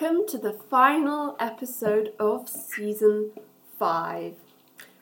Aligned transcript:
welcome 0.00 0.26
to 0.26 0.38
the 0.38 0.52
final 0.52 1.36
episode 1.38 2.12
of 2.18 2.48
season 2.48 3.30
five. 3.78 4.34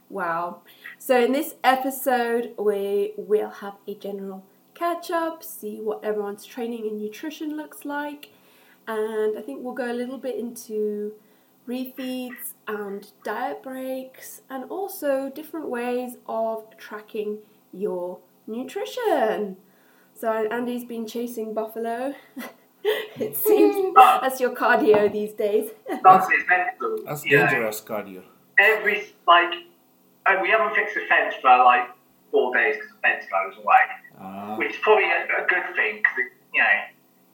Wow. 0.08 0.62
So, 0.98 1.22
in 1.22 1.32
this 1.32 1.54
episode, 1.62 2.54
we 2.58 3.12
will 3.16 3.50
have 3.50 3.74
a 3.86 3.94
general 3.94 4.44
catch 4.74 5.10
up, 5.10 5.44
see 5.44 5.76
what 5.76 6.02
everyone's 6.02 6.44
training 6.44 6.86
and 6.86 7.00
nutrition 7.00 7.56
looks 7.56 7.84
like, 7.84 8.30
and 8.86 9.38
I 9.38 9.42
think 9.42 9.62
we'll 9.62 9.74
go 9.74 9.90
a 9.90 9.94
little 9.94 10.18
bit 10.18 10.36
into 10.36 11.12
refeeds 11.68 12.54
and 12.66 13.08
diet 13.22 13.62
breaks, 13.62 14.40
and 14.50 14.64
also 14.64 15.30
different 15.30 15.68
ways 15.68 16.16
of 16.26 16.64
tracking 16.76 17.38
your 17.72 18.18
nutrition. 18.46 19.58
So, 20.14 20.48
Andy's 20.50 20.84
been 20.84 21.06
chasing 21.06 21.54
buffalo. 21.54 22.14
it 23.18 23.36
seems 23.36 23.94
that's 23.94 24.40
your 24.40 24.54
cardio 24.54 25.10
these 25.12 25.32
days. 25.32 25.70
That's 26.02 26.28
it's 26.30 26.48
mental. 26.48 26.98
That's 27.04 27.24
you 27.24 27.38
know. 27.38 27.46
dangerous 27.46 27.80
cardio. 27.80 28.22
Every 28.58 29.06
like, 29.26 29.52
and 30.26 30.42
we 30.42 30.48
haven't 30.50 30.74
fixed 30.74 30.94
the 30.94 31.02
fence 31.08 31.34
for 31.40 31.56
like 31.58 31.88
four 32.30 32.54
days 32.54 32.76
because 32.76 32.90
the 32.90 33.00
fence 33.02 33.24
goes 33.30 33.62
away, 33.62 33.84
Ah, 34.20 34.56
which 34.56 34.70
is 34.70 34.76
probably 34.82 35.04
a, 35.04 35.42
a 35.42 35.46
good 35.46 35.74
thing 35.74 35.96
because 35.96 36.18
it, 36.18 36.32
you 36.54 36.60
know 36.60 36.78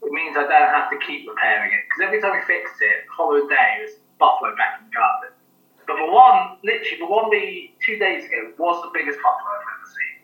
it 0.04 0.12
means 0.12 0.36
I 0.36 0.44
don't 0.44 0.72
have 0.72 0.90
to 0.90 0.98
keep 1.00 1.28
repairing 1.28 1.72
it. 1.72 1.80
Because 1.88 2.08
every 2.08 2.20
time 2.20 2.36
we 2.36 2.44
fix 2.44 2.70
it, 2.80 3.08
the 3.08 3.12
following 3.16 3.48
day 3.48 3.80
it 3.80 3.82
was 3.88 3.96
buffalo 4.18 4.54
back 4.56 4.80
in 4.80 4.88
the 4.88 4.92
garden. 4.92 5.32
But 5.86 5.96
the 5.96 6.08
one, 6.12 6.56
literally, 6.64 7.00
the 7.00 7.08
one 7.08 7.28
we 7.28 7.74
two 7.84 7.98
days 7.98 8.24
ago 8.24 8.52
was 8.56 8.80
the 8.84 8.90
biggest 8.92 9.20
buffalo 9.20 9.48
I've 9.52 9.68
ever 9.68 9.88
seen, 9.92 10.16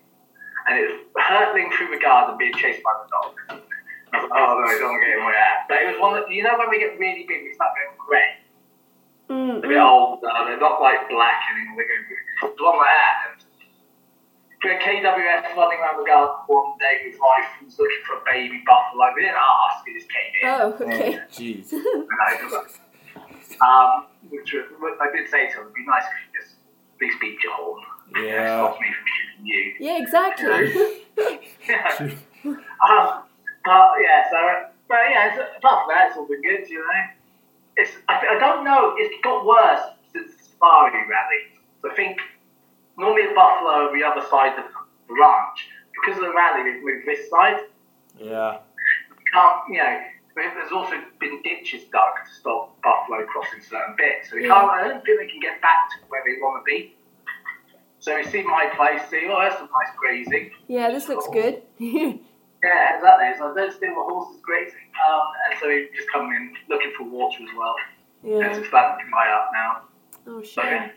and 0.68 0.73
it 0.80 0.87
was 0.88 1.00
hurtling 1.20 1.68
through 1.76 1.92
the 1.92 2.00
garden 2.00 2.37
being 2.38 2.54
chased 2.56 2.80
by 2.84 2.92
the 2.96 3.09
dog. 3.12 3.60
I 4.12 4.23
was 4.23 4.30
like, 4.30 4.41
oh 4.41 4.59
no, 4.59 4.69
don't 4.78 5.00
get 5.00 5.16
in 5.16 5.23
my 5.23 5.34
ass. 5.34 5.66
But 5.69 5.82
it 5.82 5.87
was 5.95 5.98
one 6.00 6.14
that 6.18 6.30
you 6.30 6.42
know 6.42 6.59
when 6.59 6.70
we 6.70 6.78
get 6.78 6.98
really 6.98 7.24
big, 7.27 7.46
we 7.46 7.55
start 7.55 7.74
going 7.74 7.95
grey. 7.98 8.41
Mm, 9.30 9.62
a 9.62 9.68
bit 9.68 9.78
old 9.78 10.20
now. 10.23 10.45
They're 10.45 10.59
not 10.59 10.82
like 10.82 11.09
black 11.09 11.40
anymore. 11.54 11.79
They're 11.79 11.87
going 11.87 12.57
to 12.59 12.65
one 12.65 12.79
like 12.79 12.90
that. 12.90 13.16
And 13.30 13.51
we 14.62 14.71
KWS 14.76 15.57
running 15.57 15.79
around 15.79 16.02
the 16.02 16.07
garden 16.07 16.37
one 16.46 16.76
day 16.79 17.07
with 17.07 17.18
rifles 17.21 17.79
looking 17.79 18.02
for 18.07 18.16
a 18.18 18.23
baby 18.26 18.62
buffalo. 18.66 19.07
We 19.15 19.23
didn't 19.23 19.38
ask, 19.38 19.87
we 19.87 19.95
just 19.95 20.10
came 20.10 20.32
in. 20.34 20.49
Oh, 20.51 20.77
oh, 20.79 20.84
okay. 20.84 21.18
jeez. 21.30 21.73
Um, 23.60 24.06
which 24.30 24.54
was, 24.54 24.65
I 25.02 25.15
did 25.15 25.29
say 25.29 25.49
to 25.49 25.54
him, 25.56 25.62
it'd 25.65 25.74
be 25.74 25.84
nice 25.84 26.04
if 26.04 26.16
you 26.24 26.40
just 26.40 26.54
please 26.99 27.12
beat 27.21 27.43
your 27.43 27.52
horn. 27.52 27.82
Yeah. 28.24 28.56
Stop 28.56 28.80
me 28.80 28.87
from 28.87 29.06
shooting 29.06 29.46
you. 29.46 29.74
Yeah, 29.80 29.99
exactly. 30.01 30.96
yeah. 31.68 32.10
Um, 32.80 33.24
but 33.64 33.92
yeah, 34.02 34.24
so 34.30 34.64
but 34.88 34.98
yeah, 35.10 35.28
it's, 35.34 35.56
apart 35.58 35.86
from 35.86 35.94
that, 35.94 36.08
it's 36.08 36.16
all 36.16 36.26
been 36.26 36.42
good, 36.42 36.68
you 36.68 36.78
know. 36.78 37.02
It's 37.76 37.92
I, 38.08 38.36
I 38.36 38.38
don't 38.38 38.64
know. 38.64 38.94
It's 38.96 39.14
got 39.22 39.44
worse 39.46 39.80
since 40.12 40.32
the 40.34 40.42
Safari 40.44 41.06
rally. 41.08 41.42
So 41.82 41.90
I 41.90 41.94
think 41.94 42.18
normally 42.98 43.22
at 43.28 43.34
Buffalo, 43.34 43.88
on 43.88 43.98
the 43.98 44.04
other 44.04 44.26
side 44.28 44.58
of 44.58 44.64
the 45.08 45.14
ranch, 45.14 45.68
because 45.94 46.18
of 46.18 46.24
the 46.24 46.34
rally, 46.34 46.64
we've 46.64 46.82
moved 46.84 47.06
this 47.06 47.30
side. 47.30 47.60
Yeah. 48.18 48.58
We 49.10 49.24
can't, 49.32 49.58
you 49.68 49.78
know. 49.78 50.00
There's 50.36 50.72
also 50.72 50.94
been 51.18 51.42
ditches 51.42 51.82
dug 51.92 52.14
to 52.24 52.32
stop 52.32 52.80
buffalo 52.82 53.26
crossing 53.26 53.60
certain 53.60 53.94
bits, 53.98 54.30
so 54.30 54.36
we 54.36 54.46
Yeah. 54.46 54.54
can't. 54.54 54.70
I 54.70 54.88
don't 54.88 55.04
think 55.04 55.20
they 55.20 55.26
can 55.26 55.40
get 55.40 55.60
back 55.60 55.90
to 55.90 55.96
where 56.08 56.22
they 56.24 56.40
want 56.40 56.60
to 56.60 56.64
be. 56.64 56.94
So 57.98 58.16
we 58.16 58.24
see 58.24 58.42
my 58.42 58.66
place, 58.74 59.02
see, 59.10 59.26
oh, 59.28 59.38
that's 59.38 59.56
some 59.58 59.68
nice 59.68 59.94
grazing. 59.98 60.50
yeah, 60.68 60.90
this 60.90 61.08
looks 61.08 61.26
good. 61.32 61.62
Yeah, 62.62 62.96
exactly. 62.96 63.26
So 63.38 63.54
don't 63.54 63.72
steal 63.72 63.90
the 63.94 64.03
horses 64.14 64.41
grazing. 64.42 64.75
Um, 65.08 65.22
and 65.50 65.60
so 65.60 65.69
he's 65.70 65.88
just 65.97 66.10
come 66.12 66.26
in 66.26 66.53
looking 66.69 66.92
for 66.97 67.04
water 67.04 67.38
as 67.42 67.48
well. 67.56 67.75
And 68.22 68.32
yeah. 68.32 68.56
it's 68.58 68.69
starting 68.69 69.04
to 69.06 69.10
dry 69.10 69.32
up 69.32 69.48
now. 69.53 69.82
Oh, 70.26 70.42
So 70.42 70.62
yeah. 70.62 70.82
shame. 70.86 70.91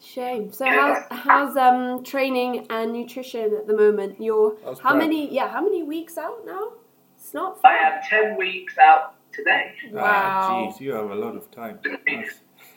Shame. 0.00 0.52
So 0.52 0.64
Yeah. 0.64 1.04
how's 1.10 1.20
how's 1.20 1.56
um 1.56 2.02
training 2.04 2.66
and 2.70 2.92
nutrition 2.92 3.54
at 3.54 3.66
the 3.66 3.76
moment? 3.76 4.20
You're 4.20 4.56
How's 4.64 4.80
how 4.80 4.90
prep? 4.90 5.02
many? 5.02 5.32
Yeah, 5.32 5.48
how 5.48 5.62
many 5.62 5.82
weeks 5.82 6.18
out 6.18 6.44
now? 6.44 6.72
It's 7.16 7.32
not 7.32 7.58
I 7.64 7.78
far. 7.78 8.20
am 8.20 8.26
10 8.32 8.36
weeks 8.36 8.76
out 8.76 9.14
today. 9.32 9.74
Ah, 9.96 10.48
Wow. 10.50 10.68
jeez, 10.72 10.80
you 10.80 10.92
have 10.92 11.10
a 11.10 11.14
lot 11.14 11.36
of 11.36 11.50
time. 11.50 11.78
I'm 11.86 11.96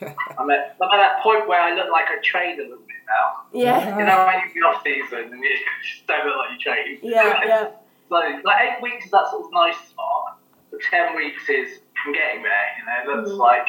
at, 0.08 0.16
I'm 0.38 0.50
at 0.50 0.76
that 0.80 1.20
point 1.22 1.48
where 1.48 1.60
I 1.60 1.74
look 1.74 1.90
like 1.90 2.06
I 2.08 2.18
train 2.22 2.58
a 2.60 2.62
little 2.62 2.78
bit 2.78 3.02
now. 3.08 3.42
Yeah. 3.52 3.98
You 3.98 4.04
know, 4.06 4.24
when 4.26 4.50
you're 4.54 4.66
off 4.68 4.82
season 4.84 5.32
and 5.32 5.40
you 5.42 5.56
just 5.82 6.06
don't 6.06 6.24
look 6.26 6.36
like 6.38 6.50
you 6.52 6.58
train. 6.58 6.98
Yeah, 7.02 7.40
yeah. 7.44 7.68
So, 8.08 8.14
like, 8.44 8.60
eight 8.62 8.82
weeks 8.82 9.04
is 9.06 9.10
that 9.10 9.28
sort 9.30 9.44
of 9.46 9.52
nice 9.52 9.76
spot. 9.88 10.38
But 10.70 10.80
10 10.90 11.16
weeks 11.16 11.48
is 11.48 11.80
I'm 12.06 12.12
getting 12.12 12.42
there. 12.42 12.66
You 12.78 12.84
know, 12.86 13.12
it 13.12 13.16
looks 13.16 13.30
Mhm. 13.30 13.38
like, 13.38 13.68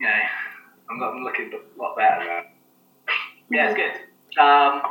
you 0.00 0.06
know, 0.06 0.22
I'm, 0.90 0.98
not, 0.98 1.12
I'm 1.14 1.22
looking 1.24 1.52
a 1.52 1.80
lot 1.82 1.96
better 1.96 2.24
now. 2.24 2.42
Yeah, 3.50 3.70
it's 3.70 3.76
good. 3.76 4.40
Um, 4.42 4.82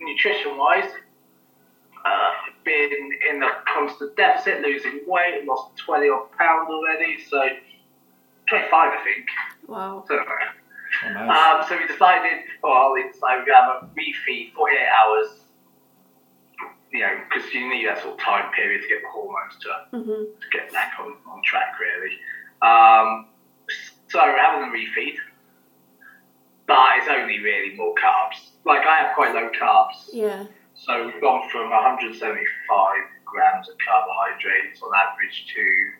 nutrition 0.00 0.56
wise, 0.56 0.90
uh, 2.04 2.30
been 2.64 2.90
in 3.30 3.42
a 3.42 3.50
constant 3.74 4.16
deficit, 4.16 4.60
losing 4.60 5.00
weight, 5.06 5.44
lost 5.46 5.76
20 5.78 6.08
odd 6.08 6.30
pounds 6.36 6.68
already, 6.70 7.18
so 7.28 7.40
25, 8.48 8.70
I 8.72 9.04
think. 9.04 9.26
Wow. 9.66 10.04
So, 10.06 10.18
Oh, 11.04 11.08
nice. 11.12 11.62
um, 11.62 11.68
so 11.68 11.78
we 11.78 11.86
decided, 11.86 12.44
well, 12.62 12.92
we 12.92 13.04
decided 13.08 13.40
we're 13.40 13.46
going 13.46 13.46
to 13.46 13.72
have 13.72 13.82
a 13.82 13.86
refeed 13.96 14.52
48 14.52 14.86
hours, 14.88 15.41
you 16.92 17.00
know, 17.00 17.18
because 17.28 17.52
you 17.54 17.68
need 17.68 17.86
that 17.86 18.02
sort 18.02 18.14
of 18.14 18.20
time 18.20 18.52
period 18.52 18.82
to 18.82 18.88
get 18.88 19.00
the 19.02 19.08
hormones 19.08 19.56
to 19.60 19.68
Mhm. 19.96 20.40
to 20.40 20.48
get 20.52 20.70
back 20.72 20.92
on, 21.00 21.16
on 21.26 21.42
track, 21.42 21.78
really. 21.80 22.18
Um, 22.60 23.28
so 24.08 24.18
we're 24.22 24.38
having 24.38 24.68
a 24.68 24.72
refeed, 24.72 25.16
but 26.66 26.98
it's 26.98 27.08
only 27.08 27.40
really 27.40 27.74
more 27.76 27.94
carbs. 27.94 28.50
Like 28.64 28.86
I 28.86 28.98
have 28.98 29.14
quite 29.14 29.34
low 29.34 29.50
carbs, 29.50 30.08
Yeah. 30.12 30.44
so 30.74 31.06
we've 31.06 31.20
gone 31.20 31.48
from 31.50 31.70
175 31.70 32.96
grams 33.24 33.68
of 33.70 33.76
carbohydrates 33.78 34.82
on 34.82 34.90
average 34.94 35.46
to 35.54 35.92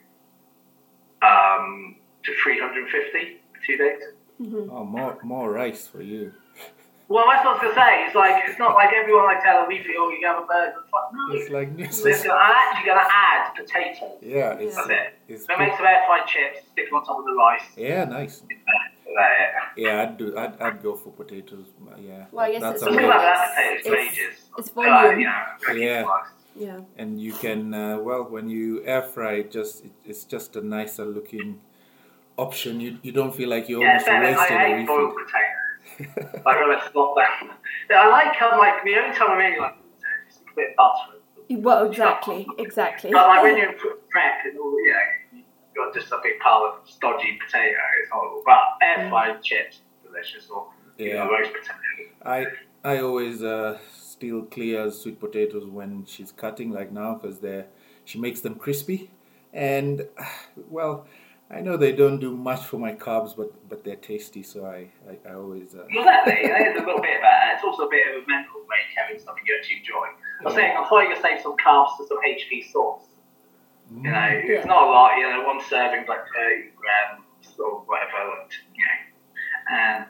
um, 1.27 1.97
to 2.25 2.35
350 2.43 3.41
for 3.55 3.67
two 3.67 3.77
days. 3.79 4.03
Mhm. 4.41 4.69
Oh, 4.71 4.85
more 4.85 5.19
more 5.23 5.51
rice 5.51 5.87
for 5.89 6.03
you. 6.03 6.35
Well, 7.13 7.27
that's 7.29 7.45
what 7.45 7.61
I 7.61 7.67
was 7.67 7.75
gonna 7.75 7.75
say. 7.87 7.93
It's 8.07 8.15
like 8.15 8.37
it's 8.49 8.59
not 8.59 8.75
like 8.75 8.91
everyone 8.95 9.25
I 9.35 9.39
tell 9.45 9.63
a 9.63 9.67
refeed, 9.67 9.95
oh, 9.99 10.09
you 10.11 10.27
have 10.27 10.43
a 10.43 10.47
burger. 10.47 10.81
It's 10.83 10.93
like 10.93 11.13
no. 11.13 11.35
It's 11.37 11.51
like 11.51 11.77
this. 11.77 12.03
Listen, 12.03 12.31
I'm 12.31 12.55
actually 12.57 12.87
gonna 12.91 13.09
add 13.29 13.55
potatoes. 13.55 14.19
Yeah, 14.23 14.55
it's 14.65 14.77
That's 14.77 14.89
it. 14.91 15.09
it's 15.29 15.47
So 15.47 15.53
I 15.55 15.59
make 15.59 15.77
some 15.77 15.87
air 15.87 16.03
fried 16.07 16.27
chips, 16.27 16.59
stick 16.73 16.87
them 16.89 16.95
on 16.99 17.05
top 17.05 17.19
of 17.19 17.25
the 17.27 17.35
rice. 17.35 17.69
yeah, 17.77 18.05
nice. 18.05 18.43
Yeah, 19.77 20.03
I'd 20.03 20.17
do. 20.17 20.37
I'd, 20.39 20.61
I'd 20.61 20.83
go 20.83 20.95
for 20.95 21.11
potatoes. 21.11 21.67
Yeah, 22.01 22.25
Well, 22.33 22.47
I 22.47 22.53
guess 22.53 22.63
that's 22.63 22.83
it's 22.83 22.91
Talk 22.91 22.99
a 22.99 23.03
all 23.03 23.05
about 23.11 23.17
lot. 23.19 23.35
that 23.35 23.55
potatoes 23.57 23.87
for 23.87 23.95
it's- 23.95 24.13
ages. 24.13 24.35
It's 24.59 24.71
Uh, 24.77 25.15
you 25.19 25.25
know, 25.25 25.43
cooking 25.61 25.83
Yeah. 25.83 26.07
Yeah. 26.55 26.81
and 26.99 27.21
you 27.21 27.33
can 27.33 27.73
uh, 27.73 27.97
well 27.99 28.25
when 28.25 28.49
you 28.51 28.85
air 28.85 29.01
fry 29.03 29.33
it 29.43 29.51
just 29.51 29.85
it, 29.87 29.91
it's 30.05 30.25
just 30.25 30.55
a 30.55 30.61
nicer 30.61 31.07
looking 31.07 31.61
option 32.37 32.79
you 32.79 32.99
you 33.03 33.11
don't 33.11 33.35
feel 33.35 33.49
like 33.49 33.71
you 33.71 33.81
Yeah, 33.81 33.89
almost 33.89 34.05
better. 34.07 34.25
wasted 34.27 34.57
I 34.59 34.63
a 34.65 34.77
hate 34.77 34.87
boiled 36.05 36.15
refeed 36.15 36.15
potatoes. 36.15 36.43
Like 36.45 36.57
it's 36.87 36.95
not 36.95 37.15
that. 37.17 37.59
Yeah, 37.91 38.01
I 38.01 38.09
like 38.09 38.37
how 38.37 38.59
like 38.59 38.85
the 38.85 38.95
only 38.97 39.17
time 39.17 39.31
I 39.31 39.35
really 39.35 39.61
like 39.61 39.75
potatoes 39.75 40.31
is 40.31 40.41
a 40.41 40.57
bit 40.57 40.71
of 40.71 40.77
butter. 40.77 41.19
Well, 41.51 41.87
exactly, 41.91 42.47
exactly. 42.59 43.11
But 43.13 43.27
like 43.29 43.43
when 43.43 43.57
you're 43.57 43.73
in 43.73 43.79
prep 44.11 44.45
and 44.45 44.59
all, 44.59 44.73
you 44.73 44.93
know, 44.93 45.39
you've 45.39 45.45
got 45.75 45.95
just 45.95 46.13
a 46.13 46.19
big 46.23 46.39
pile 46.41 46.73
of 46.81 46.89
stodgy 46.89 47.39
potato, 47.45 47.77
it's 48.01 48.11
horrible. 48.11 48.43
But 48.47 48.59
air 48.81 49.09
fried 49.11 49.43
chips, 49.43 49.81
delicious, 50.05 50.49
or 50.49 50.69
you 50.99 51.15
know, 51.15 51.15
yeah 51.15 51.27
roast 51.27 51.51
potato. 51.53 52.11
i 52.25 52.47
i 52.85 52.99
always 52.99 53.43
uh 53.43 53.79
steal 53.95 54.43
Clea's 54.43 55.01
sweet 55.01 55.19
potatoes 55.19 55.67
when 55.67 56.05
she's 56.05 56.33
cutting 56.33 56.71
like 56.71 56.93
now 56.93 57.15
because 57.15 57.39
they're 57.39 57.67
she 58.05 58.19
makes 58.19 58.41
them 58.41 58.55
crispy 58.55 59.11
and 59.53 60.07
well 60.71 61.07
i 61.53 61.61
know 61.61 61.77
they 61.77 61.93
don't 61.93 62.19
do 62.19 62.31
much 62.37 62.63
for 62.65 62.79
my 62.79 62.93
carbs 62.93 63.37
but 63.37 63.51
but 63.69 63.85
they're 63.85 63.97
tasty 64.11 64.43
so 64.43 64.65
i 64.67 64.89
i, 65.11 65.31
I 65.31 65.35
always 65.35 65.75
uh, 65.75 65.85
Exactly, 65.89 66.39
there's 66.49 66.77
a 66.77 66.85
little 66.85 67.01
bit 67.03 67.17
of 67.17 67.23
that. 67.23 67.55
It's 67.55 67.65
also 67.65 67.87
a 67.87 67.91
bit 67.91 68.05
of 68.09 68.23
a 68.25 68.27
mental 68.27 68.61
break 68.67 68.87
having 68.97 69.19
something 69.21 69.45
you 69.47 69.55
actually 69.59 69.79
enjoy. 69.85 70.07
I 70.41 70.45
was 70.45 70.55
saying, 70.55 70.73
I'm 70.77 70.87
probably 70.87 71.07
going 71.13 71.17
to 71.17 71.23
save 71.23 71.41
some 71.43 71.57
carbs 71.65 71.97
for 71.97 72.07
some 72.09 72.19
HP 72.27 72.71
sauce. 72.73 73.05
You 73.93 74.11
know, 74.11 74.11
mm, 74.11 74.49
it's 74.49 74.67
not 74.67 74.83
a 74.83 74.91
lot, 74.91 75.17
you 75.19 75.29
know, 75.29 75.45
one 75.47 75.61
serving's 75.69 76.09
like 76.09 76.25
30 76.35 76.73
grams 76.81 77.59
or 77.59 77.81
whatever, 77.85 78.17
like, 78.33 78.51
you 78.75 78.85
know, 78.89 78.99
and 79.77 80.07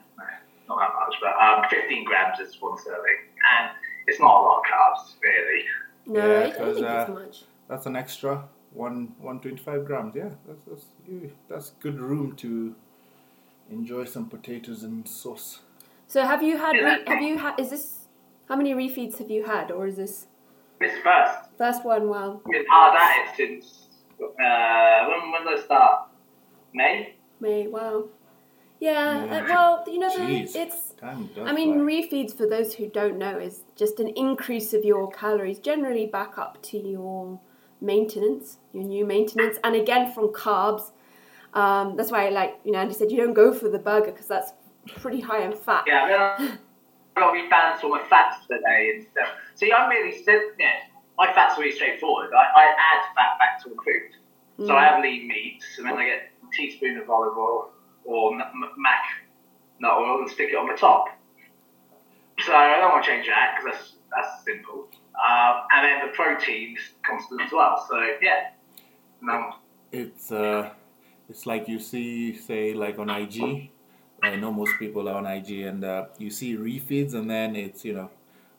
not 0.69 0.77
that 0.79 0.93
much, 0.95 1.15
but 1.21 1.33
um, 1.43 1.65
15 1.69 2.05
grams 2.05 2.39
is 2.39 2.55
one 2.61 2.77
serving. 2.79 3.19
And 3.59 3.71
it's 4.07 4.19
not 4.19 4.31
a 4.31 4.41
lot 4.41 4.59
of 4.59 4.65
carbs, 4.71 5.03
really. 5.21 5.61
no, 6.07 6.19
Yeah, 6.23 6.39
I 6.39 6.43
don't 6.43 6.55
'cause, 6.55 6.75
think 6.75 6.87
it's 6.87 7.09
uh, 7.09 7.13
much. 7.13 7.43
that's 7.67 7.85
an 7.85 7.95
extra 7.97 8.43
one 8.73 9.13
125 9.19 9.85
grams 9.85 10.15
yeah 10.15 10.29
that's 10.47 10.61
that's 10.67 10.85
that's 11.49 11.69
good 11.79 11.99
room 11.99 12.35
to 12.35 12.75
enjoy 13.69 14.03
some 14.05 14.25
potatoes 14.27 14.83
and 14.83 15.07
sauce 15.07 15.59
So 16.07 16.21
have 16.25 16.43
you 16.43 16.57
had? 16.57 16.73
Re- 16.73 17.03
have 17.07 17.21
you 17.21 17.37
had? 17.37 17.59
Is 17.59 17.69
this? 17.69 18.07
How 18.49 18.55
many 18.55 18.73
refeeds 18.73 19.17
have 19.19 19.31
you 19.31 19.43
had, 19.45 19.71
or 19.71 19.87
is 19.87 19.95
this 19.95 20.27
This 20.79 20.95
first, 21.03 21.33
first 21.57 21.85
one? 21.85 22.09
Wow. 22.09 22.41
been 22.45 22.65
hard 22.69 22.93
at 22.99 23.11
it 23.21 23.27
since, 23.37 23.87
uh, 24.21 24.99
when, 25.07 25.31
when 25.31 25.41
did 25.45 25.59
I 25.59 25.63
start? 25.63 26.09
May. 26.73 27.15
May. 27.39 27.67
Wow. 27.67 28.09
Yeah. 28.79 29.25
Yeah. 29.25 29.37
uh, 29.37 29.43
well, 29.47 29.83
you 29.87 29.99
know, 29.99 30.11
the, 30.15 30.23
Jeez. 30.23 30.55
it's. 30.55 30.93
I 31.01 31.15
mean, 31.53 31.73
fly. 31.73 31.93
refeeds 31.93 32.35
for 32.35 32.47
those 32.47 32.73
who 32.75 32.87
don't 32.87 33.17
know 33.17 33.37
is 33.39 33.63
just 33.75 33.99
an 33.99 34.09
increase 34.09 34.73
of 34.73 34.83
your 34.83 35.09
calories, 35.09 35.59
generally 35.59 36.05
back 36.05 36.37
up 36.37 36.61
to 36.63 36.77
your 36.77 37.39
maintenance, 37.83 38.57
your 38.71 38.83
new 38.83 39.05
maintenance, 39.05 39.57
and 39.63 39.75
again 39.75 40.11
from 40.11 40.29
carbs. 40.29 40.91
Um, 41.53 41.95
that's 41.95 42.09
why, 42.09 42.29
like 42.29 42.59
you 42.63 42.71
know, 42.71 42.79
Andy 42.79 42.95
said, 42.95 43.11
you 43.11 43.17
don't 43.17 43.33
go 43.33 43.53
for 43.53 43.69
the 43.69 43.77
burger 43.77 44.11
because 44.11 44.27
that's 44.27 44.53
pretty 44.87 45.19
high 45.19 45.43
in 45.43 45.53
fat. 45.53 45.83
Yeah, 45.85 46.57
got 47.15 47.31
to 47.31 47.39
rebalance 47.39 47.83
all 47.83 47.91
my 47.91 48.01
fats 48.09 48.47
today 48.47 48.93
and 48.95 49.05
stuff. 49.11 49.29
See, 49.55 49.71
I'm 49.71 49.89
really, 49.89 50.17
yeah, 50.25 50.71
my 51.17 51.31
fats 51.33 51.57
are 51.57 51.61
really 51.61 51.75
straightforward. 51.75 52.31
I, 52.33 52.43
I 52.59 52.65
add 52.65 53.03
fat 53.15 53.37
back 53.37 53.63
to 53.63 53.69
the 53.69 53.75
food. 53.75 54.67
So 54.67 54.75
I 54.75 54.85
have 54.85 55.01
lean 55.01 55.27
meats, 55.27 55.65
and 55.77 55.87
then 55.87 55.97
I 55.97 56.05
get 56.05 56.31
a 56.43 56.55
teaspoon 56.55 56.97
of 56.97 57.09
olive 57.09 57.37
oil 57.37 57.71
or 58.05 58.35
mac 58.35 59.03
nut 59.79 59.91
oil 59.93 60.21
and 60.21 60.29
stick 60.29 60.49
it 60.51 60.55
on 60.55 60.67
the 60.67 60.75
top. 60.75 61.07
So 62.45 62.53
I 62.53 62.77
don't 62.79 62.91
want 62.91 63.03
to 63.03 63.09
change 63.09 63.27
that 63.27 63.57
because 63.57 63.79
that's 63.79 63.93
that's 64.15 64.45
simple. 64.45 64.87
Um, 65.15 65.61
and 65.71 65.85
then 65.85 66.07
the 66.07 66.13
protein's 66.13 66.79
constant 67.05 67.41
as 67.41 67.51
well. 67.51 67.85
So 67.89 68.03
yeah, 68.21 68.49
no, 69.21 69.53
it's 69.91 70.31
uh, 70.31 70.69
it's 71.29 71.45
like 71.45 71.67
you 71.67 71.79
see, 71.79 72.35
say, 72.35 72.73
like 72.73 72.97
on 72.99 73.09
IG. 73.09 73.69
I 74.23 74.35
know 74.37 74.51
most 74.51 74.73
people 74.79 75.07
are 75.09 75.15
on 75.15 75.25
IG, 75.25 75.61
and 75.61 75.83
uh, 75.83 76.05
you 76.17 76.29
see 76.29 76.55
refeeds, 76.55 77.13
and 77.13 77.29
then 77.29 77.55
it's 77.55 77.83
you 77.85 77.93
know, 77.93 78.09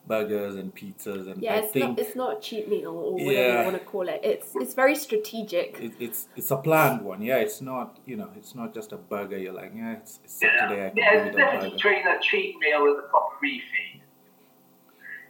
burgers 0.07 0.55
and 0.55 0.73
pizzas, 0.73 1.29
and 1.29 1.41
Yeah, 1.41 1.55
I 1.55 1.57
it's 1.57 1.73
think 1.73 1.97
not 1.97 1.99
it's 1.99 2.15
not 2.15 2.37
a 2.37 2.39
cheat 2.39 2.69
meal 2.69 2.91
or 2.91 3.13
whatever 3.13 3.31
Yeah. 3.33 3.59
you 3.59 3.65
want 3.65 3.79
to 3.79 3.83
call 3.85 4.07
it. 4.07 4.21
It's 4.23 4.55
it's 4.55 4.73
very 4.75 4.95
strategic. 4.95 5.77
it, 5.81 5.93
it's 5.99 6.27
it's 6.35 6.51
a 6.51 6.57
planned 6.57 7.01
one. 7.01 7.21
Yeah, 7.21 7.37
it's 7.37 7.61
not 7.61 7.97
you 8.05 8.15
know, 8.15 8.29
it's 8.37 8.53
not 8.55 8.73
just 8.73 8.91
a 8.93 8.97
burger. 8.97 9.37
You're 9.37 9.53
like, 9.53 9.71
yeah, 9.75 9.93
it's, 9.97 10.19
it's 10.23 10.39
yeah, 10.41 10.49
Saturday. 10.69 10.85
I 10.85 10.89
can 10.89 10.97
yeah. 10.97 11.11
do 11.11 11.17
There's 11.17 11.21
a 11.21 11.25
with 11.25 11.33
a 11.33 11.37
difference 11.37 11.63
burger. 11.63 11.75
between 11.75 12.07
a 12.07 12.19
cheat 12.21 12.55
meal 12.59 12.83
and 12.85 12.99
a 12.99 13.07
proper 13.09 13.35
refeed. 13.43 13.94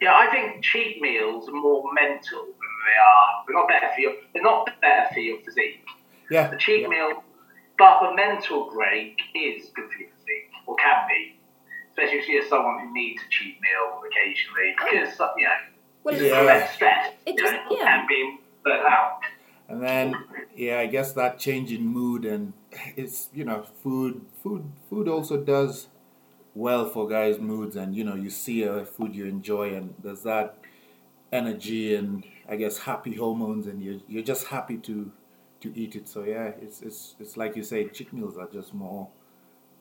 Yeah, 0.02 0.14
I 0.16 0.30
think 0.30 0.64
cheat 0.64 1.02
meals 1.02 1.48
are 1.48 1.54
more 1.54 1.84
mental 1.94 2.40
than 2.44 2.74
they 2.86 2.98
are. 2.98 3.44
They're 3.48 3.56
not 3.56 3.68
better 3.68 3.90
for 3.94 4.02
your. 4.02 4.14
They're 4.34 4.44
not 4.44 4.70
better 4.82 5.14
for 5.14 5.20
your 5.20 5.40
physique. 5.42 5.86
Yeah, 6.30 6.50
The 6.50 6.58
cheat 6.58 6.82
yeah. 6.82 6.88
meal, 6.88 7.24
but 7.78 8.02
the 8.10 8.16
mental 8.16 8.70
break 8.74 9.18
is 9.34 9.70
good 9.76 9.90
for 9.92 10.00
your 10.00 10.10
physique, 10.18 10.52
or 10.68 10.76
can 10.76 11.08
be. 11.08 11.40
Especially 11.92 12.18
if 12.20 12.28
you're 12.28 12.48
someone 12.50 12.80
who 12.88 12.94
needs 12.94 13.22
a 13.26 13.30
cheat 13.30 13.56
meal 13.62 14.02
occasionally, 14.06 14.76
oh. 14.82 14.86
because 14.92 15.20
uh, 15.20 15.30
you 15.38 15.44
know, 15.46 15.50
Well, 16.04 16.16
it 16.16 16.22
it's, 16.22 16.32
Yeah. 16.32 16.40
prevents 16.40 16.74
stress 16.74 17.14
It 17.26 17.36
you 17.36 17.42
just- 17.42 17.54
know, 17.54 17.78
yeah. 17.78 18.00
and 18.00 18.08
being 18.08 18.40
burnt 18.64 18.86
out. 18.86 19.20
And 19.68 19.82
then, 19.82 20.14
yeah, 20.56 20.80
I 20.80 20.86
guess 20.88 21.14
that 21.14 21.40
change 21.40 21.72
in 21.72 21.88
mood 21.88 22.24
and 22.26 22.54
it's 22.96 23.30
you 23.34 23.44
know 23.46 23.64
food, 23.82 24.22
food, 24.44 24.72
food 24.90 25.08
also 25.08 25.38
does 25.38 25.88
well 26.56 26.90
for 26.90 27.08
guys' 27.08 27.40
moods. 27.40 27.76
And 27.76 27.96
you 27.96 28.04
know, 28.04 28.16
you 28.16 28.30
see 28.32 28.64
a 28.64 28.86
food 28.86 29.16
you 29.16 29.26
enjoy, 29.26 29.76
and 29.76 29.94
there's 30.02 30.24
that 30.24 30.58
energy 31.32 31.96
and 31.96 32.24
I 32.50 32.56
guess 32.56 32.80
happy 32.80 33.16
hormones, 33.16 33.68
and 33.68 33.84
you're 33.84 34.00
you're 34.08 34.24
just 34.24 34.48
happy 34.48 34.78
to 34.78 35.12
to 35.62 35.80
eat 35.80 35.96
it. 35.96 36.08
So 36.08 36.24
yeah, 36.24 36.52
it's 36.62 36.82
it's 36.82 37.16
it's 37.20 37.38
like 37.38 37.56
you 37.56 37.64
say, 37.64 37.88
cheat 37.90 38.12
meals 38.14 38.38
are 38.38 38.48
just 38.48 38.74
more 38.74 39.08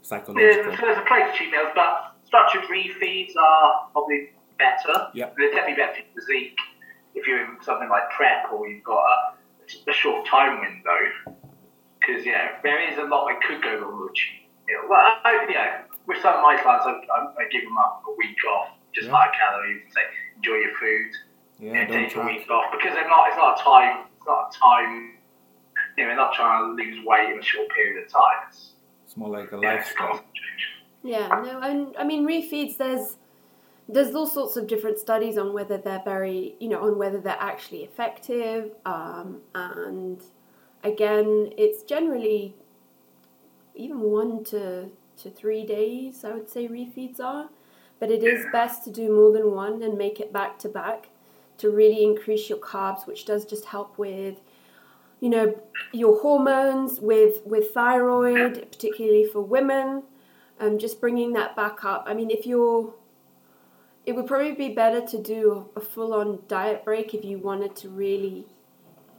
psychological. 0.02 0.76
so 0.76 0.82
there's 0.82 0.98
a 0.98 1.02
place 1.02 1.30
for 1.30 1.38
cheat 1.38 1.50
meals, 1.50 1.72
but 1.74 2.14
structured 2.26 2.64
refeeds 2.64 3.36
are 3.36 3.88
probably 3.92 4.30
better. 4.58 5.08
Yep. 5.14 5.36
They're 5.36 5.50
definitely 5.50 5.76
better 5.76 5.94
for 5.94 6.20
physique 6.20 6.58
if 7.14 7.26
you're 7.26 7.44
in 7.44 7.56
something 7.62 7.88
like 7.88 8.10
prep 8.10 8.52
or 8.52 8.68
you've 8.68 8.84
got 8.84 9.04
a, 9.04 9.90
a 9.90 9.92
short 9.92 10.26
time 10.26 10.60
window. 10.60 11.40
Because, 12.00 12.26
yeah, 12.26 12.58
there 12.62 12.90
is 12.90 12.98
a 12.98 13.04
lot 13.04 13.28
that 13.28 13.40
could 13.46 13.62
go 13.62 13.78
wrong 13.78 14.02
with 14.02 14.14
cheat 14.14 14.48
meal. 14.66 14.88
Well, 14.88 15.00
I, 15.00 15.20
I, 15.24 15.46
yeah, 15.50 15.82
with 16.06 16.20
some 16.22 16.34
of 16.34 16.42
my 16.42 16.56
clients, 16.60 16.86
I, 16.86 16.92
I, 16.92 17.18
I 17.38 17.48
give 17.50 17.62
them 17.64 17.76
up 17.78 18.02
a 18.08 18.12
week 18.16 18.36
off, 18.52 18.68
just 18.94 19.06
Yeah. 19.08 19.14
high 19.14 19.30
calories, 19.38 19.82
and 19.84 19.92
say, 19.92 20.00
enjoy 20.36 20.54
your 20.56 20.74
food, 20.76 21.10
Yeah, 21.58 21.72
yeah, 21.72 21.86
don't 21.86 22.08
take 22.08 22.16
a 22.16 22.26
week 22.26 22.50
off. 22.50 22.72
Because 22.72 22.94
they're 22.94 23.08
not, 23.08 23.28
it's 23.28 23.36
not 23.36 23.60
a 23.60 23.62
time, 23.62 24.06
it's 24.16 24.26
not 24.26 24.54
a 24.54 24.58
time, 24.58 25.12
you 25.96 26.02
know, 26.04 26.08
they're 26.08 26.16
not 26.16 26.32
trying 26.34 26.76
to 26.76 26.82
lose 26.82 27.04
weight 27.06 27.30
in 27.32 27.38
a 27.38 27.42
short 27.42 27.68
period 27.70 28.04
of 28.04 28.10
time. 28.10 28.48
It's, 28.48 28.72
It's 29.06 29.16
more 29.16 29.28
like 29.30 29.52
a 29.52 29.58
yeah, 29.60 29.74
lifestyle. 29.74 30.08
constant 30.08 30.34
change. 30.34 30.62
Yeah, 31.02 31.28
no, 31.28 31.60
and 31.60 31.94
I 31.98 32.04
mean 32.04 32.26
refeeds. 32.26 32.78
There's 32.78 33.18
there's 33.88 34.14
all 34.14 34.26
sorts 34.26 34.56
of 34.56 34.66
different 34.66 34.98
studies 34.98 35.36
on 35.36 35.52
whether 35.52 35.76
they're 35.76 36.00
very, 36.02 36.54
you 36.58 36.68
know, 36.70 36.82
on 36.82 36.96
whether 36.96 37.20
they're 37.20 37.36
actually 37.38 37.84
effective. 37.84 38.70
Um, 38.86 39.42
and 39.54 40.22
again, 40.82 41.50
it's 41.58 41.82
generally 41.82 42.54
even 43.74 44.00
one 44.00 44.42
to 44.44 44.88
to 45.18 45.30
three 45.30 45.64
days. 45.64 46.24
I 46.24 46.32
would 46.32 46.48
say 46.48 46.68
refeeds 46.68 47.20
are, 47.20 47.48
but 48.00 48.10
it 48.10 48.22
is 48.22 48.44
best 48.52 48.84
to 48.84 48.90
do 48.90 49.12
more 49.14 49.32
than 49.32 49.52
one 49.52 49.82
and 49.82 49.96
make 49.98 50.20
it 50.20 50.32
back 50.32 50.58
to 50.60 50.68
back 50.68 51.08
to 51.58 51.70
really 51.70 52.02
increase 52.02 52.48
your 52.48 52.58
carbs, 52.58 53.06
which 53.06 53.24
does 53.24 53.44
just 53.44 53.66
help 53.66 53.96
with 53.98 54.36
you 55.20 55.30
know 55.30 55.58
your 55.92 56.20
hormones 56.20 57.00
with 57.00 57.40
with 57.46 57.70
thyroid 57.70 58.54
particularly 58.72 59.24
for 59.24 59.40
women 59.40 60.02
um, 60.60 60.76
just 60.76 61.00
bringing 61.00 61.32
that 61.32 61.54
back 61.54 61.84
up 61.84 62.04
i 62.08 62.12
mean 62.12 62.30
if 62.30 62.44
you're 62.44 62.92
it 64.04 64.12
would 64.14 64.26
probably 64.26 64.52
be 64.52 64.68
better 64.74 65.00
to 65.00 65.16
do 65.22 65.70
a 65.76 65.80
full-on 65.80 66.40
diet 66.48 66.84
break 66.84 67.14
if 67.14 67.24
you 67.24 67.38
wanted 67.38 67.74
to 67.76 67.88
really 67.88 68.44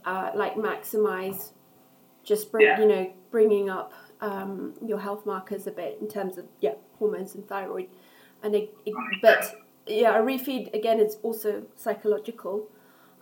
uh, 0.04 0.30
like 0.34 0.54
maximize 0.54 1.50
just 2.22 2.52
bring 2.52 2.66
Yeah. 2.66 2.78
you 2.78 2.86
know 2.86 3.12
bringing 3.32 3.68
up 3.70 3.92
um, 4.20 4.74
your 4.84 4.98
health 4.98 5.26
markers 5.26 5.66
a 5.66 5.70
bit 5.70 5.98
in 6.00 6.08
terms 6.08 6.38
of 6.38 6.46
yeah 6.60 6.74
hormones 6.98 7.34
and 7.34 7.46
thyroid. 7.46 7.88
And 8.42 8.54
it, 8.54 8.74
it, 8.84 8.94
but 9.22 9.56
yeah 9.86 10.18
a 10.18 10.22
refeed 10.22 10.72
again 10.74 11.00
is 11.00 11.16
also 11.22 11.64
psychological. 11.76 12.68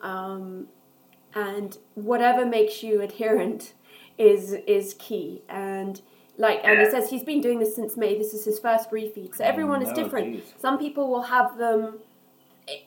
Um, 0.02 0.68
and 1.34 1.78
whatever 1.94 2.46
makes 2.46 2.82
you 2.82 3.00
adherent 3.00 3.74
is 4.18 4.52
is 4.66 4.94
key. 4.98 5.42
And 5.48 6.00
like 6.36 6.64
Andy 6.64 6.84
Yeah. 6.84 6.90
says 6.90 7.10
he's 7.10 7.24
been 7.24 7.40
doing 7.40 7.58
this 7.58 7.74
since 7.74 7.96
May. 7.96 8.16
This 8.18 8.34
is 8.34 8.44
his 8.44 8.58
first 8.58 8.90
refeed. 8.90 9.34
So 9.36 9.44
everyone 9.44 9.82
is 9.82 9.92
different. 9.92 10.34
geez. 10.34 10.54
some 10.60 10.78
people 10.78 11.08
will 11.10 11.22
have 11.22 11.58
them 11.58 11.98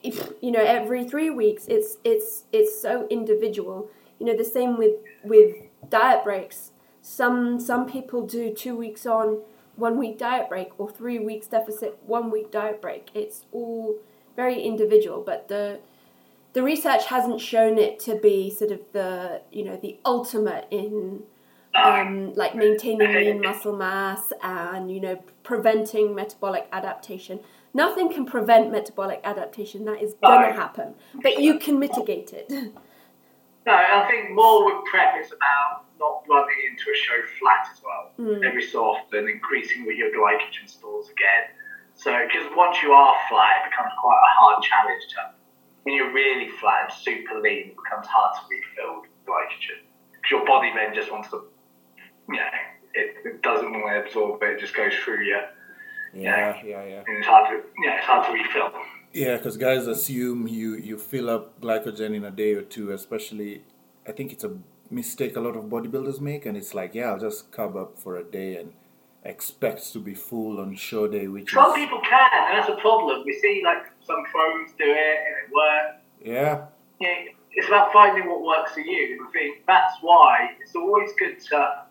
if, 0.03 0.31
you 0.41 0.51
know 0.51 0.63
every 0.63 1.03
3 1.07 1.29
weeks. 1.31 1.65
It's 1.67 1.97
it's 2.03 2.45
it's 2.51 2.81
so 2.81 3.07
individual. 3.09 3.89
You 4.19 4.25
know 4.27 4.37
the 4.37 4.45
same 4.45 4.77
with 4.77 4.95
with 5.23 5.55
diet 5.89 6.23
breaks 6.23 6.71
some 7.07 7.57
some 7.59 7.85
people 7.85 8.27
do 8.27 8.53
2 8.53 8.75
weeks 8.75 9.05
on 9.05 9.39
1 9.77 9.97
week 9.97 10.17
diet 10.17 10.49
break 10.49 10.77
or 10.77 10.89
3 10.89 11.19
weeks 11.19 11.47
deficit 11.47 11.97
1 12.05 12.29
week 12.29 12.51
diet 12.51 12.81
break 12.81 13.09
it's 13.13 13.45
all 13.53 13.95
very 14.35 14.61
individual 14.61 15.23
but 15.25 15.47
the 15.47 15.79
the 16.51 16.61
research 16.61 17.05
hasn't 17.05 17.39
shown 17.39 17.77
it 17.77 17.97
to 17.99 18.15
be 18.15 18.49
sort 18.49 18.71
of 18.71 18.81
the 18.91 19.41
you 19.51 19.63
know 19.63 19.77
the 19.77 19.97
ultimate 20.05 20.67
in 20.69 21.23
um, 21.73 22.33
like 22.33 22.55
maintaining 22.55 23.13
lean 23.13 23.41
muscle 23.41 23.75
mass 23.75 24.33
and 24.43 24.91
you 24.91 24.99
know 24.99 25.15
preventing 25.43 26.15
metabolic 26.15 26.67
adaptation. 26.71 27.39
Nothing 27.73 28.11
can 28.11 28.25
prevent 28.25 28.71
metabolic 28.71 29.21
adaptation. 29.23 29.85
That 29.85 30.01
is 30.01 30.15
gonna 30.21 30.53
happen, 30.53 30.95
but 31.21 31.39
you 31.39 31.59
can 31.59 31.79
mitigate 31.79 32.33
it. 32.33 32.51
No, 33.67 33.73
I 33.73 34.07
think 34.09 34.31
more 34.33 34.81
prep 34.89 35.21
is 35.21 35.33
about 35.33 35.86
not 35.99 36.23
running 36.29 36.57
into 36.69 36.91
a 36.91 36.95
show 36.95 37.19
flat 37.39 37.67
as 37.71 37.81
well. 37.83 38.11
Mm. 38.19 38.45
Every 38.45 38.63
so 38.63 38.85
often, 38.85 39.27
increasing 39.27 39.85
with 39.85 39.97
your 39.97 40.09
glycogen 40.09 40.67
stores 40.67 41.09
again. 41.09 41.51
So, 41.95 42.13
because 42.27 42.47
once 42.55 42.77
you 42.83 42.91
are 42.91 43.15
flat, 43.29 43.65
it 43.65 43.71
becomes 43.71 43.91
quite 43.99 44.21
a 44.21 44.33
hard 44.39 44.63
challenge 44.63 45.03
to. 45.09 45.33
When 45.83 45.95
you're 45.95 46.13
really 46.13 46.49
flat 46.59 46.89
and 46.89 46.93
super 46.93 47.39
lean, 47.39 47.69
it 47.69 47.75
becomes 47.75 48.07
hard 48.07 48.35
to 48.35 48.41
refill 48.49 49.01
glycogen. 49.25 49.81
Because 50.13 50.31
your 50.31 50.45
body 50.45 50.71
then 50.75 50.93
just 50.93 51.11
wants 51.11 51.29
to, 51.29 51.43
you 52.29 52.35
know, 52.35 52.49
it, 52.93 53.15
it 53.25 53.41
doesn't 53.41 53.71
want 53.71 53.87
to 53.87 54.03
absorb 54.05 54.43
it, 54.43 54.49
it 54.51 54.59
just 54.59 54.75
goes 54.75 54.93
through 55.03 55.23
you. 55.23 55.39
Yeah, 56.13 56.61
yeah, 56.63 56.83
yeah. 56.83 57.03
And 57.07 57.17
it's 57.17 57.27
hard 57.27 57.49
to, 57.49 57.55
you 57.55 57.89
know, 57.89 57.95
it's 57.95 58.05
hard 58.05 58.25
to 58.27 58.33
refill. 58.33 58.71
Yeah, 59.13 59.37
because 59.37 59.57
guys 59.57 59.87
assume 59.87 60.47
you 60.47 60.75
you 60.75 60.97
fill 60.97 61.29
up 61.29 61.59
glycogen 61.61 62.15
in 62.15 62.23
a 62.23 62.31
day 62.31 62.53
or 62.53 62.61
two. 62.61 62.91
Especially, 62.91 63.63
I 64.07 64.11
think 64.11 64.31
it's 64.31 64.43
a 64.43 64.51
mistake 64.89 65.35
a 65.35 65.39
lot 65.39 65.55
of 65.55 65.65
bodybuilders 65.65 66.19
make, 66.21 66.45
and 66.45 66.57
it's 66.57 66.73
like, 66.73 66.93
yeah, 66.95 67.11
I'll 67.11 67.19
just 67.19 67.51
carb 67.51 67.75
up 67.79 67.97
for 67.97 68.17
a 68.17 68.23
day 68.23 68.57
and 68.57 68.73
expect 69.23 69.91
to 69.93 69.99
be 69.99 70.13
full 70.13 70.59
on 70.59 70.75
show 70.75 71.07
day, 71.07 71.27
which 71.27 71.51
Some 71.51 71.71
is 71.71 71.75
people 71.75 71.99
can, 72.01 72.29
and 72.49 72.57
that's 72.57 72.69
a 72.69 72.75
problem. 72.81 73.23
We 73.25 73.33
see 73.41 73.61
like 73.65 73.83
some 74.05 74.23
pros 74.31 74.69
do 74.77 74.85
it 74.85 75.17
and 75.25 75.35
it 75.43 75.53
works. 75.53 76.01
yeah, 76.23 76.65
Yeah, 76.99 77.31
it's 77.53 77.67
about 77.67 77.91
finding 77.91 78.29
what 78.29 78.41
works 78.43 78.73
for 78.73 78.79
you. 78.81 79.27
I 79.27 79.31
think 79.31 79.63
that's 79.67 79.95
why 80.01 80.51
it's 80.61 80.75
always 80.75 81.09
good 81.19 81.39
to 81.49 81.83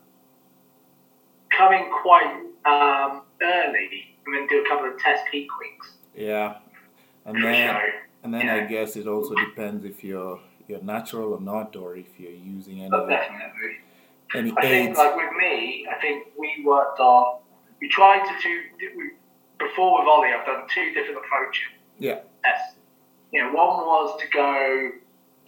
come 1.50 1.72
in 1.74 1.90
quite 2.02 2.42
um, 2.64 3.22
early 3.42 4.16
and 4.26 4.34
then 4.34 4.46
do 4.48 4.64
a 4.64 4.68
couple 4.68 4.88
of 4.88 4.98
test 4.98 5.24
peak 5.30 5.48
weeks. 5.60 5.92
yeah, 6.16 6.56
and 7.24 7.42
then 7.42 7.76
and 8.22 8.34
then 8.34 8.48
I 8.48 8.64
guess 8.66 8.96
it 8.96 9.06
also 9.06 9.34
depends 9.34 9.84
if 9.84 10.02
you're 10.02 10.40
you're 10.68 10.82
natural 10.82 11.32
or 11.34 11.40
not, 11.40 11.76
or 11.76 11.96
if 11.96 12.18
you're 12.18 12.30
using 12.32 12.80
any 12.80 12.90
But 12.90 13.08
definitely. 13.08 13.78
Any 14.34 14.52
I 14.56 14.60
think, 14.62 14.98
like 14.98 15.16
with 15.16 15.32
me, 15.38 15.86
I 15.90 16.00
think 16.00 16.28
we 16.38 16.62
worked 16.64 16.98
on. 17.00 17.38
We 17.80 17.88
tried 17.88 18.24
to 18.26 18.42
do. 18.42 18.60
We, 18.96 19.10
before 19.58 19.98
with 20.00 20.08
Ollie, 20.08 20.30
I've 20.36 20.44
done 20.44 20.64
two 20.74 20.92
different 20.92 21.18
approaches. 21.24 21.62
Yeah. 21.98 22.20
Tests. 22.44 22.76
You 23.32 23.42
know, 23.42 23.52
one 23.52 23.86
was 23.86 24.20
to 24.20 24.26
go 24.28 24.90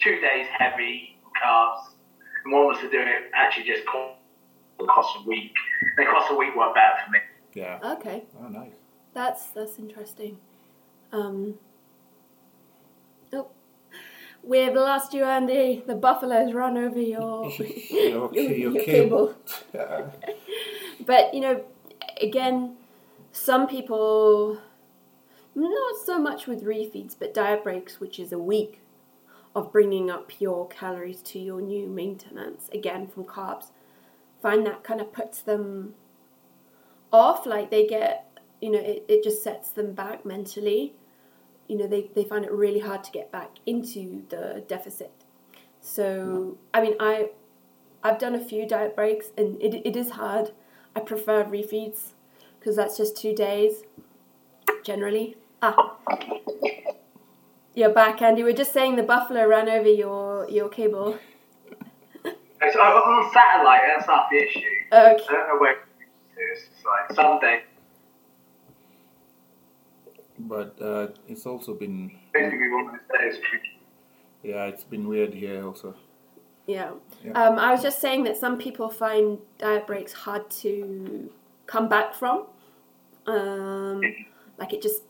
two 0.01 0.19
days 0.21 0.47
heavy 0.57 1.17
carbs, 1.43 1.79
and 2.45 2.53
one 2.53 2.67
was 2.67 2.77
to 2.79 2.89
do 2.89 2.99
it 2.99 3.29
actually 3.33 3.65
just 3.65 3.85
co- 3.87 4.13
across 4.79 5.13
a 5.23 5.27
week. 5.27 5.51
And 5.97 6.07
across 6.07 6.29
a 6.31 6.35
week 6.35 6.55
worked 6.55 6.75
better 6.75 6.95
for 7.05 7.11
me. 7.11 7.19
Yeah. 7.53 7.79
Okay, 7.97 8.23
Oh, 8.41 8.47
nice. 8.47 8.71
that's 9.13 9.47
that's 9.47 9.77
interesting. 9.77 10.37
Um, 11.11 11.55
oh, 11.57 11.68
we've 14.43 14.73
lost 14.73 15.13
you, 15.13 15.23
Andy. 15.23 15.83
The 15.85 15.95
buffaloes 15.95 16.53
run 16.53 16.77
over 16.77 16.99
your 16.99 17.49
Your- 17.89 18.33
your, 18.33 18.33
your 18.33 18.71
your 18.73 18.83
cable. 18.83 19.35
cable. 19.71 20.13
But 21.05 21.33
you 21.33 21.39
know, 21.39 21.63
again, 22.21 22.75
some 23.31 23.67
people 23.67 24.59
not 25.55 25.95
so 26.05 26.19
much 26.19 26.45
with 26.45 26.63
refeeds, 26.63 27.15
but 27.17 27.33
diet 27.33 27.63
breaks, 27.63 27.99
which 27.99 28.19
is 28.19 28.31
a 28.31 28.37
week 28.39 28.81
of 29.55 29.71
bringing 29.71 30.09
up 30.11 30.39
your 30.39 30.67
calories 30.67 31.21
to 31.23 31.39
your 31.39 31.61
new 31.61 31.87
maintenance 31.87 32.69
again 32.73 33.07
from 33.07 33.23
carbs. 33.23 33.67
Find 34.41 34.65
that 34.67 34.83
kind 34.83 35.01
of 35.01 35.11
puts 35.11 35.41
them 35.41 35.95
off, 37.11 37.45
like 37.45 37.71
they 37.71 37.87
get, 37.87 38.39
you 38.61 38.69
know, 38.71 38.79
it, 38.79 39.05
it 39.07 39.23
just 39.23 39.41
sets 39.43 39.69
them 39.71 39.93
back 39.93 40.25
mentally. 40.25 40.93
You 41.69 41.77
know, 41.77 41.87
they, 41.87 42.09
they 42.15 42.25
find 42.25 42.43
it 42.43 42.51
really 42.51 42.79
hard 42.79 43.05
to 43.05 43.11
get 43.11 43.31
back 43.31 43.51
into 43.65 44.23
the 44.29 44.65
deficit. 44.67 45.11
So, 45.79 46.57
I 46.73 46.81
mean, 46.81 46.95
I 46.99 47.29
I've 48.03 48.19
done 48.19 48.35
a 48.35 48.43
few 48.43 48.67
diet 48.67 48.95
breaks 48.95 49.27
and 49.37 49.61
it, 49.61 49.81
it 49.85 49.95
is 49.95 50.11
hard. 50.11 50.51
I 50.95 50.99
prefer 50.99 51.43
refeeds 51.45 52.13
because 52.59 52.75
that's 52.75 52.97
just 52.97 53.15
two 53.15 53.33
days 53.33 53.83
generally. 54.83 55.37
Ah, 55.61 55.97
you're 57.75 57.93
back, 57.93 58.21
Andy. 58.21 58.43
We're 58.43 58.53
just 58.53 58.73
saying 58.73 58.95
the 58.95 59.03
buffalo 59.03 59.47
ran 59.47 59.69
over 59.69 59.89
your 59.89 60.49
your 60.49 60.69
cable. 60.69 61.17
It's 62.61 62.75
I'm 62.75 62.81
on 62.81 63.31
satellite. 63.33 63.81
That's 63.87 64.07
not 64.07 64.27
the 64.29 64.37
issue. 64.37 64.59
Okay. 64.91 65.23
I 65.29 65.31
don't 65.31 65.47
know 65.47 65.57
where 65.59 65.77
it's 66.37 66.67
just 66.67 66.85
like 66.85 67.15
someday. 67.15 67.63
But 70.39 70.81
uh, 70.81 71.07
it's 71.27 71.45
also 71.45 71.73
been 71.73 72.11
Basically, 72.33 72.69
one 72.69 72.95
of 72.95 73.01
those 73.09 73.35
days. 73.35 73.43
yeah, 74.43 74.65
it's 74.65 74.83
been 74.83 75.07
weird 75.07 75.33
here 75.33 75.65
also. 75.65 75.95
Yeah. 76.65 76.91
Yeah. 77.25 77.31
Um, 77.31 77.59
I 77.59 77.71
was 77.71 77.81
just 77.81 77.99
saying 77.99 78.23
that 78.23 78.37
some 78.37 78.57
people 78.57 78.89
find 78.89 79.39
diet 79.57 79.87
breaks 79.87 80.13
hard 80.13 80.49
to 80.61 81.29
come 81.65 81.89
back 81.89 82.13
from. 82.13 82.45
Um, 83.25 84.01
like 84.57 84.73
it 84.73 84.81
just 84.81 85.03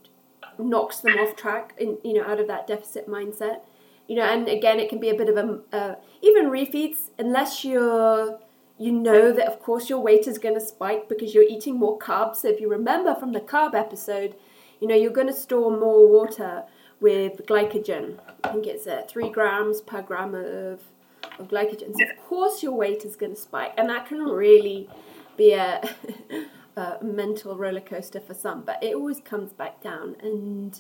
knocks 0.58 1.00
them 1.00 1.18
off 1.20 1.36
track, 1.36 1.74
in, 1.78 1.98
you 2.04 2.14
know, 2.14 2.24
out 2.24 2.40
of 2.40 2.48
that 2.48 2.66
deficit 2.66 3.08
mindset. 3.08 3.62
You 4.08 4.16
know, 4.16 4.24
and 4.24 4.48
again, 4.48 4.80
it 4.80 4.90
can 4.90 5.00
be 5.00 5.10
a 5.10 5.14
bit 5.14 5.30
of 5.30 5.38
a 5.38 5.60
uh, 5.72 5.96
even 6.22 6.46
refeeds 6.46 7.12
unless 7.20 7.64
you're 7.64 8.40
you 8.80 8.92
know 8.94 9.34
that 9.34 9.46
of 9.46 9.60
course 9.60 9.90
your 9.90 10.00
weight 10.00 10.26
is 10.26 10.38
going 10.38 10.56
to 10.56 10.62
spike 10.62 11.10
because 11.10 11.34
you're 11.36 11.44
eating 11.44 11.78
more 11.78 12.00
carbs. 12.00 12.38
So 12.38 12.48
if 12.48 12.60
you 12.60 12.70
remember 12.70 13.14
from 13.14 13.34
the 13.34 13.42
carb 13.42 13.76
episode, 13.76 14.36
you 14.80 14.88
know 14.88 14.96
you're 14.96 15.12
going 15.12 15.28
to 15.28 15.34
store 15.34 15.72
more 15.72 16.08
water 16.08 16.64
with 17.00 17.46
glycogen. 17.46 18.20
I 18.44 18.50
think 18.50 18.68
it's 18.68 18.88
uh, 18.88 19.04
three 19.08 19.30
grams 19.30 19.82
per 19.82 20.02
gram 20.02 20.36
of 20.36 20.82
of 21.40 21.48
glycogen. 21.48 21.94
So 21.96 22.04
of 22.04 22.18
course 22.28 22.64
your 22.64 22.74
weight 22.74 23.06
is 23.06 23.16
going 23.16 23.36
to 23.36 23.40
spike, 23.40 23.74
and 23.78 23.90
that 23.90 24.08
can 24.08 24.20
really 24.20 24.90
be 25.38 25.54
a, 25.54 25.82
a 26.76 26.98
mental 27.04 27.58
roller 27.58 27.82
coaster 27.82 28.20
for 28.20 28.34
some. 28.34 28.62
But 28.62 28.84
it 28.84 28.96
always 28.96 29.20
comes 29.22 29.54
back 29.54 29.82
down, 29.82 30.16
and 30.22 30.80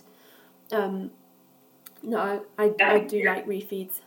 um, 0.71 1.11
no, 2.03 2.45
I, 2.57 2.73
I 2.81 2.99
do 2.99 3.23
like 3.23 3.47
refeeds. 3.47 4.01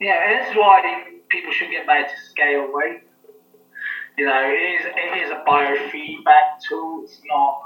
Yeah, 0.00 0.28
and 0.28 0.40
this 0.40 0.50
is 0.50 0.56
why 0.56 1.04
people 1.28 1.52
should 1.52 1.70
get 1.70 1.86
made 1.86 2.06
to 2.08 2.30
scale 2.30 2.68
weight. 2.72 3.02
You 4.18 4.26
know, 4.26 4.42
it 4.44 4.52
is 4.52 4.86
it 4.86 5.24
is 5.24 5.30
a 5.30 5.44
biofeedback 5.46 6.60
tool. 6.66 7.02
It's 7.04 7.20
not, 7.26 7.62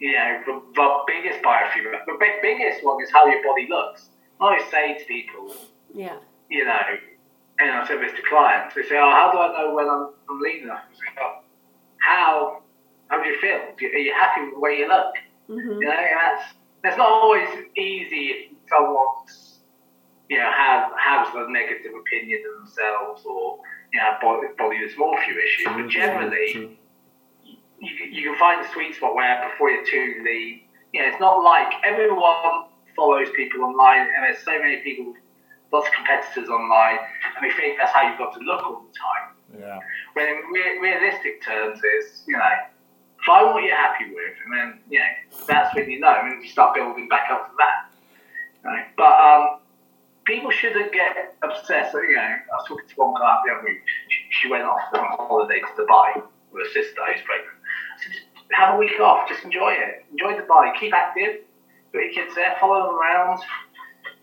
you 0.00 0.12
know, 0.12 0.40
the, 0.46 0.62
the 0.74 0.88
biggest 1.06 1.42
biofeedback. 1.42 2.04
The 2.06 2.16
big, 2.18 2.40
biggest 2.42 2.84
one 2.84 3.02
is 3.02 3.10
how 3.12 3.26
your 3.26 3.42
body 3.44 3.66
looks. 3.68 4.08
I 4.40 4.44
always 4.44 4.62
say 4.70 4.98
to 4.98 5.04
people, 5.04 5.54
Yeah, 5.94 6.16
you 6.48 6.64
know, 6.64 6.78
and 7.58 7.70
I 7.70 7.86
said 7.86 8.00
this 8.00 8.12
to 8.16 8.22
clients, 8.28 8.74
they 8.74 8.82
say, 8.82 8.96
oh, 8.96 9.10
how 9.10 9.30
do 9.32 9.38
I 9.38 9.48
know 9.62 9.74
when 9.74 9.86
I'm, 9.88 10.10
I'm 10.30 10.40
lean 10.40 10.62
enough? 10.64 10.80
I 10.90 10.94
say, 10.94 11.20
oh, 11.20 11.40
how, 11.98 12.62
how 13.08 13.22
do 13.22 13.28
you 13.28 13.38
feel? 13.40 13.60
Do 13.78 13.86
you- 13.86 13.92
Are 13.92 13.98
you 13.98 14.14
happy 14.14 14.40
with 14.46 14.54
the 14.54 14.60
way 14.60 14.78
you 14.78 14.88
look? 14.88 15.14
hmm 15.48 15.56
You 15.58 15.80
know, 15.86 15.90
and 15.92 16.16
that's, 16.18 16.54
that's 16.82 16.96
not 16.96 17.08
always 17.10 17.48
easy 17.76 18.22
if 18.32 18.52
someone's, 18.70 19.58
you 20.30 20.38
know, 20.38 20.50
has, 20.50 20.90
has 20.98 21.28
a 21.34 21.50
negative 21.50 21.92
opinion 22.00 22.40
of 22.48 22.64
themselves 22.64 23.22
or, 23.26 23.58
you 23.92 24.00
know, 24.00 24.12
body, 24.22 24.46
body 24.56 24.76
dysmorphia 24.78 25.36
issues. 25.44 25.66
But 25.66 25.88
generally, 25.88 26.52
true, 26.52 26.62
true. 26.62 26.76
You, 27.80 27.96
can- 27.96 28.12
you 28.12 28.22
can 28.30 28.38
find 28.38 28.64
the 28.64 28.68
sweet 28.72 28.94
spot 28.94 29.14
where 29.14 29.48
before 29.50 29.70
you're 29.70 29.84
too 29.84 30.22
lean, 30.24 30.60
you 30.92 31.00
know, 31.00 31.08
it's 31.08 31.20
not 31.20 31.42
like 31.42 31.72
everyone 31.84 32.66
follows 32.96 33.28
people 33.36 33.62
online 33.62 34.00
and 34.14 34.24
there's 34.24 34.42
so 34.44 34.58
many 34.58 34.76
people, 34.78 35.14
lots 35.72 35.88
of 35.88 35.94
competitors 35.94 36.48
online, 36.48 36.98
and 37.36 37.40
they 37.42 37.54
think 37.56 37.78
that's 37.78 37.92
how 37.92 38.08
you've 38.08 38.18
got 38.18 38.34
to 38.34 38.40
look 38.40 38.62
all 38.66 38.82
the 38.86 38.96
time. 38.98 39.26
Yeah. 39.58 39.78
When 40.14 40.26
in 40.28 40.36
re- 40.52 40.78
realistic 40.78 41.42
terms, 41.42 41.80
is 41.82 42.22
you 42.26 42.36
know, 42.36 42.50
find 43.26 43.52
what 43.54 43.64
you're 43.64 43.76
happy 43.76 44.04
with, 44.06 44.34
and 44.44 44.50
then 44.58 44.80
you 44.88 44.98
know 44.98 45.44
that's 45.46 45.74
when 45.74 45.90
you 45.90 45.98
know, 46.00 46.20
and 46.22 46.42
you 46.42 46.48
start 46.48 46.74
building 46.74 47.08
back 47.08 47.30
up 47.30 47.46
from 47.48 47.56
that. 47.58 47.90
You 48.62 48.70
know? 48.70 48.82
But 48.96 49.12
um, 49.20 49.60
people 50.24 50.50
shouldn't 50.50 50.92
get 50.92 51.34
obsessed. 51.42 51.94
You 51.94 52.14
know, 52.14 52.22
I 52.22 52.54
was 52.54 52.66
talking 52.68 52.88
to 52.88 52.94
one 52.96 53.14
guy 53.14 53.38
the 53.46 53.52
other 53.54 53.64
week. 53.64 53.82
She, 54.08 54.42
she 54.42 54.48
went 54.50 54.64
off 54.64 54.80
on 54.94 55.04
holiday 55.18 55.60
to 55.60 55.82
Dubai 55.82 56.22
with 56.52 56.66
her 56.66 56.72
sister 56.72 57.00
who's 57.06 57.22
pregnant. 57.22 57.49
I 58.50 58.56
said, 58.56 58.58
just 58.58 58.60
have 58.60 58.74
a 58.74 58.78
week 58.78 59.00
off, 59.00 59.28
just 59.28 59.44
enjoy 59.44 59.72
it, 59.72 60.04
enjoy 60.10 60.40
Dubai, 60.40 60.78
keep 60.78 60.94
active, 60.94 61.42
put 61.92 62.02
your 62.02 62.12
kids 62.12 62.34
there, 62.34 62.56
follow 62.60 62.86
them 62.86 62.98
around. 62.98 63.40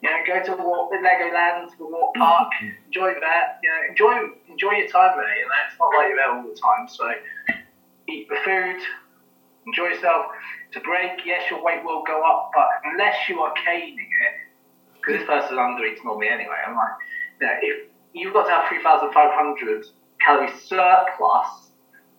You 0.02 0.10
know, 0.10 0.18
go 0.28 0.56
to 0.56 0.64
walk 0.64 0.92
the 0.92 0.98
Legoland, 0.98 1.76
the 1.78 1.86
walk 1.86 2.16
park, 2.16 2.50
mm-hmm. 2.62 2.86
enjoy 2.86 3.14
that. 3.20 3.58
You 3.64 3.70
know, 3.70 3.82
enjoy 3.90 4.14
enjoy 4.50 4.72
your 4.78 4.88
time 4.90 5.18
there. 5.18 5.38
You 5.40 5.46
know, 5.46 5.54
it's 5.68 5.80
not 5.80 5.88
like 5.98 6.08
you're 6.10 6.18
there 6.18 6.32
all 6.38 6.44
the 6.44 6.54
time. 6.54 6.88
So 6.88 7.12
eat 8.08 8.30
the 8.30 8.38
food, 8.46 8.82
enjoy 9.66 9.96
yourself. 9.96 10.28
It's 10.68 10.78
a 10.78 10.82
break. 10.82 11.26
Yes, 11.26 11.50
your 11.50 11.64
weight 11.64 11.84
will 11.84 12.04
go 12.06 12.22
up, 12.22 12.52
but 12.54 12.68
unless 12.86 13.16
you 13.30 13.40
are 13.42 13.54
caning 13.66 13.98
it, 13.98 14.34
because 14.94 15.20
this 15.20 15.28
person 15.28 15.58
under 15.58 15.84
eats 15.86 16.02
normally 16.04 16.30
anyway. 16.30 16.58
I'm 16.68 16.76
like, 16.76 16.94
you 17.42 17.48
know, 17.48 17.54
if 17.62 17.90
you've 18.14 18.34
got 18.34 18.46
to 18.46 18.52
have 18.52 18.70
3,500 18.70 19.86
calorie 20.24 20.52
surplus 20.62 21.72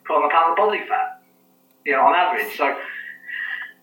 put 0.06 0.16
on 0.16 0.24
a 0.24 0.32
pound 0.32 0.52
of 0.52 0.56
body 0.56 0.80
fat, 0.88 1.17
you 1.88 1.94
know, 1.96 2.02
on 2.08 2.14
average. 2.14 2.54
So 2.56 2.76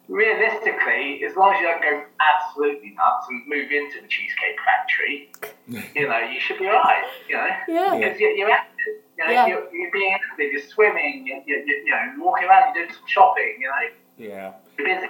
realistically, 0.08 1.24
as 1.26 1.36
long 1.36 1.54
as 1.54 1.60
you 1.60 1.68
don't 1.68 1.82
go 1.82 2.04
absolutely 2.32 2.92
nuts 2.92 3.26
and 3.30 3.42
move 3.48 3.72
into 3.72 4.02
the 4.02 4.08
cheesecake 4.08 4.58
factory, 4.68 5.32
you 5.96 6.08
know, 6.08 6.20
you 6.20 6.40
should 6.40 6.60
be 6.60 6.68
alright. 6.68 7.04
You 7.28 7.36
know, 7.38 7.48
Yeah. 7.68 7.98
because 7.98 8.20
you're, 8.20 8.32
you're 8.32 8.52
active. 8.52 8.94
You 9.18 9.26
know, 9.26 9.32
Yeah. 9.32 9.48
you're, 9.48 9.74
you're 9.74 9.92
being 9.92 10.14
active. 10.14 10.52
You're 10.52 10.62
swimming. 10.62 11.24
You're, 11.26 11.42
you're, 11.48 11.66
you're, 11.66 11.80
you 11.86 11.92
know, 11.92 12.02
you're 12.16 12.24
walking 12.26 12.48
around. 12.48 12.76
You're 12.76 12.86
doing 12.86 12.96
some 12.96 13.08
shopping. 13.08 13.58
You 13.60 13.68
know, 13.68 14.28
Yeah. 14.30 14.52
you're 14.78 14.88
busy. 14.88 15.08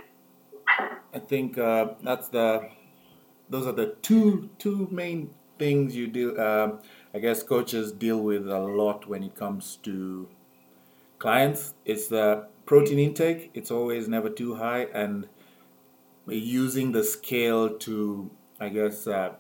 I 1.14 1.20
think 1.20 1.58
uh, 1.58 1.90
that's 2.02 2.30
the 2.30 2.70
those 3.50 3.68
are 3.68 3.72
the 3.72 3.96
two 4.02 4.50
two 4.58 4.88
main 4.92 5.30
things 5.60 5.96
you 5.96 6.08
deal. 6.08 6.40
um 6.42 6.80
I 7.14 7.20
guess 7.20 7.44
coaches 7.44 7.92
deal 7.94 8.20
with 8.20 8.46
a 8.50 8.60
lot 8.60 9.08
when 9.08 9.22
it 9.24 9.36
comes 9.36 9.78
to 9.84 10.28
clients. 11.20 11.74
It's 11.86 12.08
the 12.08 12.48
protein 12.66 13.00
intake. 13.00 13.52
It's 13.54 13.72
always 13.72 14.08
never 14.08 14.30
too 14.30 14.56
high, 14.56 14.84
and 14.94 15.28
using 16.28 16.92
the 16.92 17.04
scale 17.04 17.78
to, 17.80 18.32
I 18.60 18.70
guess, 18.70 19.08
uh, 19.08 19.36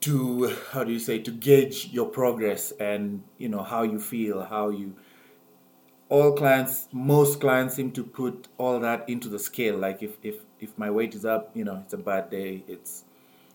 to 0.00 0.54
how 0.72 0.84
do 0.84 0.92
you 0.92 0.98
say 0.98 1.18
to 1.18 1.30
gauge 1.30 1.88
your 1.90 2.06
progress 2.06 2.70
and 2.72 3.22
you 3.36 3.48
know 3.48 3.62
how 3.62 3.82
you 3.82 3.98
feel, 3.98 4.42
how 4.44 4.68
you 4.68 4.94
all 6.08 6.32
clients 6.32 6.88
most 6.92 7.40
clients 7.40 7.74
seem 7.74 7.92
to 7.92 8.02
put 8.02 8.48
all 8.58 8.80
that 8.80 9.08
into 9.08 9.28
the 9.28 9.38
scale 9.38 9.76
like 9.76 10.02
if 10.02 10.16
if 10.22 10.36
if 10.60 10.76
my 10.78 10.90
weight 10.90 11.14
is 11.14 11.24
up 11.24 11.50
you 11.54 11.64
know 11.64 11.80
it's 11.84 11.92
a 11.92 11.98
bad 11.98 12.30
day 12.30 12.64
it's 12.66 13.04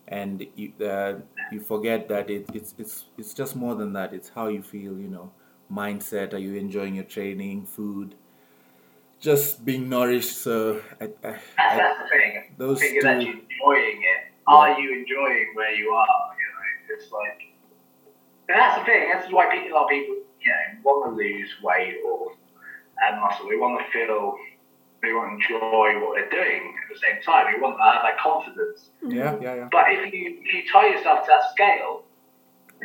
and 0.07 0.45
you 0.55 0.71
uh, 0.85 1.15
you 1.51 1.59
forget 1.59 2.07
that 2.09 2.29
it, 2.29 2.45
it's 2.53 2.75
it's 2.77 3.05
it's 3.17 3.33
just 3.33 3.55
more 3.55 3.75
than 3.75 3.93
that 3.93 4.13
it's 4.13 4.29
how 4.29 4.47
you 4.47 4.61
feel 4.61 4.97
you 4.99 5.07
know 5.07 5.31
mindset 5.71 6.33
are 6.33 6.37
you 6.37 6.53
enjoying 6.55 6.95
your 6.95 7.05
training 7.05 7.65
food 7.65 8.15
just 9.23 9.63
being 9.63 9.87
nourished 9.89 10.37
so 10.37 10.81
I, 10.99 11.05
I, 11.05 11.07
That's, 11.23 11.43
I, 11.57 11.77
that's 11.77 11.99
the 12.03 12.07
thing. 12.11 12.31
those 12.57 12.79
Figure 12.81 13.01
that 13.01 13.19
two- 13.19 13.25
you're 13.25 13.39
enjoying 13.39 13.99
it. 14.13 14.21
Are 14.45 14.77
you 14.79 14.87
enjoying 14.99 15.47
where 15.55 15.71
you 15.73 15.89
are? 15.91 16.15
You 16.39 16.47
know, 16.51 16.95
it's 16.99 17.09
like 17.11 17.39
And 18.49 18.59
that's 18.59 18.77
the 18.79 18.83
thing. 18.85 19.09
That's 19.11 19.31
why 19.31 19.47
people, 19.55 19.71
a 19.71 19.75
lot 19.79 19.85
of 19.85 19.89
people, 19.89 20.15
you 20.43 20.51
know, 20.51 20.63
want 20.83 20.99
to 21.07 21.11
lose 21.15 21.49
weight 21.63 21.95
or 22.05 22.33
add 23.01 23.21
muscle. 23.21 23.47
They 23.47 23.55
want 23.55 23.79
to 23.79 23.85
feel, 23.95 24.35
they 25.01 25.13
want 25.13 25.27
to 25.31 25.55
enjoy 25.55 25.87
what 26.03 26.19
they're 26.19 26.29
doing 26.29 26.75
at 26.75 26.87
the 26.93 26.99
same 26.99 27.23
time. 27.23 27.53
They 27.53 27.59
want 27.63 27.77
to 27.79 27.83
have 27.83 28.03
that 28.03 28.19
confidence. 28.19 28.91
Yeah, 29.07 29.39
yeah, 29.41 29.55
yeah. 29.55 29.69
But 29.71 29.85
if 29.95 30.13
you 30.13 30.37
if 30.43 30.53
you 30.53 30.63
tie 30.69 30.89
yourself 30.91 31.23
to 31.23 31.31
that 31.31 31.49
scale, 31.55 32.03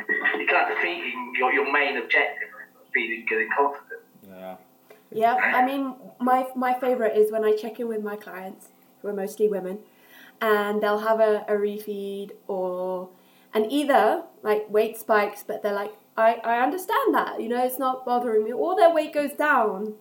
you're 0.07 0.47
kind 0.47 0.71
of 0.71 0.77
defeating 0.77 1.33
your, 1.37 1.51
your 1.51 1.67
main 1.67 1.97
objective 1.97 2.47
feeling 2.93 3.25
good 3.27 3.41
and 3.43 3.51
confident. 3.53 3.88
Yeah. 5.11 5.35
I 5.35 5.65
mean, 5.65 5.95
my 6.19 6.47
my 6.55 6.73
favorite 6.79 7.17
is 7.17 7.31
when 7.31 7.43
I 7.43 7.55
check 7.55 7.79
in 7.79 7.87
with 7.87 8.03
my 8.03 8.15
clients, 8.15 8.69
who 9.01 9.07
are 9.07 9.13
mostly 9.13 9.47
women, 9.47 9.79
and 10.41 10.81
they'll 10.81 10.99
have 10.99 11.19
a, 11.19 11.45
a 11.47 11.53
refeed 11.53 12.31
or 12.47 13.09
and 13.53 13.71
either 13.71 14.23
like 14.43 14.69
weight 14.69 14.97
spikes, 14.97 15.43
but 15.45 15.63
they're 15.63 15.73
like, 15.73 15.93
I, 16.15 16.35
I 16.43 16.59
understand 16.61 17.13
that, 17.15 17.41
you 17.41 17.49
know, 17.49 17.63
it's 17.63 17.79
not 17.79 18.05
bothering 18.05 18.43
me, 18.43 18.51
or 18.53 18.75
their 18.75 18.93
weight 18.93 19.13
goes 19.13 19.31
down. 19.33 19.95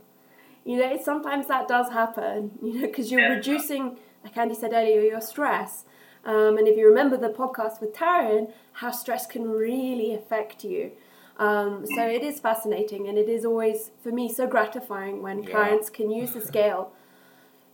You 0.64 0.76
know, 0.78 0.90
it's 0.90 1.04
sometimes 1.04 1.46
that 1.48 1.66
does 1.68 1.90
happen, 1.92 2.50
you 2.62 2.74
know, 2.74 2.86
because 2.86 3.10
you're 3.10 3.22
Yeah. 3.22 3.36
reducing, 3.36 3.98
like 4.24 4.36
Andy 4.36 4.54
said 4.54 4.72
earlier, 4.74 5.00
your 5.00 5.20
stress. 5.20 5.84
Um, 6.24 6.58
and 6.58 6.68
if 6.68 6.76
you 6.76 6.86
remember 6.86 7.16
the 7.16 7.30
podcast 7.30 7.80
with 7.80 7.94
Taryn, 7.94 8.52
how 8.72 8.90
stress 8.90 9.26
can 9.26 9.48
really 9.50 10.12
affect 10.12 10.64
you. 10.64 10.92
Um, 11.38 11.86
so 11.86 12.04
it 12.06 12.22
is 12.22 12.40
fascinating, 12.40 13.08
and 13.08 13.16
it 13.16 13.28
is 13.28 13.44
always 13.44 13.90
for 14.02 14.10
me 14.10 14.32
so 14.32 14.46
gratifying 14.46 15.22
when 15.22 15.42
Yeah. 15.42 15.50
clients 15.50 15.88
can 15.90 16.10
use 16.10 16.32
the 16.32 16.40
scale 16.40 16.92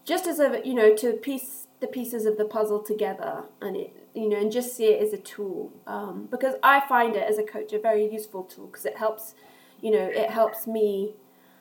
just 0.05 0.27
as 0.27 0.39
a 0.39 0.61
you 0.65 0.75
know 0.75 0.95
to 0.95 1.15
piece 1.15 1.67
the 1.81 1.87
pieces 1.87 2.27
of 2.27 2.37
the 2.37 2.45
puzzle 2.45 2.81
together, 2.83 3.45
and 3.61 3.77
it 3.77 3.97
you 4.15 4.29
know 4.29 4.37
and 4.37 4.53
just 4.53 4.77
see 4.77 4.87
it 4.87 5.03
as 5.03 5.13
a 5.13 5.19
tool 5.19 5.73
um, 5.87 6.29
because 6.31 6.55
I 6.63 6.81
find 6.87 7.17
it 7.17 7.27
as 7.29 7.39
a 7.39 7.43
coach 7.43 7.73
a 7.73 7.79
very 7.79 8.07
useful 8.13 8.43
tool 8.45 8.67
because 8.67 8.85
it 8.85 8.99
helps 8.99 9.35
you 9.81 9.91
know 9.91 10.05
it 10.05 10.31
helps 10.31 10.67
me 10.67 11.15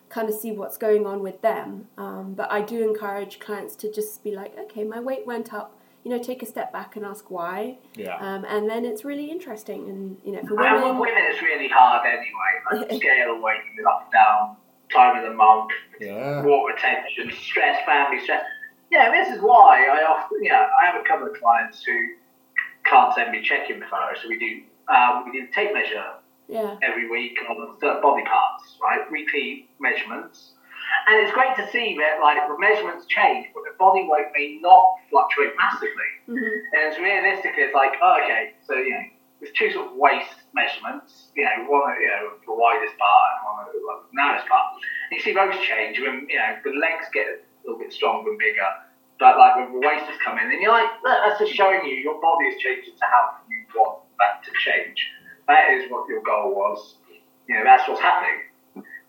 kind 0.10 0.30
of 0.30 0.36
see 0.36 0.52
what's 0.52 0.78
going 0.78 1.08
on 1.08 1.22
with 1.24 1.42
them. 1.42 1.88
Um, 1.98 2.36
but 2.36 2.52
I 2.52 2.62
do 2.62 2.88
encourage 2.88 3.40
clients 3.40 3.76
to 3.78 3.92
just 3.92 4.24
be 4.24 4.32
like, 4.36 4.56
okay, 4.60 4.84
my 4.84 5.00
weight 5.00 5.26
went 5.26 5.52
up. 5.54 5.80
You 6.04 6.12
know, 6.12 6.22
take 6.22 6.44
a 6.44 6.46
step 6.46 6.74
back 6.74 6.96
and 6.96 7.06
ask 7.06 7.32
why. 7.32 7.78
Yeah. 7.96 8.18
Um, 8.18 8.46
and 8.46 8.70
then 8.70 8.84
it's 8.84 9.06
really 9.06 9.32
interesting. 9.32 9.90
And 9.90 10.18
you 10.26 10.34
know, 10.34 10.42
for 10.48 10.56
Well, 10.56 10.76
women, 10.82 11.00
women, 11.00 11.24
it's 11.30 11.42
really 11.42 11.70
hard 11.70 12.06
anyway. 12.06 12.90
Like 12.90 12.94
scale 13.02 13.36
of 13.36 13.42
weight 13.42 13.62
can 13.66 13.76
be 13.78 13.84
up 13.86 14.04
and 14.04 14.12
down, 14.12 14.58
time 14.92 15.24
of 15.24 15.30
the 15.30 15.36
month, 15.36 15.72
Yeah. 16.00 16.44
water 16.44 16.74
retention, 16.74 17.32
stress, 17.32 17.86
family 17.86 18.20
stress. 18.22 18.44
Yeah, 18.92 19.12
this 19.12 19.36
is 19.36 19.42
why 19.42 19.88
I 19.88 20.04
often, 20.04 20.44
you 20.44 20.50
know, 20.50 20.68
I 20.82 20.86
have 20.86 21.02
a 21.02 21.08
couple 21.08 21.26
of 21.28 21.34
clients 21.40 21.84
who 21.84 21.98
can't 22.86 23.14
send 23.16 23.32
me 23.32 23.42
check-in 23.42 23.82
photos, 23.90 24.22
so 24.22 24.28
we 24.28 24.38
do 24.38 24.62
um, 24.94 25.24
we 25.26 25.40
do 25.40 25.48
tape 25.56 25.74
measure 25.74 26.04
yeah, 26.50 26.76
every 26.84 27.10
week 27.10 27.38
on 27.50 27.76
certain 27.80 28.02
body 28.02 28.24
parts, 28.24 28.78
right? 28.84 29.10
Weekly 29.10 29.70
measurements. 29.80 30.52
And 31.08 31.26
it's 31.26 31.34
great 31.34 31.56
to 31.56 31.70
see 31.72 31.98
that 32.00 32.20
like 32.22 32.38
the 32.48 32.60
measurements 32.60 33.06
change, 33.08 33.48
but 33.54 33.63
the 33.63 33.63
body 33.84 34.08
weight 34.08 34.32
may 34.32 34.48
not 34.64 34.84
fluctuate 35.10 35.54
massively. 35.60 36.10
hmm 36.28 36.56
And 36.80 36.90
realistically, 37.04 37.64
it's 37.68 37.76
like, 37.76 38.00
oh, 38.00 38.16
okay, 38.24 38.56
so 38.64 38.80
you 38.80 38.92
know, 38.96 39.06
there's 39.40 39.54
two 39.60 39.70
sort 39.76 39.92
of 39.92 39.94
waist 40.00 40.40
measurements, 40.56 41.28
you 41.36 41.44
know, 41.44 41.68
one 41.68 41.92
at 41.92 42.00
you 42.00 42.08
know 42.08 42.40
the 42.48 42.56
widest 42.56 42.96
part 42.96 43.28
and 43.36 43.42
one 43.44 43.58
at 43.68 43.76
the 43.76 43.84
narrowest 44.16 44.48
part. 44.48 44.80
And 45.12 45.12
you 45.18 45.22
see 45.26 45.34
those 45.36 45.56
change 45.60 46.00
when 46.00 46.24
you 46.32 46.40
know 46.40 46.52
the 46.64 46.74
legs 46.80 47.12
get 47.12 47.28
a 47.28 47.36
little 47.68 47.80
bit 47.84 47.92
stronger 47.92 48.32
and 48.32 48.40
bigger, 48.40 48.70
but 49.20 49.36
like 49.38 49.60
when 49.60 49.68
the 49.76 49.84
waist 49.84 50.08
has 50.08 50.18
come 50.24 50.40
in, 50.40 50.48
and 50.48 50.60
you're 50.64 50.72
like, 50.72 50.88
"Look, 51.04 51.18
that's 51.28 51.40
just 51.44 51.54
showing 51.54 51.84
you 51.84 51.96
your 52.08 52.18
body 52.24 52.46
is 52.48 52.58
changing 52.64 52.96
to 52.96 53.06
how 53.06 53.36
you 53.52 53.68
want 53.76 54.00
that 54.20 54.44
to 54.48 54.52
change. 54.64 55.00
That 55.52 55.76
is 55.76 55.92
what 55.92 56.08
your 56.08 56.22
goal 56.24 56.56
was. 56.56 56.96
You 57.48 57.56
know, 57.60 57.64
that's 57.68 57.84
what's 57.88 58.00
happening. 58.00 58.40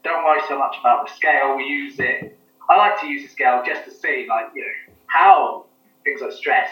Don't 0.03 0.25
worry 0.25 0.43
so 0.49 0.59
much 0.59 0.77
about 0.81 1.07
the 1.07 1.13
scale. 1.15 1.57
We 1.57 1.65
use 1.65 1.97
it. 2.01 2.37
I 2.69 2.77
like 2.77 3.01
to 3.01 3.07
use 3.07 3.23
the 3.23 3.29
scale 3.29 3.63
just 3.67 3.85
to 3.85 3.91
see, 3.91 4.27
like, 4.29 4.47
you 4.55 4.63
know, 4.63 4.95
how 5.07 5.67
things 6.05 6.21
like 6.21 6.33
stress 6.33 6.71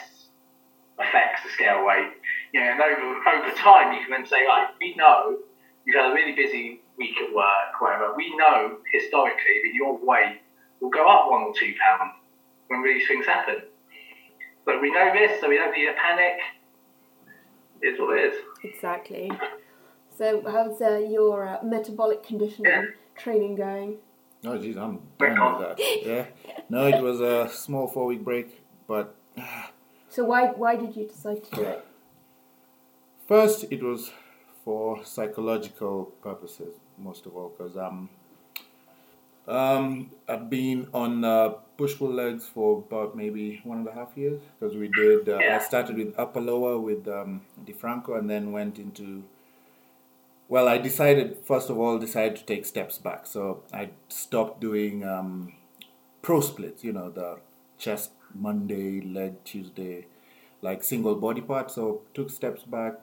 affects 0.98 1.42
the 1.44 1.50
scale 1.50 1.84
weight. 1.84 2.12
You 2.52 2.60
know, 2.60 2.66
and 2.72 2.80
over, 2.80 3.16
over 3.28 3.56
time, 3.56 3.92
you 3.94 4.00
can 4.02 4.10
then 4.10 4.26
say, 4.26 4.44
right, 4.46 4.68
we 4.80 4.94
know 4.96 5.38
you've 5.84 5.96
had 5.96 6.10
a 6.10 6.14
really 6.14 6.32
busy 6.34 6.80
week 6.98 7.14
at 7.22 7.34
work, 7.34 7.80
whatever. 7.80 8.14
We 8.16 8.34
know 8.36 8.78
historically 8.92 9.60
that 9.64 9.74
your 9.74 9.98
weight 10.02 10.40
will 10.80 10.90
go 10.90 11.06
up 11.06 11.30
one 11.30 11.42
or 11.42 11.52
two 11.58 11.74
pounds 11.82 12.14
when 12.68 12.82
these 12.84 13.06
things 13.06 13.26
happen. 13.26 13.56
But 14.64 14.80
we 14.80 14.92
know 14.92 15.10
this, 15.12 15.40
so 15.40 15.48
we 15.48 15.56
don't 15.56 15.72
need 15.76 15.86
to 15.86 15.94
panic. 15.94 16.38
It's 17.80 17.98
what 17.98 18.16
it 18.16 18.32
is. 18.32 18.38
exactly. 18.62 19.30
So, 20.16 20.42
how's 20.48 20.80
uh, 20.80 20.98
your 20.98 21.48
uh, 21.48 21.58
metabolic 21.64 22.22
conditioning 22.22 22.70
Yeah. 22.70 22.84
training 23.16 23.56
going? 23.56 23.96
Oh, 24.44 24.58
geez, 24.58 24.76
I'm 24.76 25.00
done 25.18 25.58
with 25.58 25.68
that. 25.68 25.78
Yeah. 26.04 26.26
No, 26.68 26.86
it 26.86 27.00
was 27.00 27.20
a 27.20 27.48
small 27.48 27.86
four 27.86 28.06
week 28.06 28.24
break, 28.24 28.60
but 28.88 29.14
So, 30.08 30.24
why 30.24 30.46
why 30.48 30.76
did 30.76 30.96
you 30.96 31.06
decide 31.06 31.44
to 31.44 31.56
do 31.56 31.62
it? 31.62 31.86
first 33.28 33.64
it 33.70 33.82
was 33.82 34.10
for 34.64 35.04
psychological 35.04 36.06
purposes, 36.22 36.74
most 36.98 37.24
of 37.26 37.34
all, 37.36 37.48
because 37.56 37.76
um, 37.76 38.08
um, 39.48 40.10
I've 40.28 40.50
been 40.50 40.88
on 40.92 41.24
uh, 41.24 41.48
push 41.76 41.96
pull 41.96 42.12
legs 42.12 42.46
for 42.46 42.78
about 42.78 43.16
maybe 43.16 43.60
one 43.64 43.78
and 43.78 43.88
a 43.88 43.92
half 43.92 44.10
years 44.16 44.40
because 44.58 44.76
we 44.76 44.88
did. 44.88 45.28
Uh, 45.28 45.38
I 45.38 45.58
started 45.60 45.96
with 45.96 46.14
upper 46.18 46.40
lower 46.40 46.78
with 46.78 47.06
um, 47.08 47.40
DeFranco 47.64 48.18
and 48.18 48.28
then 48.28 48.52
went 48.52 48.78
into. 48.78 49.24
Well, 50.52 50.68
I 50.68 50.76
decided 50.76 51.38
first 51.46 51.70
of 51.70 51.78
all 51.78 51.98
decided 51.98 52.36
to 52.36 52.44
take 52.44 52.66
steps 52.66 52.98
back, 52.98 53.26
so 53.26 53.62
I 53.72 53.88
stopped 54.10 54.60
doing 54.60 55.02
um, 55.02 55.54
bro 56.20 56.42
splits. 56.42 56.84
You 56.84 56.92
know 56.92 57.08
the 57.08 57.38
chest 57.78 58.10
Monday, 58.34 59.00
leg 59.00 59.42
Tuesday, 59.44 60.08
like 60.60 60.84
single 60.84 61.14
body 61.14 61.40
part. 61.40 61.70
So 61.70 62.02
took 62.12 62.28
steps 62.28 62.64
back 62.64 63.00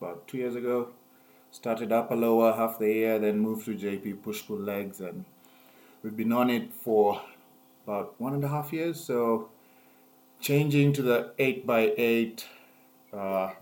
about 0.00 0.26
two 0.26 0.38
years 0.38 0.56
ago. 0.56 0.88
Started 1.52 1.92
upper 1.92 2.16
lower 2.16 2.52
half 2.52 2.80
the 2.80 2.92
year, 2.92 3.16
then 3.20 3.38
moved 3.38 3.66
to 3.66 3.76
JP 3.76 4.24
push 4.24 4.44
pull 4.44 4.58
legs, 4.58 5.00
and 5.00 5.24
we've 6.02 6.16
been 6.16 6.32
on 6.32 6.50
it 6.50 6.72
for 6.72 7.22
about 7.86 8.20
one 8.20 8.34
and 8.34 8.42
a 8.42 8.48
half 8.48 8.72
years. 8.72 8.98
So 8.98 9.50
changing 10.40 10.94
to 10.94 11.02
the 11.02 11.30
eight 11.38 11.64
by 11.64 11.92
eight, 11.96 12.48
uh, 13.12 13.52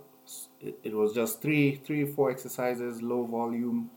it, 0.61 0.79
it 0.85 0.95
was 0.95 1.13
just 1.15 1.41
three, 1.43 1.77
three, 1.85 2.05
four 2.07 2.31
exercises, 2.31 3.03
low 3.03 3.25
volume, 3.25 3.91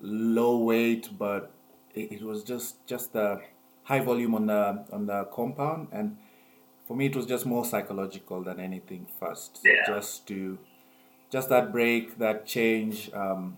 low 0.00 0.58
weight, 0.58 1.08
but 1.18 1.50
it, 1.94 2.12
it 2.12 2.22
was 2.22 2.42
just 2.44 2.84
just 2.86 3.12
the 3.12 3.40
high 3.84 4.00
volume 4.00 4.34
on 4.34 4.46
the 4.46 4.84
on 4.92 5.06
the 5.06 5.24
compound, 5.32 5.88
and 5.92 6.16
for 6.86 6.96
me 6.96 7.06
it 7.06 7.16
was 7.16 7.26
just 7.26 7.46
more 7.46 7.64
psychological 7.64 8.42
than 8.42 8.60
anything 8.60 9.06
first, 9.20 9.60
Yeah. 9.64 9.84
just 9.86 10.26
to 10.28 10.58
just 11.30 11.48
that 11.48 11.72
break, 11.72 12.18
that 12.18 12.44
change, 12.46 13.10
um, 13.14 13.56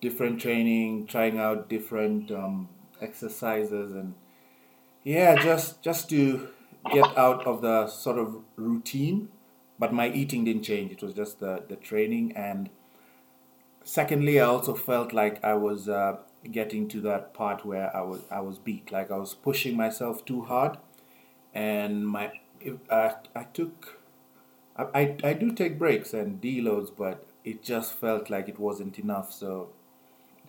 different 0.00 0.40
training, 0.40 1.06
trying 1.06 1.38
out 1.38 1.68
different 1.68 2.30
um, 2.32 2.68
exercises, 3.00 3.92
and 3.92 4.14
yeah, 5.04 5.36
just 5.42 5.82
just 5.82 6.08
to 6.10 6.48
get 6.92 7.16
out 7.16 7.46
of 7.46 7.60
the 7.62 7.86
sort 7.86 8.18
of 8.18 8.36
routine. 8.56 9.28
But 9.80 9.92
my 9.92 10.08
eating 10.10 10.44
didn't 10.44 10.62
change; 10.62 10.92
it 10.92 11.02
was 11.02 11.14
just 11.14 11.40
the 11.40 11.64
the 11.68 11.76
training. 11.76 12.32
And 12.36 12.70
secondly, 13.82 14.38
I 14.40 14.44
also 14.44 14.74
felt 14.74 15.12
like 15.12 15.42
I 15.42 15.54
was 15.54 15.88
uh, 15.88 16.18
getting 16.58 16.86
to 16.88 17.00
that 17.02 17.32
part 17.34 17.64
where 17.64 17.94
I 17.96 18.02
was 18.02 18.20
I 18.30 18.40
was 18.40 18.58
beat, 18.58 18.92
like 18.92 19.10
I 19.10 19.16
was 19.16 19.34
pushing 19.34 19.76
myself 19.76 20.24
too 20.24 20.42
hard, 20.42 20.76
and 21.54 22.06
my 22.06 22.30
uh, 22.90 23.10
I 23.34 23.44
took 23.44 24.00
I, 24.76 24.84
I, 25.00 25.16
I 25.24 25.32
do 25.32 25.52
take 25.52 25.78
breaks 25.78 26.14
and 26.14 26.40
deloads, 26.40 26.90
but 26.96 27.26
it 27.44 27.62
just 27.62 27.94
felt 27.94 28.30
like 28.30 28.48
it 28.48 28.58
wasn't 28.58 28.98
enough. 28.98 29.32
So 29.32 29.70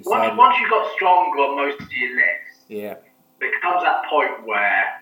Once, 0.04 0.08
decided, 0.08 0.38
once 0.38 0.58
you 0.60 0.70
got 0.70 0.94
stronger 0.96 1.39
on 1.39 1.56
most 1.56 1.82
of 1.82 1.91
your 1.91 2.15
lifts, 2.15 2.65
yeah, 2.67 2.96
there 3.39 3.52
comes 3.62 3.84
that 3.84 4.06
point 4.10 4.46
where 4.46 5.00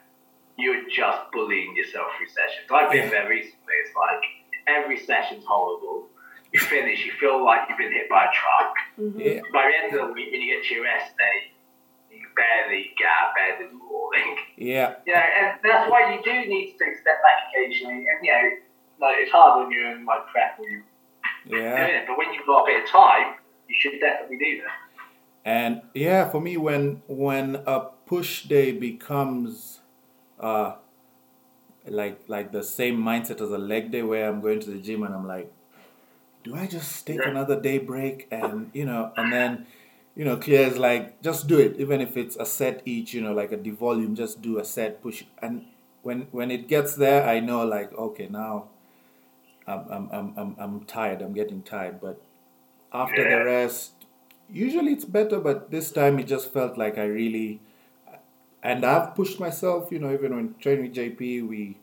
you're 0.60 0.84
just 0.90 1.20
bullying 1.32 1.76
yourself 1.76 2.08
through 2.18 2.28
sessions. 2.28 2.68
I've 2.72 2.92
been 2.92 3.06
Yeah. 3.06 3.10
there 3.10 3.30
recently. 3.30 3.74
It's 3.86 3.96
like 3.96 4.24
every 4.68 4.98
session's 5.00 5.46
horrible. 5.46 6.08
You 6.52 6.60
finish, 6.60 7.06
you 7.06 7.12
feel 7.14 7.44
like 7.46 7.70
you've 7.70 7.78
been 7.78 7.92
hit 7.94 8.10
by 8.10 8.26
a 8.26 8.32
truck. 8.34 8.74
Mhm. 9.00 9.20
yeah, 9.24 9.42
By 9.54 9.68
the 9.70 9.78
end 9.78 9.94
of 9.96 10.08
the 10.08 10.14
week, 10.14 10.32
when 10.32 10.42
you 10.42 10.56
get 10.56 10.66
to 10.68 10.74
your 10.74 10.84
rest 10.84 11.16
day, 11.18 11.52
you 12.12 12.28
barely 12.36 12.94
get 12.98 13.08
out 13.08 13.30
of 13.30 13.36
bed 13.36 13.62
in 13.62 13.78
the 13.78 13.84
morning. 13.86 14.38
yeah, 14.58 14.96
You 15.06 15.14
know, 15.14 15.20
and 15.20 15.60
that's 15.64 15.90
why 15.90 16.14
you 16.14 16.22
do 16.24 16.34
need 16.50 16.72
to 16.74 16.84
take 16.86 16.96
a 16.96 17.02
step 17.02 17.22
back 17.22 17.44
occasionally. 17.50 18.06
And 18.08 18.26
you 18.26 18.32
know, 18.34 18.50
like 19.00 19.18
it's 19.20 19.32
hard 19.32 19.62
when 19.64 19.72
you're 19.72 19.92
in 19.92 20.06
like 20.06 20.26
prep 20.28 20.60
or 20.60 20.68
you're 20.68 20.84
yeah. 21.46 21.78
doing 21.86 21.96
it, 22.02 22.08
but 22.08 22.18
when 22.18 22.34
you've 22.34 22.46
got 22.48 22.64
a 22.64 22.66
bit 22.66 22.84
of 22.84 22.90
time, 22.90 23.36
you 23.68 23.76
should 23.80 24.00
definitely 24.00 24.38
do 24.38 24.62
that. 24.64 24.78
And 25.46 25.82
yeah, 25.94 26.28
for 26.30 26.42
me, 26.42 26.58
when 26.58 27.02
when 27.08 27.62
a 27.68 27.80
push 28.08 28.44
day 28.44 28.72
becomes 28.72 29.79
uh 30.40 30.76
like 31.88 32.20
like 32.28 32.52
the 32.52 32.64
same 32.64 32.98
mindset 32.98 33.42
as 33.42 33.52
a 33.52 33.58
leg 33.58 33.92
day, 33.92 34.02
where 34.04 34.28
I'm 34.30 34.42
going 34.42 34.60
to 34.62 34.70
the 34.72 34.80
gym 34.80 35.04
and 35.04 35.14
I'm 35.14 35.28
like, 35.28 35.52
do 36.44 36.56
I 36.56 36.68
just 36.68 37.06
take 37.08 37.26
another 37.26 37.60
day 37.60 37.78
break? 37.80 38.28
And 38.32 38.72
you 38.74 38.86
know, 38.86 39.12
and 39.18 39.32
then 39.32 39.68
you 40.16 40.26
know, 40.26 40.38
Clea 40.38 40.56
is 40.58 40.78
like, 40.78 41.22
just 41.22 41.48
do 41.48 41.60
it, 41.60 41.78
even 41.80 42.02
if 42.02 42.18
it's 42.18 42.36
a 42.36 42.46
set 42.46 42.82
each, 42.86 43.14
you 43.14 43.22
know, 43.22 43.34
like 43.34 43.52
a 43.54 43.58
devolume, 43.58 44.16
just 44.16 44.42
do 44.42 44.60
a 44.60 44.66
set, 44.66 45.02
push, 45.02 45.24
and 45.42 45.66
when 46.02 46.24
when 46.32 46.52
it 46.52 46.68
gets 46.68 46.96
there, 46.96 47.28
I 47.28 47.40
know 47.40 47.66
like, 47.66 47.94
okay, 47.94 48.28
now 48.30 48.68
I'm 49.68 49.86
I'm 49.90 50.10
I'm 50.12 50.34
I'm, 50.38 50.56
I'm 50.60 50.84
tired, 50.86 51.22
I'm 51.22 51.34
getting 51.34 51.62
tired, 51.62 52.02
but 52.02 52.22
after 52.94 53.24
Yeah. 53.24 53.40
the 53.40 53.46
rest, 53.46 53.94
usually 54.50 54.94
it's 54.94 55.06
better, 55.06 55.40
but 55.40 55.72
this 55.72 55.92
time 55.92 56.20
it 56.20 56.28
just 56.28 56.52
felt 56.52 56.78
like 56.78 56.98
I 56.98 57.06
really, 57.06 57.62
and 58.64 58.86
I've 58.86 59.16
pushed 59.16 59.40
myself, 59.40 59.92
you 59.92 60.00
know, 60.00 60.14
even 60.14 60.36
when 60.36 60.56
training 60.60 60.86
with 60.86 60.96
JP, 60.96 61.48
we 61.48 61.78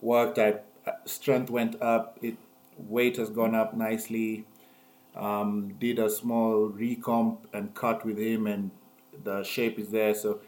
worked, 0.00 0.38
I 0.38 0.60
strength 1.04 1.50
went 1.50 1.80
up, 1.82 2.18
it 2.22 2.36
weight 2.76 3.16
has 3.16 3.30
gone 3.30 3.54
up 3.54 3.74
nicely 3.74 4.46
um, 5.18 5.74
did 5.80 5.98
a 5.98 6.08
small 6.08 6.70
recomp 6.70 7.38
and 7.52 7.74
cut 7.74 8.04
with 8.04 8.18
him, 8.18 8.46
and 8.46 8.70
the 9.24 9.42
shape 9.42 9.78
is 9.78 9.90
there. 9.90 10.14
So, 10.14 10.40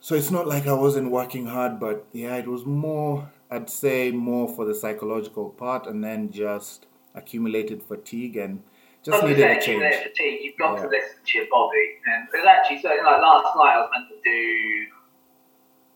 so 0.00 0.14
it's 0.14 0.30
not 0.30 0.46
like 0.46 0.66
I 0.66 0.72
wasn't 0.72 1.10
working 1.10 1.46
hard, 1.46 1.78
but 1.78 2.06
yeah, 2.12 2.36
it 2.36 2.48
was 2.48 2.64
more. 2.64 3.30
I'd 3.50 3.70
say 3.70 4.10
more 4.10 4.48
for 4.48 4.64
the 4.64 4.74
psychological 4.74 5.50
part, 5.50 5.86
and 5.86 6.02
then 6.02 6.30
just 6.30 6.86
accumulated 7.14 7.82
fatigue 7.82 8.36
and 8.36 8.62
just 9.04 9.24
needed 9.24 9.50
a 9.50 9.60
change. 9.60 9.94
fatigue, 10.02 10.40
you've 10.42 10.58
got 10.58 10.76
to 10.80 10.88
listen 10.88 11.20
to 11.24 11.38
your 11.38 11.46
body. 11.50 12.00
And 12.06 12.28
it 12.32 12.38
was 12.38 12.46
actually 12.48 12.80
so 12.80 12.88
like 12.88 13.20
last 13.20 13.54
night 13.56 13.76
I 13.76 13.80
was 13.84 13.90
meant 13.92 14.08
to 14.08 14.18
do 14.24 14.86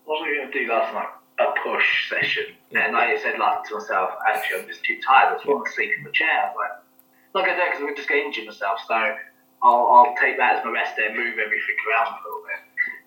what 0.05 0.21
were 0.21 0.27
we 0.29 0.37
going 0.37 0.51
to 0.51 0.59
do 0.59 0.65
last 0.69 0.93
night? 0.93 1.09
A 1.39 1.53
push 1.63 2.09
session. 2.09 2.53
Yeah. 2.71 2.87
And 2.87 2.97
I 2.97 3.17
said 3.21 3.39
like 3.39 3.63
to 3.69 3.77
myself, 3.77 4.11
actually 4.27 4.61
I'm 4.61 4.67
just 4.67 4.83
too 4.83 4.99
tired. 5.05 5.33
I 5.33 5.35
just 5.35 5.45
want 5.45 5.65
to 5.65 5.71
sleep 5.71 5.91
in 5.97 6.03
the 6.03 6.11
chair. 6.11 6.29
I 6.29 6.45
was 6.49 6.57
like, 6.57 6.75
not 7.33 7.45
going 7.45 7.57
to 7.57 7.61
do 7.61 7.65
it 7.65 7.69
because 7.71 7.85
I'm 7.85 7.95
just 7.95 8.09
going 8.09 8.21
to 8.21 8.27
injure 8.27 8.45
myself. 8.45 8.81
So 8.87 8.93
I'll, 8.93 9.85
I'll 9.89 10.15
take 10.19 10.37
that 10.37 10.57
as 10.57 10.65
my 10.65 10.71
rest 10.71 10.97
day 10.97 11.07
and 11.07 11.15
move 11.17 11.37
everything 11.37 11.77
around 11.85 12.13
a 12.13 12.21
little 12.25 12.43
bit. 12.45 12.61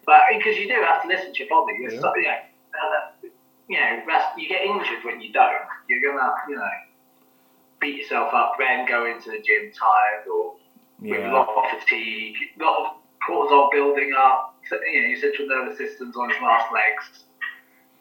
But 0.07 0.21
because 0.31 0.57
you 0.59 0.67
do 0.67 0.79
have 0.83 1.03
to 1.03 1.09
listen 1.09 1.35
to 1.35 1.39
your 1.39 1.51
body. 1.51 1.75
It's 1.87 1.95
Yeah. 1.95 2.11
you 2.15 2.23
know, 2.27 2.39
uh, 2.75 3.29
you 3.69 3.77
know, 3.79 3.91
rest, 4.07 4.39
you 4.39 4.49
get 4.49 4.63
injured 4.63 5.05
when 5.05 5.21
you 5.21 5.33
don't. 5.33 5.63
You're 5.89 6.03
gonna, 6.03 6.35
you 6.49 6.57
know, 6.57 6.75
beat 7.83 7.97
yourself 7.97 8.33
up, 8.33 8.55
then 8.59 8.87
go 8.87 9.05
into 9.05 9.31
the 9.31 9.39
gym 9.39 9.71
tired 9.79 10.27
or 10.33 10.55
with 11.01 11.21
a 11.21 11.33
lot 11.33 11.49
of 11.49 11.81
fatigue, 11.81 12.37
a 12.59 12.65
lot 12.65 12.79
of 12.79 12.87
cortisol 13.29 13.71
building 13.73 14.13
up. 14.17 14.55
You 14.71 14.79
know, 14.79 15.09
your 15.09 15.21
central 15.21 15.49
nervous 15.49 15.77
system's 15.77 16.17
on 16.17 16.31
its 16.31 16.41
last 16.41 16.73
legs. 16.73 17.25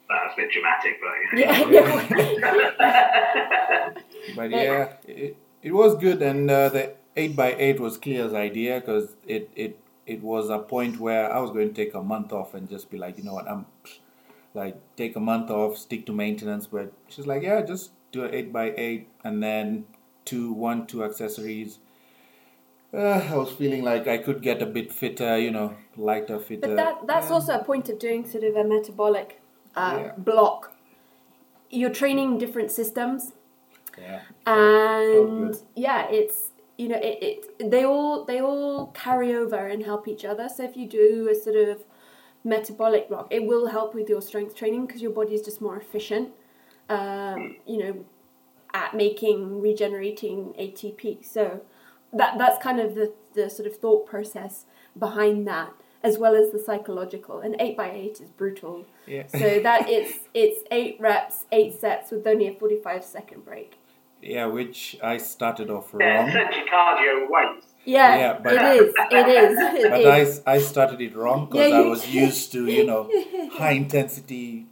That 0.08 0.26
was 0.26 0.34
a 0.34 0.36
bit 0.38 0.52
dramatic, 0.52 1.02
but 1.02 1.14
you 1.24 1.30
know. 1.46 1.52
Yeah, 1.72 1.90
but 4.36 4.50
yeah, 4.52 4.94
it, 5.08 5.36
it 5.64 5.74
was 5.74 5.96
good, 5.96 6.22
and 6.22 6.52
uh, 6.52 6.70
the 6.70 6.94
eight 7.16 7.36
by 7.36 7.56
eight 7.56 7.80
was 7.80 7.98
Clea's 7.98 8.34
idea 8.34 8.80
because 8.80 9.16
it 9.26 9.50
it 9.56 9.80
it 10.06 10.22
was 10.22 10.50
a 10.50 10.60
point 10.60 11.00
where 11.00 11.34
I 11.34 11.40
was 11.40 11.52
going 11.52 11.70
to 11.70 11.74
take 11.74 11.94
a 11.94 12.02
month 12.02 12.34
off 12.34 12.54
and 12.54 12.70
just 12.70 12.92
be 12.92 12.98
like, 12.98 13.18
you 13.18 13.24
know 13.24 13.34
what, 13.34 13.50
I'm 13.50 13.66
like 14.54 14.76
take 14.98 15.16
a 15.16 15.20
month 15.20 15.50
off, 15.50 15.78
stick 15.78 16.06
to 16.08 16.12
maintenance. 16.12 16.68
But 16.68 16.92
she's 17.08 17.26
like, 17.26 17.44
yeah, 17.44 17.62
just 17.62 17.92
do 18.12 18.24
an 18.24 18.34
eight 18.34 18.52
by 18.54 18.74
eight, 18.78 19.08
and 19.24 19.42
then 19.42 19.86
two 20.26 20.52
one 20.54 20.86
two 20.88 21.04
accessories. 21.04 21.80
Uh, 22.94 22.98
I 23.32 23.36
was 23.38 23.52
feeling 23.52 23.84
like 23.84 24.08
I 24.08 24.18
could 24.18 24.42
get 24.42 24.62
a 24.62 24.66
bit 24.66 24.92
fitter, 24.92 25.38
you 25.38 25.50
know, 25.52 25.76
lighter, 25.96 26.40
fitter. 26.40 26.62
But 26.68 26.76
that 26.76 27.08
that's 27.08 27.28
Yeah. 27.30 27.34
also 27.36 27.54
a 27.60 27.64
point 27.64 27.88
of 27.90 28.00
doing 28.00 28.26
sort 28.26 28.44
of 28.44 28.56
a 28.56 28.64
metabolic 28.64 29.42
uh, 29.76 29.98
Yeah. 30.02 30.12
block. 30.18 30.76
You're 31.70 31.90
training 32.02 32.38
different 32.38 32.70
systems, 32.72 33.32
yeah. 33.98 34.20
and 34.46 35.54
good. 35.54 35.58
yeah, 35.76 36.10
it's 36.10 36.52
you 36.78 36.90
know 36.90 36.98
it, 36.98 37.24
it 37.60 37.72
they 37.72 37.86
all 37.86 38.26
they 38.26 38.42
all 38.42 38.88
carry 38.88 39.34
over 39.34 39.56
and 39.56 39.84
help 39.84 40.08
each 40.10 40.26
other. 40.26 40.50
So 40.50 40.64
if 40.64 40.76
you 40.76 40.86
do 40.88 41.30
a 41.32 41.36
sort 41.36 41.56
of 41.56 41.86
metabolic 42.44 43.08
block, 43.08 43.28
it 43.32 43.46
will 43.46 43.68
help 43.68 43.94
with 43.96 44.10
your 44.10 44.22
strength 44.22 44.54
training 44.56 44.86
because 44.88 45.02
your 45.02 45.12
body 45.12 45.34
is 45.34 45.42
just 45.42 45.62
more 45.62 45.78
efficient. 45.78 46.30
Um, 46.92 47.56
you 47.66 47.78
know, 47.84 48.06
at 48.74 48.94
making 48.96 49.62
regenerating 49.62 50.54
ATP. 50.60 51.26
So 51.26 51.62
that 52.14 52.38
that's 52.38 52.62
kind 52.62 52.80
of 52.80 52.96
the, 52.96 53.14
the 53.34 53.50
sort 53.50 53.68
of 53.68 53.76
thought 53.78 54.06
process 54.06 54.66
behind 54.98 55.48
that, 55.48 55.72
as 56.04 56.18
well 56.18 56.36
as 56.36 56.52
the 56.52 56.60
psychological. 56.60 57.40
And 57.40 57.56
eight 57.60 57.76
by 57.78 57.92
eight 57.92 58.20
is 58.22 58.30
brutal. 58.30 58.86
Yeah. 59.08 59.28
So 59.28 59.60
that 59.62 59.90
it's 59.90 60.14
it's 60.34 60.60
eight 60.72 60.98
reps, 61.00 61.46
eight 61.52 61.74
sets 61.80 62.12
with 62.12 62.26
only 62.28 62.48
a 62.48 62.54
forty 62.54 62.78
five 62.84 63.04
second 63.04 63.46
break. 63.46 63.78
yeah, 64.22 64.46
which 64.46 64.98
I 65.02 65.18
started 65.18 65.70
off 65.72 65.88
yeah, 66.00 66.06
wrong. 66.20 66.30
essentially 66.30 66.66
cardio 66.72 67.16
weights. 67.30 67.66
Yeah, 67.84 68.18
Yeah, 68.18 68.40
but- 68.44 68.54
it 68.54 68.82
is. 68.82 68.94
It 69.20 69.28
is. 69.28 69.60
It 69.86 69.90
but 69.90 70.20
is. 70.20 70.42
I, 70.46 70.52
I 70.54 70.58
started 70.60 71.02
it 71.02 71.16
wrong 71.16 71.48
because 71.50 71.70
Yeah, 71.72 71.78
I 71.80 71.82
was 71.96 72.04
used 72.08 72.52
to 72.52 72.68
you 72.68 72.86
know 72.86 73.10
high 73.60 73.72
intensity 73.72 74.68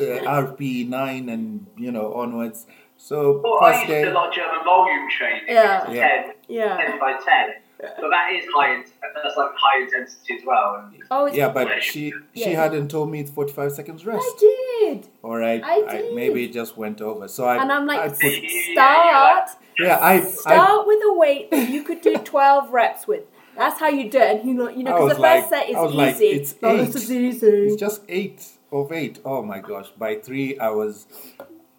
uh, 0.00 0.04
RPE 0.42 0.88
nine 0.88 1.28
and 1.28 1.66
you 1.76 1.90
know 1.92 2.12
onwards. 2.14 2.66
So 2.96 3.40
Well, 3.42 3.58
I 3.64 3.74
used 3.78 3.88
day, 3.88 4.04
do 4.04 4.10
a 4.10 4.12
lot 4.12 4.28
of 4.28 4.34
German 4.34 4.64
volume 4.64 5.08
training. 5.10 5.42
Yeah. 5.48 5.84
It's 5.86 5.94
Yeah. 5.94 6.22
10, 6.22 6.34
yeah. 6.48 6.76
10 6.76 7.00
by 7.00 7.12
10. 7.14 7.54
But 8.00 8.10
that 8.10 8.30
is 8.32 8.44
high, 8.54 8.80
that's 9.24 9.36
like 9.36 9.50
high 9.56 9.82
intensity 9.82 10.34
as 10.38 10.42
well. 10.46 10.88
Oh, 11.10 11.26
it's, 11.26 11.36
yeah, 11.36 11.48
but 11.48 11.82
she 11.82 12.12
she 12.32 12.50
Yeah. 12.52 12.62
hadn't 12.62 12.92
told 12.92 13.10
me 13.10 13.18
it's 13.18 13.30
forty 13.32 13.52
five 13.52 13.72
seconds 13.72 14.06
rest. 14.06 14.24
I 14.24 14.36
did. 14.38 15.08
All 15.24 15.34
right, 15.36 15.60
I 15.64 15.80
did. 15.80 16.14
maybe 16.14 16.44
it 16.44 16.52
just 16.52 16.76
went 16.76 17.00
over. 17.00 17.26
So 17.26 17.44
I 17.44 17.60
And 17.60 17.72
I'm 17.72 17.90
I 17.90 17.94
like, 18.06 18.20
put, 18.20 18.32
start, 18.72 19.48
yeah 19.80 19.96
I 19.96 20.12
I, 20.12 20.20
start 20.20 20.86
with 20.86 21.00
a 21.04 21.12
weight 21.14 21.50
that 21.50 21.70
you 21.70 21.82
could 21.82 22.02
do 22.02 22.14
12 22.24 22.70
reps 22.70 23.08
with. 23.08 23.24
That's 23.56 23.80
how 23.80 23.88
you 23.88 24.08
do 24.08 24.18
it. 24.18 24.36
And 24.40 24.48
you 24.48 24.54
know, 24.54 24.68
you 24.68 24.84
know, 24.84 24.92
because 24.92 25.08
was 25.08 25.16
the 25.16 25.22
first 25.24 25.48
set 25.48 25.68
is 25.68 25.74
I 25.76 25.80
was 25.82 25.94
like, 25.94 26.14
easy. 26.14 26.26
it's 26.26 26.54
oh, 26.62 26.76
eight. 26.76 26.86
this 26.86 26.94
is 26.94 27.10
easy. 27.10 27.46
It's 27.48 27.76
just 27.80 28.02
eight 28.08 28.46
of 28.72 28.92
eight. 28.92 29.20
Oh 29.24 29.42
my 29.42 29.60
gosh! 29.60 29.88
By 29.90 30.16
three, 30.16 30.58
I 30.58 30.70
was. 30.70 31.06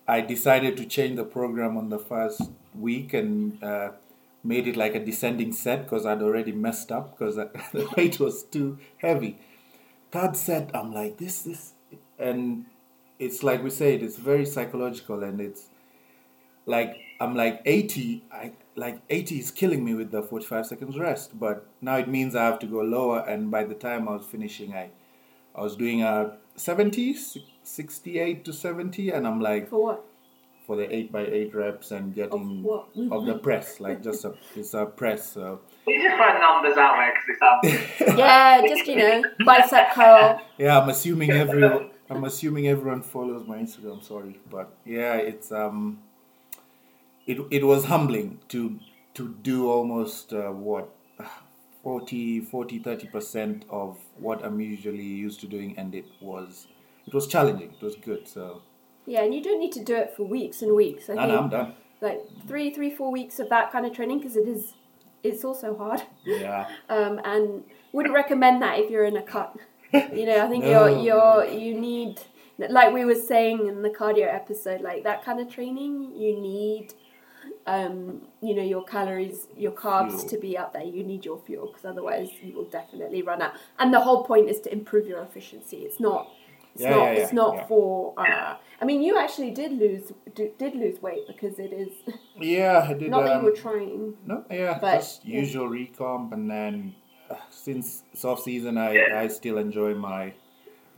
I 0.07 0.21
decided 0.21 0.77
to 0.77 0.85
change 0.85 1.15
the 1.15 1.23
program 1.23 1.77
on 1.77 1.89
the 1.89 1.99
first 1.99 2.51
week 2.75 3.13
and 3.13 3.63
uh, 3.63 3.91
made 4.43 4.67
it 4.67 4.75
like 4.75 4.95
a 4.95 5.03
descending 5.03 5.53
set 5.53 5.83
because 5.83 6.05
I'd 6.05 6.21
already 6.21 6.51
messed 6.51 6.91
up 6.91 7.17
because 7.17 7.35
the 7.71 7.87
weight 7.95 8.19
was 8.19 8.43
too 8.43 8.77
heavy. 8.97 9.37
Third 10.11 10.35
set, 10.35 10.71
I'm 10.75 10.93
like 10.93 11.17
this, 11.17 11.41
this, 11.41 11.73
and 12.19 12.65
it's 13.17 13.43
like 13.43 13.63
we 13.63 13.69
said, 13.69 14.03
it's 14.03 14.17
very 14.17 14.45
psychological 14.45 15.23
and 15.23 15.39
it's 15.39 15.69
like 16.65 16.97
I'm 17.19 17.35
like 17.35 17.61
80. 17.65 18.23
I 18.31 18.51
like 18.75 19.01
80 19.09 19.39
is 19.39 19.51
killing 19.51 19.85
me 19.85 19.93
with 19.93 20.11
the 20.11 20.21
45 20.21 20.65
seconds 20.65 20.99
rest, 20.99 21.39
but 21.39 21.65
now 21.81 21.95
it 21.97 22.07
means 22.07 22.35
I 22.35 22.43
have 22.43 22.59
to 22.59 22.65
go 22.65 22.81
lower. 22.81 23.19
And 23.19 23.49
by 23.49 23.63
the 23.63 23.75
time 23.75 24.07
I 24.07 24.13
was 24.17 24.25
finishing, 24.25 24.73
I 24.73 24.89
I 25.55 25.61
was 25.61 25.75
doing 25.75 26.01
a 26.01 26.37
70, 26.55 27.15
68 27.63 28.45
to 28.45 28.53
70, 28.53 29.09
and 29.11 29.27
I'm 29.27 29.39
like 29.39 29.69
For 29.69 29.83
what? 29.83 30.05
for 30.65 30.77
the 30.77 30.93
8 30.95 31.11
by 31.11 31.25
8 31.25 31.53
reps 31.53 31.91
and 31.91 32.13
getting 32.15 32.63
what? 32.63 32.87
of 33.11 33.25
the 33.25 33.37
press, 33.37 33.79
like 33.79 34.01
just 34.01 34.23
a 34.25 34.33
it's 34.55 34.73
a 34.73 34.85
press. 34.85 35.33
So 35.33 35.59
you 35.87 36.01
just 36.01 36.15
throw 36.15 36.39
numbers 36.39 36.77
out 36.77 36.95
there 36.95 37.13
because 37.13 37.29
it 37.29 38.07
sounds. 38.07 38.17
Yeah, 38.17 38.61
just, 38.67 38.87
you 38.87 38.95
know, 38.95 39.23
bicep 39.45 39.91
curl. 39.93 40.41
yeah, 40.57 40.79
I'm 40.79 40.89
assuming 40.89 41.31
everyone. 41.31 41.89
I'm 42.09 42.23
assuming 42.25 42.67
everyone 42.67 43.01
follows 43.01 43.45
my 43.47 43.57
Instagram. 43.57 44.03
Sorry, 44.03 44.39
but 44.49 44.73
yeah, 44.85 45.15
it's 45.15 45.51
um, 45.51 45.99
it 47.27 47.39
it 47.51 47.65
was 47.65 47.85
humbling 47.85 48.39
to 48.49 48.79
to 49.15 49.35
do 49.41 49.69
almost 49.69 50.33
uh, 50.33 50.49
what 50.51 50.89
40, 51.83 52.39
40, 52.41 52.79
30 52.79 53.07
percent 53.07 53.65
of 53.69 53.97
what 54.17 54.43
I'm 54.43 54.59
usually 54.59 55.03
used 55.03 55.39
to 55.41 55.47
doing, 55.47 55.75
and 55.77 55.93
it 55.93 56.05
was 56.21 56.67
it 57.05 57.13
was 57.13 57.27
challenging. 57.27 57.73
It 57.73 57.83
was 57.83 57.95
good. 57.95 58.27
So 58.27 58.61
Yeah, 59.05 59.23
and 59.23 59.33
you 59.35 59.43
don't 59.43 59.59
need 59.59 59.73
to 59.73 59.83
do 59.83 59.95
it 59.95 60.13
for 60.15 60.23
weeks 60.23 60.61
and 60.61 60.73
weeks. 60.75 61.09
I 61.09 61.13
and 61.13 61.21
think 61.21 61.31
I'm 61.41 61.49
done. 61.49 61.73
like 62.01 62.21
three, 62.47 62.73
three, 62.73 62.89
four 62.89 63.11
weeks 63.11 63.39
of 63.39 63.49
that 63.49 63.71
kind 63.71 63.85
of 63.85 63.93
training 63.93 64.19
because 64.19 64.37
it 64.37 64.47
is, 64.47 64.73
it's 65.23 65.43
also 65.43 65.75
hard. 65.77 66.01
Yeah, 66.25 66.67
Um, 66.89 67.19
and 67.25 67.63
wouldn't 67.91 68.15
recommend 68.15 68.61
that 68.61 68.79
if 68.79 68.89
you're 68.89 69.05
in 69.05 69.17
a 69.17 69.23
cut. 69.23 69.55
You 69.93 70.25
know, 70.25 70.43
I 70.45 70.49
think 70.49 70.63
No. 70.63 70.87
you're 70.87 70.99
you're 71.07 71.45
you 71.45 71.79
need 71.79 72.19
like 72.57 72.93
we 72.93 73.03
were 73.05 73.13
saying 73.31 73.67
in 73.67 73.81
the 73.81 73.89
cardio 73.89 74.27
episode, 74.33 74.81
like 74.81 75.03
that 75.03 75.23
kind 75.25 75.39
of 75.39 75.49
training, 75.49 76.13
you 76.15 76.39
need 76.39 76.93
um, 77.65 78.21
you 78.41 78.55
know, 78.55 78.63
your 78.63 78.83
calories, 78.83 79.47
your 79.55 79.71
carbs 79.71 80.11
Fuel. 80.19 80.29
to 80.29 80.37
be 80.37 80.57
up 80.57 80.73
there. 80.73 80.83
You 80.83 81.03
need 81.03 81.23
your 81.25 81.39
fuel 81.39 81.67
because 81.67 81.85
otherwise 81.85 82.29
you 82.41 82.53
will 82.53 82.65
definitely 82.65 83.21
run 83.21 83.41
out. 83.41 83.53
And 83.79 83.93
the 83.93 84.01
whole 84.01 84.23
point 84.25 84.49
is 84.49 84.59
to 84.61 84.71
improve 84.71 85.07
your 85.07 85.21
efficiency. 85.21 85.77
It's 85.77 85.99
not. 85.99 86.29
It's 86.73 86.81
Yeah, 86.83 86.89
not. 86.89 86.97
yeah, 87.05 87.11
yeah, 87.13 87.19
it's 87.19 87.33
not 87.33 87.55
yeah. 87.55 87.65
for. 87.67 88.13
Uh, 88.17 88.55
I 88.81 88.85
mean, 88.85 89.01
you 89.01 89.17
actually 89.17 89.51
did 89.51 89.71
lose 89.71 90.11
do, 90.35 90.51
did 90.57 90.75
lose 90.75 91.01
weight 91.01 91.25
because 91.27 91.57
it 91.59 91.71
is 91.71 91.89
yeah. 92.39 92.85
I 92.89 92.93
did. 92.93 93.09
not 93.11 93.23
that 93.23 93.37
um, 93.37 93.45
you 93.45 93.51
were 93.51 93.55
trying. 93.55 94.15
No, 94.25 94.43
yeah, 94.51 94.77
But- 94.81 94.95
just 94.97 95.23
yeah. 95.25 95.39
usual 95.39 95.69
recomp, 95.69 96.33
and 96.33 96.49
then 96.49 96.95
uh, 97.29 97.35
since 97.49 98.03
it's 98.11 98.25
off 98.25 98.41
season, 98.41 98.77
I 98.77 99.21
I 99.23 99.27
still 99.29 99.57
enjoy 99.57 99.93
my 99.95 100.33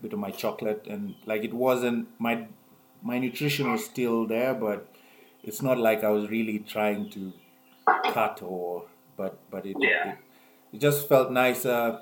bit 0.01 0.13
of 0.13 0.19
my 0.19 0.31
chocolate, 0.31 0.87
and 0.89 1.15
like 1.25 1.43
it 1.43 1.53
wasn't 1.53 2.07
my 2.19 2.47
my 3.03 3.19
nutrition 3.19 3.71
was 3.71 3.85
still 3.85 4.25
there, 4.25 4.53
but 4.55 4.87
it's 5.47 5.61
not 5.61 5.77
like 5.77 6.03
I 6.03 6.09
was 6.09 6.29
really 6.29 6.59
trying 6.59 7.09
to 7.11 7.31
cut 8.11 8.41
or 8.41 8.85
but 9.17 9.37
but 9.51 9.65
it 9.65 9.75
Yeah. 9.79 10.11
it, 10.11 10.17
it 10.73 10.79
just 10.81 11.07
felt 11.07 11.31
nicer 11.31 11.99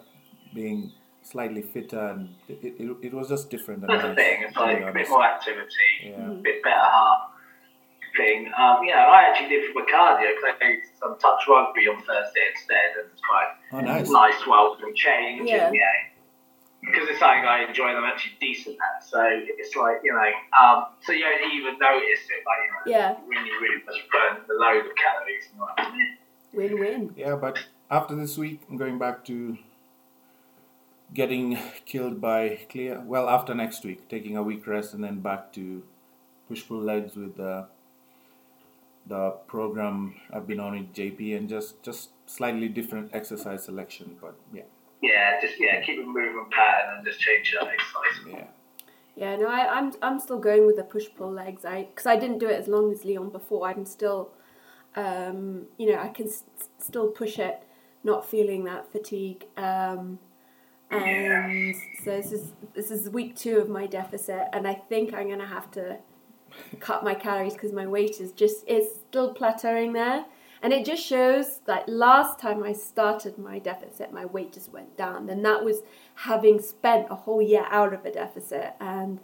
being 0.53 0.91
slightly 1.21 1.61
fitter 1.61 1.99
and 2.13 2.35
it, 2.47 2.59
it, 2.81 2.97
it 3.07 3.13
was 3.13 3.29
just 3.29 3.49
different 3.49 3.81
and 3.83 3.89
That's 3.89 4.01
the 4.03 4.07
nice, 4.09 4.17
thing. 4.17 4.43
It's 4.47 4.57
like 4.57 4.81
a 4.81 4.91
bit 4.91 5.09
more 5.09 5.23
activity, 5.23 5.91
Yeah. 6.03 6.31
a 6.31 6.33
bit 6.47 6.63
better 6.63 6.75
heart 6.97 7.29
thing. 8.17 8.51
Um, 8.59 8.83
you 8.83 8.91
know, 8.91 8.99
I 9.17 9.23
actually 9.29 9.49
did 9.49 9.71
for 9.73 9.79
my 9.79 9.85
cardio 9.91 10.27
because 10.35 10.47
I 10.53 10.65
did 10.65 10.79
some 10.99 11.17
touch 11.19 11.41
rugby 11.49 11.87
on 11.87 11.97
Thursday 12.03 12.45
instead, 12.53 12.89
and 12.99 13.07
it's 13.11 13.21
quite 13.27 13.51
Oh, 13.73 13.79
nice. 13.81 14.09
nice, 14.09 14.45
welcome 14.47 14.93
change. 14.95 15.49
Yeah. 15.49 15.67
And, 15.67 15.73
you 15.75 15.81
know, 15.81 15.87
because 16.85 17.07
it's 17.09 17.19
something 17.19 17.45
I 17.45 17.65
enjoy 17.67 17.87
and 17.89 17.97
I'm 17.97 18.03
actually 18.03 18.33
decent 18.39 18.75
at. 18.75 19.03
So 19.03 19.19
it's 19.23 19.75
like, 19.75 19.97
you 20.03 20.11
know, 20.13 20.31
um, 20.61 20.85
so 21.01 21.11
you 21.11 21.23
don't 21.23 21.53
even 21.53 21.79
notice 21.79 22.19
it, 22.29 22.43
like, 22.45 22.61
you 22.87 22.91
know, 22.93 22.97
Yeah. 22.97 23.13
when 23.25 23.45
you 23.45 23.53
really 23.61 23.81
just 23.85 24.09
burn 24.11 24.41
the 24.47 24.53
load 24.55 24.85
of 24.85 24.91
calories. 24.95 25.45
And 25.51 25.61
like. 25.61 25.97
Win 26.53 26.79
win. 26.79 27.13
Yeah, 27.17 27.35
but 27.35 27.57
after 27.89 28.15
this 28.15 28.37
week, 28.37 28.61
I'm 28.69 28.77
going 28.77 28.99
back 28.99 29.25
to 29.25 29.57
getting 31.13 31.57
killed 31.85 32.19
by 32.21 32.59
Clea. 32.69 32.97
Well, 33.03 33.29
after 33.29 33.53
next 33.55 33.83
week, 33.85 34.07
taking 34.09 34.37
a 34.37 34.43
week 34.43 34.65
rest 34.67 34.93
and 34.93 35.03
then 35.03 35.19
back 35.21 35.53
to 35.53 35.83
push 36.47 36.67
pull 36.67 36.79
legs 36.81 37.15
with 37.15 37.37
the 37.37 37.67
the 39.05 39.31
program 39.47 40.15
I've 40.31 40.47
been 40.47 40.59
on 40.61 40.77
with 40.77 40.93
JP 40.93 41.35
and 41.37 41.49
just 41.49 41.81
just 41.83 42.09
slightly 42.25 42.67
different 42.69 43.09
exercise 43.13 43.63
selection. 43.65 44.15
But 44.21 44.35
yeah, 44.53 44.63
yeah, 45.03 45.39
just, 45.41 45.55
yeah, 45.59 45.81
keep 45.81 45.99
a 45.99 46.03
movement 46.05 46.49
pattern 46.51 46.97
and 46.97 47.05
just 47.05 47.19
change 47.19 47.53
that 47.59 47.67
exercise. 47.67 48.17
yeah, 48.27 48.47
Yeah, 49.15 49.35
no, 49.35 49.47
I, 49.47 49.61
I'm 49.77 49.93
I'm 50.01 50.19
still 50.19 50.39
going 50.39 50.65
with 50.65 50.77
the 50.77 50.83
push 50.83 51.05
pull 51.17 51.31
legs. 51.31 51.65
I 51.65 51.83
because 51.83 52.07
I 52.07 52.15
didn't 52.17 52.39
do 52.39 52.47
it 52.47 52.59
as 52.59 52.67
long 52.67 52.91
as 52.91 53.03
Leon 53.05 53.29
before. 53.29 53.67
I'm 53.67 53.85
still, 53.85 54.31
um, 54.95 55.67
you 55.77 55.91
know, 55.91 55.99
I 55.99 56.07
can 56.07 56.27
s- 56.27 56.43
still 56.79 57.07
push 57.09 57.37
it, 57.39 57.57
not 58.03 58.25
feeling 58.25 58.63
that 58.65 58.91
fatigue. 58.91 59.45
Um, 59.57 60.19
and 60.89 61.75
so 62.03 62.11
this 62.21 62.31
is 62.31 62.53
this 62.73 62.89
is 62.91 63.09
week 63.09 63.35
two 63.35 63.57
of 63.59 63.67
my 63.69 63.85
deficit, 63.87 64.43
and 64.53 64.67
I 64.67 64.75
think 64.89 65.13
I'm 65.13 65.27
gonna 65.29 65.47
have 65.47 65.69
to 65.71 65.97
cut 66.79 67.03
my 67.03 67.13
calories 67.15 67.53
because 67.53 67.73
my 67.73 67.87
weight 67.87 68.21
is 68.21 68.31
just 68.31 68.67
is 68.67 68.85
still 69.09 69.33
plateauing 69.33 69.93
there. 69.93 70.25
And 70.63 70.71
it 70.73 70.85
just 70.85 71.05
shows 71.05 71.59
that 71.65 71.89
last 71.89 72.39
time 72.39 72.63
I 72.63 72.71
started 72.71 73.37
my 73.37 73.59
deficit, 73.59 74.13
my 74.13 74.25
weight 74.25 74.53
just 74.53 74.71
went 74.71 74.95
down. 74.95 75.29
And 75.29 75.43
that 75.45 75.63
was 75.63 75.81
having 76.15 76.61
spent 76.61 77.07
a 77.11 77.15
whole 77.15 77.41
year 77.41 77.65
out 77.69 77.93
of 77.93 78.05
a 78.05 78.11
deficit. 78.11 78.73
And 78.79 79.19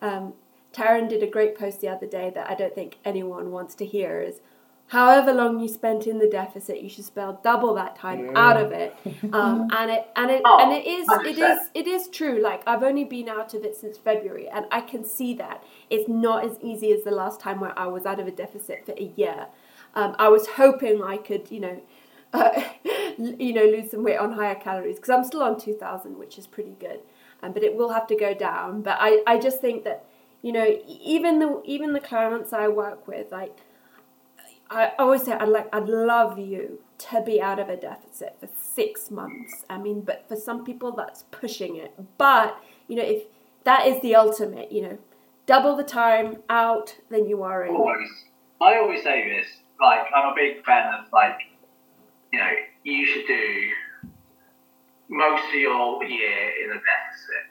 um, 0.00 0.34
Taryn 0.72 1.08
did 1.08 1.22
a 1.22 1.26
great 1.26 1.58
post 1.58 1.80
the 1.80 1.88
other 1.88 2.06
day 2.06 2.30
that 2.34 2.48
I 2.48 2.54
don't 2.54 2.74
think 2.74 2.98
anyone 3.04 3.50
wants 3.50 3.74
to 3.76 3.84
hear 3.84 4.20
is 4.22 4.40
however 4.88 5.32
long 5.32 5.58
you 5.58 5.66
spent 5.66 6.06
in 6.06 6.18
the 6.18 6.28
deficit, 6.28 6.80
you 6.82 6.88
should 6.88 7.06
spend 7.06 7.38
double 7.42 7.74
that 7.74 7.96
time 7.96 8.26
Yeah. 8.26 8.32
out 8.36 8.56
of 8.56 8.70
it. 8.70 8.94
Um, 9.32 9.68
and 9.76 9.90
it 9.90 10.06
and 10.14 10.30
it 10.30 10.42
Oh, 10.44 10.58
and 10.62 10.72
it 10.72 10.86
is 10.86 11.08
it 11.10 11.36
100%. 11.36 11.52
is 11.54 11.70
it 11.74 11.86
is 11.88 12.08
true. 12.08 12.40
Like 12.40 12.62
I've 12.68 12.82
only 12.84 13.04
been 13.04 13.28
out 13.28 13.54
of 13.54 13.64
it 13.64 13.76
since 13.76 13.96
February, 13.98 14.48
and 14.48 14.66
I 14.70 14.80
can 14.80 15.02
see 15.04 15.34
that 15.34 15.64
it's 15.90 16.08
not 16.08 16.44
as 16.44 16.58
easy 16.60 16.92
as 16.92 17.02
the 17.02 17.10
last 17.10 17.40
time 17.40 17.58
where 17.60 17.76
I 17.76 17.86
was 17.86 18.06
out 18.06 18.20
of 18.20 18.28
a 18.28 18.30
deficit 18.30 18.84
for 18.86 18.92
a 18.92 19.12
year. 19.16 19.46
Um, 19.94 20.16
I 20.18 20.28
was 20.28 20.46
hoping 20.48 21.02
I 21.02 21.16
could, 21.16 21.50
you 21.50 21.60
know, 21.60 21.82
uh, 22.32 22.62
you 23.16 23.52
know, 23.52 23.64
lose 23.64 23.92
some 23.92 24.02
weight 24.02 24.18
on 24.18 24.32
higher 24.32 24.56
calories 24.56 24.96
because 24.96 25.10
I'm 25.10 25.24
still 25.24 25.42
on 25.42 25.58
two 25.58 25.74
thousand, 25.74 26.18
which 26.18 26.36
is 26.38 26.46
pretty 26.46 26.74
good. 26.80 27.00
Um, 27.42 27.52
but 27.52 27.62
it 27.62 27.76
will 27.76 27.92
have 27.92 28.06
to 28.08 28.16
go 28.16 28.34
down. 28.34 28.82
But 28.82 28.96
I, 29.00 29.22
I 29.26 29.38
just 29.38 29.60
think 29.60 29.84
that, 29.84 30.06
you 30.42 30.50
know, 30.50 30.80
even 30.86 31.38
the 31.38 31.62
even 31.64 31.92
the 31.92 32.00
clients 32.00 32.52
I 32.52 32.68
work 32.68 33.06
with, 33.06 33.30
like, 33.30 33.58
I 34.70 34.92
always 34.98 35.22
say 35.22 35.32
I'd 35.32 35.48
like 35.48 35.72
I'd 35.74 35.88
love 35.88 36.38
you 36.38 36.80
to 36.98 37.22
be 37.22 37.40
out 37.40 37.58
of 37.58 37.68
a 37.68 37.76
deficit 37.76 38.36
for 38.40 38.48
six 38.60 39.10
months. 39.10 39.64
I 39.68 39.78
mean, 39.78 40.00
but 40.00 40.24
for 40.28 40.36
some 40.36 40.64
people 40.64 40.92
that's 40.92 41.24
pushing 41.30 41.76
it. 41.76 41.94
But 42.18 42.58
you 42.88 42.96
know, 42.96 43.02
if 43.02 43.24
that 43.64 43.86
is 43.86 44.00
the 44.02 44.14
ultimate, 44.16 44.72
you 44.72 44.82
know, 44.82 44.98
double 45.46 45.76
the 45.76 45.84
time 45.84 46.38
out 46.48 46.96
than 47.10 47.28
you 47.28 47.42
are 47.42 47.64
in. 47.64 47.74
always, 47.74 48.08
I 48.60 48.76
always 48.76 49.02
say 49.02 49.28
this. 49.28 49.63
Like, 49.80 50.06
I'm 50.14 50.32
a 50.32 50.34
big 50.34 50.64
fan 50.64 50.94
of 50.94 51.06
like, 51.12 51.38
you 52.32 52.38
know, 52.38 52.50
you 52.84 53.06
should 53.06 53.26
do 53.26 53.70
most 55.08 55.44
of 55.48 55.54
your 55.54 56.02
year 56.04 56.52
in 56.64 56.70
a 56.70 56.80
deficit, 56.80 57.44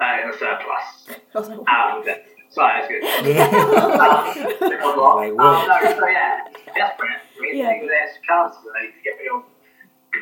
uh, 0.00 0.22
in 0.22 0.30
a 0.30 0.38
surplus, 0.38 1.18
I 1.34 1.38
was 1.38 1.48
like, 1.48 1.58
out 1.68 1.98
of 1.98 2.04
deficit. 2.04 2.34
Sorry, 2.50 2.80
that's 2.80 2.88
good. 2.88 3.02
Like- 3.02 4.36
Like, 4.68 4.82
um, 4.82 4.98
whoa. 4.98 5.66
no, 5.66 5.96
so 5.98 6.06
yeah, 6.06 6.44
desperate. 6.74 7.10
We 7.40 7.58
Yeah. 7.58 7.72
yeah. 7.72 7.86
there's 7.86 8.16
chances 8.26 8.58
of 8.58 8.72
to 8.72 9.00
get 9.04 9.22
your 9.22 9.44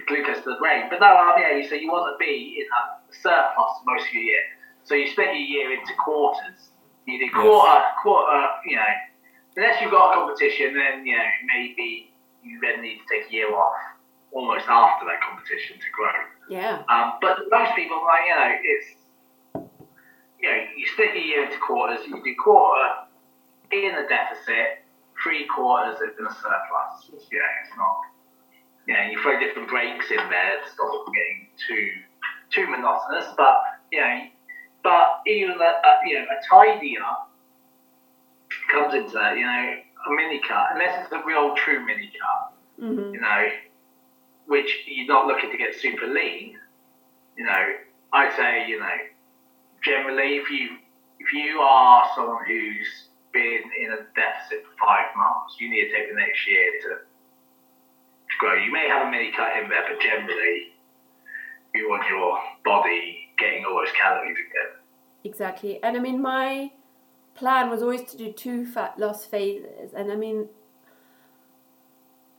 glucose 0.08 0.42
to 0.44 0.50
the 0.50 0.56
brain. 0.58 0.86
But 0.90 1.00
no, 1.00 1.16
um, 1.16 1.34
yeah, 1.40 1.56
you 1.56 1.68
say 1.68 1.80
you 1.80 1.90
want 1.90 2.12
to 2.12 2.18
be 2.24 2.58
in 2.60 2.66
a 2.66 3.14
surplus 3.14 3.78
most 3.86 4.08
of 4.08 4.14
your 4.14 4.22
year. 4.24 4.40
So 4.84 4.94
you 4.94 5.06
split 5.10 5.26
your 5.28 5.34
year 5.36 5.72
into 5.72 5.92
quarters. 6.04 6.70
You 7.06 7.18
do 7.24 7.32
quarter, 7.32 7.82
quarter, 8.02 8.46
you 8.66 8.74
know, 8.76 8.82
unless 9.56 9.80
you've 9.80 9.90
got 9.90 10.12
a 10.12 10.14
competition, 10.14 10.74
then, 10.74 11.06
you 11.06 11.16
know, 11.16 11.24
maybe 11.46 12.12
you 12.42 12.60
then 12.60 12.82
need 12.82 12.98
to 12.98 13.04
take 13.10 13.28
a 13.30 13.32
year 13.32 13.54
off 13.54 13.74
almost 14.32 14.66
after 14.68 15.06
that 15.06 15.20
competition 15.22 15.76
to 15.76 15.90
grow. 15.92 16.12
yeah, 16.48 16.82
Um, 16.88 17.14
but 17.20 17.38
most 17.50 17.74
people, 17.74 18.00
like, 18.04 18.24
you 18.26 18.34
know, 18.34 18.52
it's, 18.62 18.88
you 20.40 20.48
know, 20.50 20.58
you 20.76 20.86
split 20.92 21.14
your 21.14 21.24
year 21.24 21.44
into 21.44 21.58
quarters, 21.58 22.00
you 22.06 22.22
do 22.22 22.34
quarter 22.42 23.08
in 23.72 23.94
a 23.94 24.06
deficit, 24.08 24.84
three 25.22 25.46
quarters 25.46 25.96
in 26.00 26.26
a 26.26 26.30
surplus. 26.30 27.10
It's, 27.14 27.26
you 27.32 27.38
know, 27.38 27.52
it's 27.64 27.76
not, 27.76 27.96
you 28.86 28.94
know, 28.94 29.02
you 29.10 29.20
throw 29.22 29.40
different 29.40 29.68
breaks 29.68 30.10
in 30.10 30.18
there 30.18 30.60
to 30.62 30.70
stop 30.70 30.92
it 30.92 31.04
from 31.04 31.14
getting 31.14 31.48
too, 31.66 31.88
too 32.50 32.70
monotonous, 32.70 33.32
but, 33.36 33.56
you 33.90 34.00
know, 34.00 34.20
but 34.82 35.22
even 35.26 35.56
a, 35.58 35.64
a 35.64 35.92
you 36.06 36.14
know, 36.18 36.26
a 36.30 36.38
tidier 36.48 37.00
comes 38.72 38.94
into 38.94 39.12
that, 39.14 39.36
you 39.36 39.44
know, 39.44 39.74
a 40.06 40.10
mini 40.14 40.40
cut, 40.46 40.68
unless 40.72 41.04
it's 41.04 41.12
a 41.12 41.22
real 41.26 41.54
true 41.56 41.84
mini 41.84 42.12
cut, 42.20 42.52
hmm 42.78 43.12
you 43.14 43.20
know, 43.20 43.48
which 44.46 44.84
you're 44.86 45.06
not 45.06 45.26
looking 45.26 45.50
to 45.50 45.58
get 45.58 45.74
super 45.74 46.06
lean, 46.06 46.56
you 47.36 47.44
know, 47.44 47.64
I'd 48.12 48.34
say, 48.36 48.68
you 48.68 48.78
know, 48.78 48.96
generally 49.84 50.36
if 50.36 50.50
you 50.50 50.76
if 51.18 51.32
you 51.32 51.58
are 51.60 52.04
someone 52.14 52.44
who's 52.46 53.08
been 53.32 53.62
in 53.82 53.92
a 53.92 53.96
deficit 54.14 54.64
for 54.64 54.86
five 54.86 55.06
months, 55.16 55.56
you 55.58 55.68
need 55.68 55.88
to 55.88 55.92
take 55.92 56.08
the 56.08 56.14
next 56.14 56.46
year 56.48 56.70
to, 56.82 56.88
to 56.88 58.34
grow. 58.38 58.54
You 58.54 58.72
may 58.72 58.88
have 58.88 59.08
a 59.08 59.10
mini 59.10 59.32
cut 59.32 59.56
in 59.60 59.68
there, 59.68 59.82
but 59.88 60.00
generally 60.00 60.72
you 61.74 61.88
want 61.88 62.08
your 62.08 62.38
body 62.64 63.28
getting 63.38 63.64
all 63.64 63.76
those 63.76 63.92
calories 64.00 64.36
again. 64.36 64.72
exactly. 65.24 65.82
And 65.82 65.96
I 65.96 66.00
mean, 66.00 66.22
my 66.22 66.70
plan 67.36 67.70
was 67.70 67.82
always 67.82 68.02
to 68.10 68.16
do 68.16 68.32
two 68.32 68.66
fat 68.66 68.98
loss 68.98 69.24
phases, 69.24 69.92
and 69.94 70.10
I 70.10 70.16
mean, 70.16 70.48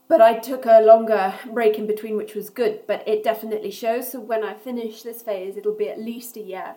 but 0.08 0.20
I 0.20 0.38
took 0.38 0.64
a 0.64 0.80
longer 0.80 1.34
break 1.52 1.78
in 1.78 1.86
between, 1.86 2.16
which 2.16 2.34
was 2.34 2.50
good. 2.50 2.86
But 2.86 3.06
it 3.06 3.22
definitely 3.22 3.70
shows. 3.70 4.10
So 4.12 4.20
when 4.20 4.42
I 4.44 4.54
finish 4.54 5.02
this 5.02 5.22
phase, 5.22 5.56
it'll 5.56 5.76
be 5.76 5.88
at 5.88 5.98
least 5.98 6.36
a 6.36 6.40
year 6.40 6.74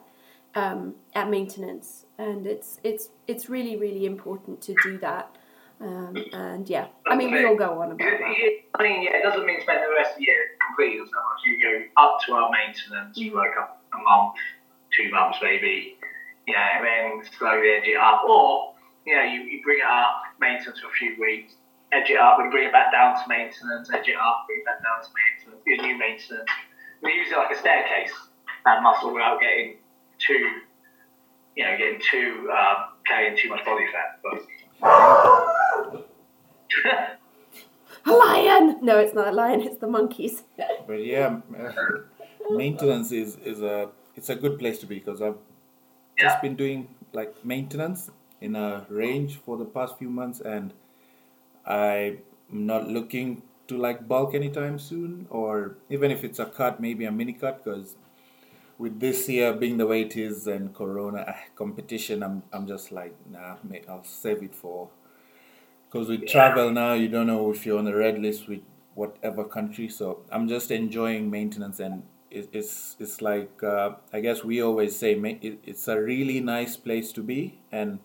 um, 0.56 0.96
at 1.16 1.30
maintenance, 1.30 2.06
and 2.18 2.46
it's 2.46 2.80
it's 2.84 3.10
it's 3.28 3.50
really 3.50 3.76
really 3.78 4.06
important 4.06 4.62
to 4.64 4.76
do 4.84 4.98
that. 5.00 5.36
Um, 5.80 6.16
and 6.32 6.70
yeah, 6.70 6.88
I 7.08 7.16
mean, 7.16 7.32
we 7.32 7.44
all 7.44 7.56
go 7.56 7.82
on 7.82 7.92
about 7.92 7.98
that. 7.98 8.52
I 8.76 8.84
mean, 8.84 9.04
yeah, 9.04 9.18
it 9.18 9.24
doesn't 9.24 9.46
mean 9.46 9.60
spend 9.62 9.80
the 9.80 9.96
rest 9.98 10.12
of 10.12 10.18
the 10.20 10.26
year 10.26 10.38
completely 10.68 11.00
something. 11.00 11.42
You 11.46 11.58
go 11.60 12.04
up 12.04 12.20
to 12.28 12.34
our 12.34 12.52
maintenance, 12.52 13.18
you 13.18 13.34
work 13.34 13.56
up 13.60 13.82
a 13.92 13.98
month, 13.98 14.36
two 14.96 15.10
months 15.10 15.40
maybe, 15.42 15.98
yeah, 16.52 16.78
and 16.78 16.86
then 16.86 17.32
slowly 17.38 17.70
edge 17.72 17.88
it 17.88 17.98
up. 17.98 18.24
Or, 18.28 18.74
you 19.06 19.16
know, 19.16 19.24
you, 19.24 19.42
you 19.42 19.64
bring 19.64 19.80
it 19.80 19.86
up, 19.86 20.24
maintenance 20.40 20.80
for 20.80 20.88
a 20.88 20.92
few 20.92 21.16
weeks, 21.20 21.56
edge 21.92 22.10
it 22.10 22.18
up, 22.18 22.40
and 22.40 22.52
bring 22.52 22.68
it 22.68 22.72
back 22.72 22.92
down 22.92 23.16
to 23.16 23.28
maintenance, 23.28 23.90
edge 23.92 24.08
it 24.08 24.16
up, 24.16 24.46
bring 24.48 24.60
it 24.60 24.66
back 24.66 24.84
down 24.84 25.02
to 25.04 25.10
maintenance, 25.16 25.64
your 25.66 25.78
new 25.82 25.98
maintenance. 25.98 26.50
We 27.02 27.14
use 27.14 27.32
it 27.32 27.38
like 27.38 27.52
a 27.52 27.60
staircase, 27.60 28.14
that 28.66 28.84
muscle 28.84 29.14
without 29.14 29.40
getting 29.40 29.78
too, 30.20 30.62
you 31.56 31.64
know, 31.64 31.78
getting 31.78 32.02
too, 32.12 32.52
um, 32.52 32.94
carrying 33.08 33.36
too 33.38 33.50
much 33.50 33.66
body 33.66 33.86
fat. 33.92 34.20
But, 34.22 34.46
A 38.06 38.12
lion! 38.12 38.80
No, 38.82 38.98
it's 38.98 39.14
not 39.14 39.28
a 39.28 39.32
lion. 39.32 39.62
It's 39.62 39.78
the 39.78 39.88
monkeys. 39.88 40.44
But 40.88 41.06
yeah, 41.06 41.40
uh, 41.58 41.72
maintenance 42.50 43.12
is, 43.12 43.36
is 43.38 43.62
a 43.62 43.90
it's 44.16 44.30
a 44.30 44.36
good 44.36 44.58
place 44.58 44.80
to 44.80 44.86
be 44.86 45.00
because 45.00 45.22
I've 45.22 45.38
Yeah. 46.18 46.30
just 46.30 46.42
been 46.42 46.56
doing 46.56 46.88
like 47.14 47.34
maintenance 47.46 48.10
in 48.42 48.56
a 48.56 48.86
range 48.90 49.38
for 49.46 49.58
the 49.58 49.66
past 49.66 49.98
few 49.98 50.10
months, 50.10 50.40
and 50.42 50.74
I'm 51.66 52.22
not 52.50 52.88
looking 52.90 53.44
to 53.68 53.78
like 53.78 54.08
bulk 54.08 54.34
anytime 54.36 54.80
soon, 54.80 55.28
or 55.30 55.78
even 55.90 56.12
if 56.12 56.24
it's 56.24 56.40
a 56.40 56.46
cut, 56.46 56.80
maybe 56.80 57.06
a 57.06 57.12
mini 57.12 57.34
cut, 57.34 57.64
because 57.64 57.96
with 58.78 59.00
this 59.00 59.30
year 59.30 59.54
being 59.54 59.78
the 59.78 59.88
way 59.88 60.02
it 60.02 60.18
is 60.18 60.48
and 60.48 60.74
Corona 60.76 61.26
ah, 61.28 61.40
competition, 61.56 62.24
I'm 62.24 62.44
I'm 62.54 62.68
just 62.68 62.92
like 62.92 63.16
nah, 63.32 63.58
mate, 63.64 63.86
I'll 63.90 64.04
save 64.06 64.44
it 64.44 64.56
for 64.56 64.90
Because 65.90 66.10
with 66.10 66.22
Yeah. 66.24 66.32
travel 66.32 66.72
now, 66.72 66.94
you 66.94 67.08
don't 67.10 67.28
know 67.28 67.52
if 67.52 67.66
you're 67.66 67.78
on 67.80 67.86
the 67.86 67.96
red 67.96 68.20
list 68.20 68.48
with 68.48 68.62
whatever 68.96 69.44
country. 69.44 69.88
So 69.90 70.24
I'm 70.32 70.48
just 70.48 70.72
enjoying 70.72 71.30
maintenance, 71.30 71.80
and 71.80 72.04
it, 72.32 72.50
it's 72.54 72.96
it's 73.00 73.22
like 73.22 73.62
uh, 73.64 73.92
I 74.14 74.22
guess 74.22 74.44
we 74.44 74.62
always 74.62 74.96
say 74.96 75.14
it's 75.64 75.88
a 75.88 76.00
really 76.02 76.40
nice 76.40 76.78
place 76.78 77.12
to 77.14 77.22
be, 77.22 77.60
and 77.72 78.00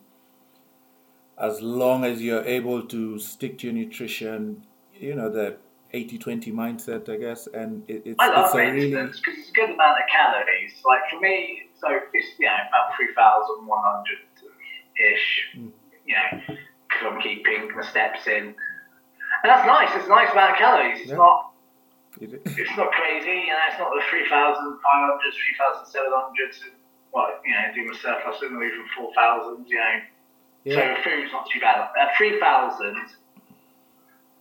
as 1.39 1.61
long 1.61 2.05
as 2.05 2.23
you're 2.23 2.45
able 2.45 2.83
to 2.87 3.19
stick 3.19 3.59
to 3.59 3.67
your 3.67 3.75
nutrition, 3.75 4.67
you 4.95 5.15
know 5.15 5.31
the 5.31 5.57
80-20 5.95 6.53
mindset, 6.53 7.09
I 7.09 7.17
guess, 7.17 7.47
and 7.47 7.89
it, 7.89 8.03
it's 8.05 8.17
I 8.19 8.29
love 8.29 8.47
it's 8.47 8.55
a 8.55 8.59
really 8.59 8.91
because 8.91 9.17
it's 9.39 9.49
a 9.51 9.53
good 9.53 9.71
amount 9.71 9.99
of 10.03 10.07
calories. 10.11 10.73
Like 10.85 11.09
for 11.11 11.21
me, 11.21 11.63
so 11.81 11.89
it's 12.13 12.27
you 12.39 12.47
know 12.47 12.53
about 12.69 12.97
three 12.97 13.15
thousand 13.15 13.67
one 13.67 13.83
hundred 13.83 14.19
ish. 15.15 15.47
Mm. 15.57 15.73
You 16.07 16.15
know, 16.15 16.57
because 16.89 17.03
I'm 17.13 17.21
keeping 17.21 17.69
the 17.77 17.83
steps 17.83 18.27
in, 18.27 18.55
and 18.55 18.55
that's 19.45 19.67
nice. 19.67 19.91
It's 19.95 20.07
a 20.07 20.09
nice 20.09 20.31
amount 20.33 20.53
of 20.53 20.59
calories. 20.59 21.01
It's 21.01 21.11
Yeah. 21.11 21.17
not 21.17 21.53
it's 22.21 22.77
not 22.77 22.91
crazy. 22.93 23.47
You 23.47 23.53
know, 23.53 23.69
it's 23.69 23.79
not 23.79 23.91
the 23.93 24.03
3,500, 24.09 24.77
3,700. 24.77 26.73
What 27.11 27.41
you 27.45 27.53
know, 27.55 27.75
doing 27.75 27.91
a 27.91 27.99
surplus 27.99 28.43
in 28.43 28.55
the 28.55 28.63
even 28.63 28.85
4,000. 28.97 29.67
You 29.69 29.77
know, 29.77 30.01
yeah. 30.65 30.75
so 30.75 31.03
food's 31.03 31.33
not 31.33 31.49
too 31.53 31.61
bad. 31.61 31.89
At 32.01 32.17
3,000, 32.17 32.97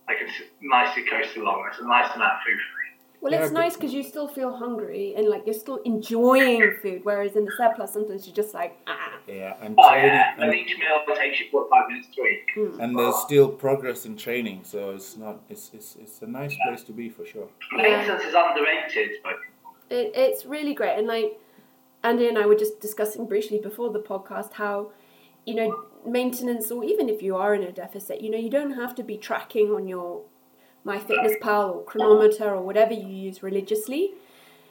I 0.08 0.14
can 0.14 0.28
nicely 0.60 1.04
coast 1.04 1.36
along. 1.36 1.66
It's 1.70 1.80
a 1.80 1.86
nice 1.86 2.14
amount 2.14 2.32
of 2.32 2.40
food 2.44 2.58
for. 2.58 2.75
Well, 3.26 3.34
Yeah, 3.34 3.42
it's 3.46 3.52
but- 3.52 3.58
nice 3.58 3.74
because 3.74 3.92
you 3.92 4.04
still 4.04 4.28
feel 4.28 4.52
hungry 4.56 5.14
and 5.16 5.28
like 5.28 5.42
you're 5.46 5.60
still 5.66 5.78
enjoying 5.78 6.62
food, 6.80 7.00
whereas 7.04 7.34
in 7.34 7.44
the 7.44 7.50
surplus 7.56 7.92
sometimes 7.92 8.24
you're 8.24 8.36
just 8.36 8.54
like 8.54 8.78
ah. 8.86 9.14
Yeah, 9.26 9.56
and 9.60 9.74
Oh 9.76 9.88
training, 9.88 10.06
yeah, 10.06 10.34
and 10.34 10.44
and, 10.44 10.54
each 10.54 10.78
meal 10.78 11.16
takes 11.16 11.40
you 11.40 11.46
four 11.50 11.66
five 11.68 11.88
minutes 11.88 12.06
to 12.14 12.22
eat. 12.22 12.44
Mm. 12.56 12.78
and 12.78 12.96
there's 12.96 13.16
still 13.16 13.48
progress 13.48 14.06
in 14.06 14.16
training, 14.16 14.60
so 14.62 14.90
it's 14.90 15.16
not 15.16 15.40
it's 15.48 15.72
it's, 15.74 15.96
it's 15.96 16.22
a 16.22 16.26
nice 16.28 16.54
place 16.64 16.84
to 16.84 16.92
be 16.92 17.08
for 17.08 17.26
sure. 17.26 17.48
Maintenance 17.72 18.22
is 18.22 18.32
underrated, 18.44 19.10
but 19.24 19.34
It, 19.90 20.12
it's 20.14 20.46
really 20.46 20.74
great, 20.74 20.96
and 20.96 21.08
like 21.08 21.40
Andy 22.04 22.28
and 22.28 22.38
I 22.38 22.46
were 22.46 22.54
just 22.54 22.78
discussing 22.78 23.26
briefly 23.26 23.58
before 23.58 23.90
the 23.90 23.98
podcast 24.12 24.52
how 24.52 24.92
you 25.44 25.56
know 25.56 25.68
maintenance, 26.06 26.70
or 26.70 26.84
even 26.84 27.08
if 27.08 27.22
you 27.22 27.34
are 27.34 27.52
in 27.56 27.64
a 27.64 27.72
deficit, 27.72 28.20
you 28.20 28.30
know 28.30 28.38
you 28.38 28.50
don't 28.50 28.74
have 28.82 28.94
to 28.94 29.02
be 29.02 29.16
tracking 29.16 29.70
on 29.72 29.88
your 29.88 30.22
MyFitnessPal 30.86 31.74
or 31.74 31.84
Cronometer 31.84 32.54
or 32.54 32.62
whatever 32.62 32.94
you 32.94 33.08
use 33.08 33.42
religiously. 33.42 34.12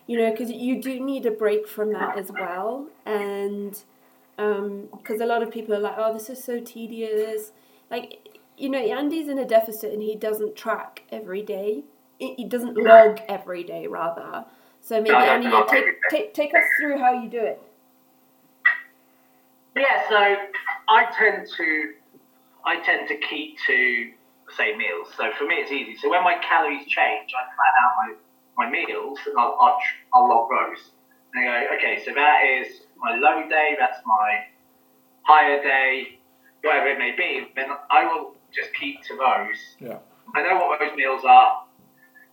You 0.07 0.17
know, 0.19 0.31
because 0.31 0.51
you 0.51 0.81
do 0.81 0.99
need 0.99 1.25
a 1.25 1.31
break 1.31 1.67
from 1.67 1.91
that 1.93 2.17
as 2.17 2.31
well, 2.31 2.87
and 3.07 3.75
um, 4.37 4.87
because 4.95 5.19
a 5.19 5.25
lot 5.25 5.41
of 5.41 5.49
people 5.49 5.73
are 5.73 5.79
like, 5.79 5.95
"Oh, 5.97 6.13
this 6.13 6.29
is 6.29 6.43
so 6.43 6.59
tedious." 6.59 7.51
Like, 7.89 8.39
you 8.55 8.69
know, 8.69 8.77
Andy's 8.77 9.27
in 9.27 9.39
a 9.39 9.45
deficit 9.45 9.93
and 9.93 10.01
he 10.03 10.15
doesn't 10.15 10.55
track 10.55 11.03
every 11.11 11.41
day. 11.41 11.83
He 12.19 12.45
doesn't 12.45 12.77
log 12.77 13.19
every 13.27 13.63
day, 13.63 13.87
rather. 13.87 14.45
So 14.79 14.97
maybe 15.01 15.09
No, 15.09 15.17
Andy, 15.19 15.49
take, 15.67 15.85
take 16.09 16.33
take 16.35 16.53
us 16.53 16.63
through 16.79 16.99
how 16.99 17.11
you 17.11 17.27
do 17.27 17.39
it. 17.39 17.61
Yeah, 19.75 20.07
so 20.07 20.35
I 20.87 21.11
tend 21.17 21.47
to 21.57 21.93
I 22.63 22.79
tend 22.81 23.07
to 23.07 23.17
keep 23.17 23.57
to 23.65 24.11
say 24.55 24.75
meals. 24.75 25.07
So 25.17 25.31
for 25.37 25.45
me, 25.45 25.55
it's 25.55 25.71
easy. 25.71 25.95
So 25.97 26.09
when 26.09 26.23
my 26.23 26.37
calories 26.47 26.85
change, 26.87 27.33
I 27.33 27.43
plan 27.55 27.73
out 27.81 27.93
my, 27.97 28.65
my 28.65 28.71
meals 28.71 29.19
and 29.25 29.37
I'll, 29.37 29.57
I'll, 29.59 29.77
tr- 29.79 30.03
I'll 30.13 30.29
log 30.29 30.49
those. 30.49 30.91
And 31.33 31.49
I 31.49 31.65
go, 31.65 31.75
okay, 31.75 32.01
so 32.05 32.13
that 32.13 32.41
is 32.45 32.81
my 32.97 33.15
low 33.15 33.47
day, 33.49 33.75
that's 33.79 33.99
my 34.05 34.45
higher 35.23 35.61
day, 35.61 36.19
whatever 36.61 36.87
it 36.87 36.99
may 36.99 37.15
be. 37.15 37.47
Then 37.55 37.69
I 37.91 38.05
will 38.05 38.35
just 38.53 38.73
keep 38.73 39.01
to 39.03 39.17
those. 39.17 39.57
Yeah. 39.79 39.97
I 40.35 40.41
know 40.41 40.57
what 40.65 40.79
those 40.79 40.95
meals 40.95 41.23
are. 41.25 41.65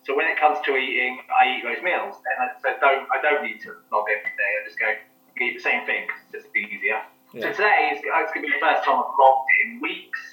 So 0.05 0.17
when 0.17 0.27
it 0.27 0.39
comes 0.39 0.59
to 0.67 0.77
eating, 0.77 1.19
I 1.31 1.59
eat 1.59 1.63
those 1.63 1.83
meals, 1.83 2.19
and 2.27 2.37
I, 2.43 2.47
so 2.59 2.75
don't 2.81 3.07
I 3.15 3.23
don't 3.23 3.45
need 3.47 3.63
to 3.63 3.79
log 3.93 4.07
every 4.11 4.35
day. 4.35 4.51
I 4.59 4.67
just 4.67 4.79
go 4.79 4.91
eat 5.39 5.55
the 5.55 5.63
same 5.63 5.87
thing 5.87 6.11
it's 6.11 6.43
just 6.43 6.51
easier. 6.57 7.07
Yeah. 7.33 7.55
So 7.55 7.63
today 7.63 7.95
is 7.95 8.03
it's 8.03 8.33
to 8.35 8.41
be 8.43 8.51
the 8.51 8.59
first 8.59 8.83
time 8.83 8.99
I've 8.99 9.15
logged 9.15 9.49
in 9.65 9.81
weeks 9.81 10.32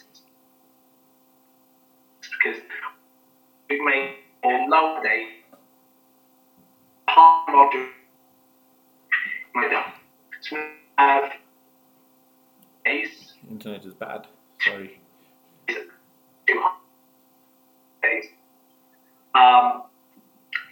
because 2.39 2.61
we've 3.69 3.81
made 3.83 4.15
a 4.43 4.65
low 4.69 5.01
day 5.03 5.27
hard 7.07 7.49
module. 7.49 7.87
So 10.41 10.57
have 10.97 11.33
days, 12.85 13.33
Internet 13.49 13.85
is 13.85 13.93
bad. 13.93 14.27
Sorry. 14.61 15.01
days. 18.01 18.25
Um, 19.35 19.83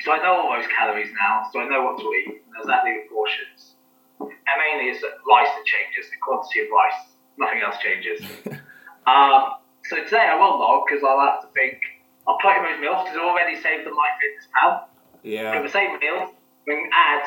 so 0.01 0.11
I 0.11 0.17
know 0.23 0.41
all 0.41 0.55
those 0.55 0.67
calories 0.67 1.09
now, 1.19 1.49
so 1.51 1.59
I 1.59 1.67
know 1.67 1.83
what 1.83 1.99
to 1.99 2.05
eat, 2.13 2.27
and 2.47 2.55
exactly 2.59 2.93
the 2.93 3.13
portions. 3.13 3.73
And 4.19 4.57
mainly 4.57 4.91
it's 4.91 5.03
rice 5.03 5.49
that 5.49 5.65
changes, 5.65 6.09
the 6.09 6.17
quantity 6.21 6.61
of 6.61 6.67
rice. 6.71 7.11
Nothing 7.37 7.61
else 7.61 7.75
changes. 7.81 8.21
Um, 9.07 9.53
so 9.89 10.03
today 10.03 10.27
I 10.31 10.35
will 10.35 10.59
log 10.59 10.83
because 10.87 11.03
I'll 11.03 11.19
have 11.19 11.41
to 11.41 11.47
think. 11.53 11.79
I'll 12.27 12.37
put 12.41 12.57
in 12.57 12.63
those 12.63 12.81
meals 12.81 13.03
because 13.03 13.17
I've 13.17 13.23
already 13.23 13.55
saved 13.61 13.85
them 13.85 13.95
my 13.95 14.09
fitness 14.19 14.47
pal. 14.53 14.89
For 15.21 15.27
Yeah. 15.27 15.61
the 15.61 15.69
same 15.69 15.97
meals, 15.99 16.29
we 16.65 16.75
can 16.75 16.89
add 16.93 17.23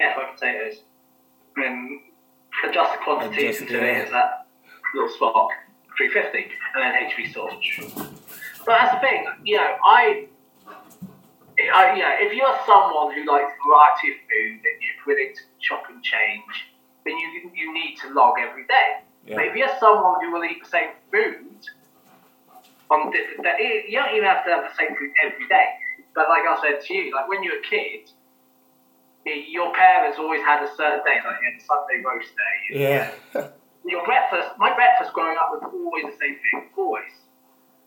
yeah, 0.00 0.14
fried 0.14 0.34
potatoes. 0.34 0.82
And 1.56 2.00
adjust 2.68 2.92
the 2.92 2.98
quantities 3.04 3.38
Adjust, 3.56 3.60
until 3.62 3.80
yeah. 3.80 3.86
it 3.86 3.96
hits 3.98 4.10
that 4.10 4.46
little 4.94 5.08
spot, 5.10 5.50
350, 5.96 6.50
and 6.74 6.82
then 6.82 6.92
HB 7.10 7.32
sausage. 7.32 7.80
But 8.66 8.78
that's 8.78 8.94
the 8.94 9.00
thing, 9.00 9.26
you 9.44 9.56
know, 9.56 9.76
I, 9.84 10.26
I, 11.74 11.94
you 11.94 12.02
know, 12.02 12.14
if 12.18 12.32
you're 12.34 12.58
someone 12.66 13.14
who 13.14 13.22
likes 13.30 13.52
variety 13.66 14.10
of 14.10 14.18
food 14.26 14.58
and 14.66 14.76
you're 14.82 15.06
willing 15.06 15.34
to 15.34 15.42
chop 15.60 15.84
and 15.90 16.02
change, 16.02 16.42
then 17.04 17.16
you 17.18 17.50
you 17.54 17.72
need 17.74 17.96
to 18.02 18.08
log 18.14 18.34
every 18.40 18.66
day. 18.66 19.04
Yeah. 19.26 19.36
But 19.36 19.44
if 19.46 19.56
you're 19.56 19.76
someone 19.80 20.24
who 20.24 20.32
will 20.32 20.44
eat 20.44 20.62
the 20.62 20.68
same 20.68 20.90
food 21.10 21.60
on 22.90 23.10
different 23.10 23.42
days, 23.42 23.84
you 23.88 23.98
don't 23.98 24.12
even 24.14 24.28
have 24.28 24.44
to 24.44 24.50
have 24.50 24.64
the 24.68 24.76
same 24.76 24.94
food 24.96 25.10
every 25.24 25.48
day. 25.48 25.66
But 26.14 26.28
like 26.28 26.42
I 26.46 26.60
said 26.62 26.80
to 26.86 26.94
you, 26.94 27.14
like 27.14 27.28
when 27.28 27.42
you're 27.42 27.58
a 27.58 27.62
kid, 27.62 28.10
your 29.24 29.72
parents 29.72 30.18
always 30.18 30.42
had 30.42 30.62
a 30.62 30.68
certain 30.76 31.00
day, 31.04 31.16
like 31.24 31.40
you 31.40 31.60
Sunday 31.60 32.02
roast 32.04 32.30
day. 32.36 32.78
Yeah. 32.78 33.10
Your 33.86 34.02
breakfast, 34.06 34.56
my 34.56 34.74
breakfast 34.74 35.12
growing 35.12 35.36
up 35.36 35.50
was 35.52 35.60
always 35.70 36.04
the 36.04 36.16
same 36.18 36.36
thing, 36.40 36.70
always. 36.74 37.12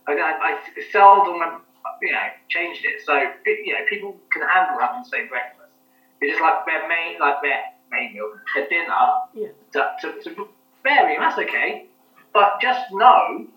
I, 0.08 0.14
I, 0.14 0.54
I 0.54 0.84
seldom, 0.92 1.42
uh, 1.42 1.58
you 2.04 2.12
know, 2.12 2.22
changed 2.50 2.86
it. 2.86 3.02
So 3.04 3.18
you 3.18 3.74
know, 3.74 3.80
people 3.90 4.16
can 4.32 4.44
handle 4.48 4.78
having 4.80 5.02
the 5.02 5.10
same 5.10 5.28
breakfast. 5.28 5.74
It's 6.22 6.34
just 6.34 6.42
like 6.42 6.66
their 6.68 6.88
main, 6.88 7.20
like 7.20 7.42
their 7.42 7.62
main 7.90 8.14
meal, 8.14 8.32
their 8.56 8.68
dinner, 8.70 8.94
Yeah. 9.34 9.48
to, 9.74 10.14
to, 10.22 10.36
to 10.36 10.48
vary, 10.88 11.16
and 11.16 11.24
that's 11.24 11.38
okay. 11.40 11.88
But 12.34 12.62
just 12.62 12.88
know 12.92 13.48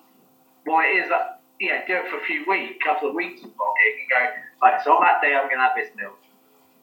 what 0.65 0.87
it 0.87 0.99
is 0.99 1.09
that, 1.11 1.41
yeah, 1.61 1.87
do 1.87 1.95
it 1.95 2.11
for 2.11 2.19
a 2.19 2.25
few 2.27 2.45
weeks, 2.49 2.83
couple 2.83 3.09
of 3.09 3.15
weeks 3.15 3.41
of 3.47 3.51
logging 3.55 3.95
and 4.03 4.11
go, 4.11 4.21
right, 4.63 4.83
so 4.83 4.99
on 4.99 5.03
that 5.07 5.23
day 5.23 5.35
I'm 5.39 5.47
going 5.47 5.63
to 5.63 5.67
have 5.71 5.77
this 5.79 5.95
meal. 5.95 6.15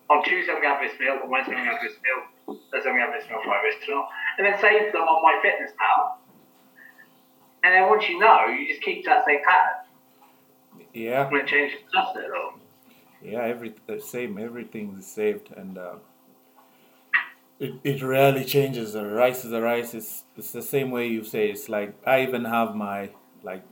On 0.09 0.23
Tuesday 0.23 0.51
I'm 0.51 0.61
going 0.61 0.71
to 0.71 0.79
have 0.79 0.85
this 0.87 0.99
meal, 0.99 1.19
on 1.21 1.29
Wednesday 1.29 1.55
I'm 1.55 1.65
going 1.65 1.75
to 1.75 1.75
have 1.75 1.83
this 1.83 1.99
meal, 1.99 2.21
Thursday 2.71 2.89
I'm 2.89 2.95
going 2.95 3.05
to 3.05 3.11
have 3.11 3.17
this 3.19 3.27
meal, 3.29 3.41
Friday 3.43 3.75
this 3.75 3.87
meal. 3.87 4.07
And 4.37 4.47
then 4.47 4.55
save 4.61 4.93
them 4.93 5.03
on 5.03 5.19
my 5.21 5.35
fitness 5.43 5.71
pal. 5.75 6.21
And 7.63 7.73
then 7.73 7.89
once 7.89 8.07
you 8.07 8.19
know, 8.19 8.45
you 8.45 8.67
just 8.69 8.81
keep 8.81 9.03
that 9.05 9.25
same 9.25 9.43
pattern. 9.43 9.83
Yeah. 10.93 11.23
I'm 11.23 11.29
going 11.29 11.45
to 11.45 11.51
change 11.51 11.73
just 11.91 12.15
it 12.15 12.31
all. 12.31 12.53
Yeah, 13.21 13.41
every 13.41 13.73
the 13.87 13.99
same. 13.99 14.37
Everything 14.37 14.95
is 14.97 15.07
saved, 15.07 15.51
and 15.57 15.77
uh, 15.77 15.95
it 17.59 17.73
it 17.83 18.01
rarely 18.03 18.45
changes. 18.45 18.93
The 18.93 19.05
rice 19.05 19.43
is 19.45 19.51
the 19.51 19.61
rice. 19.61 19.93
It's 19.93 20.23
it's 20.35 20.51
the 20.51 20.61
same 20.61 20.91
way 20.91 21.07
you 21.07 21.23
say. 21.23 21.49
It's 21.49 21.69
like 21.69 21.95
I 22.05 22.23
even 22.23 22.45
have 22.45 22.75
my 22.75 23.09
like 23.43 23.63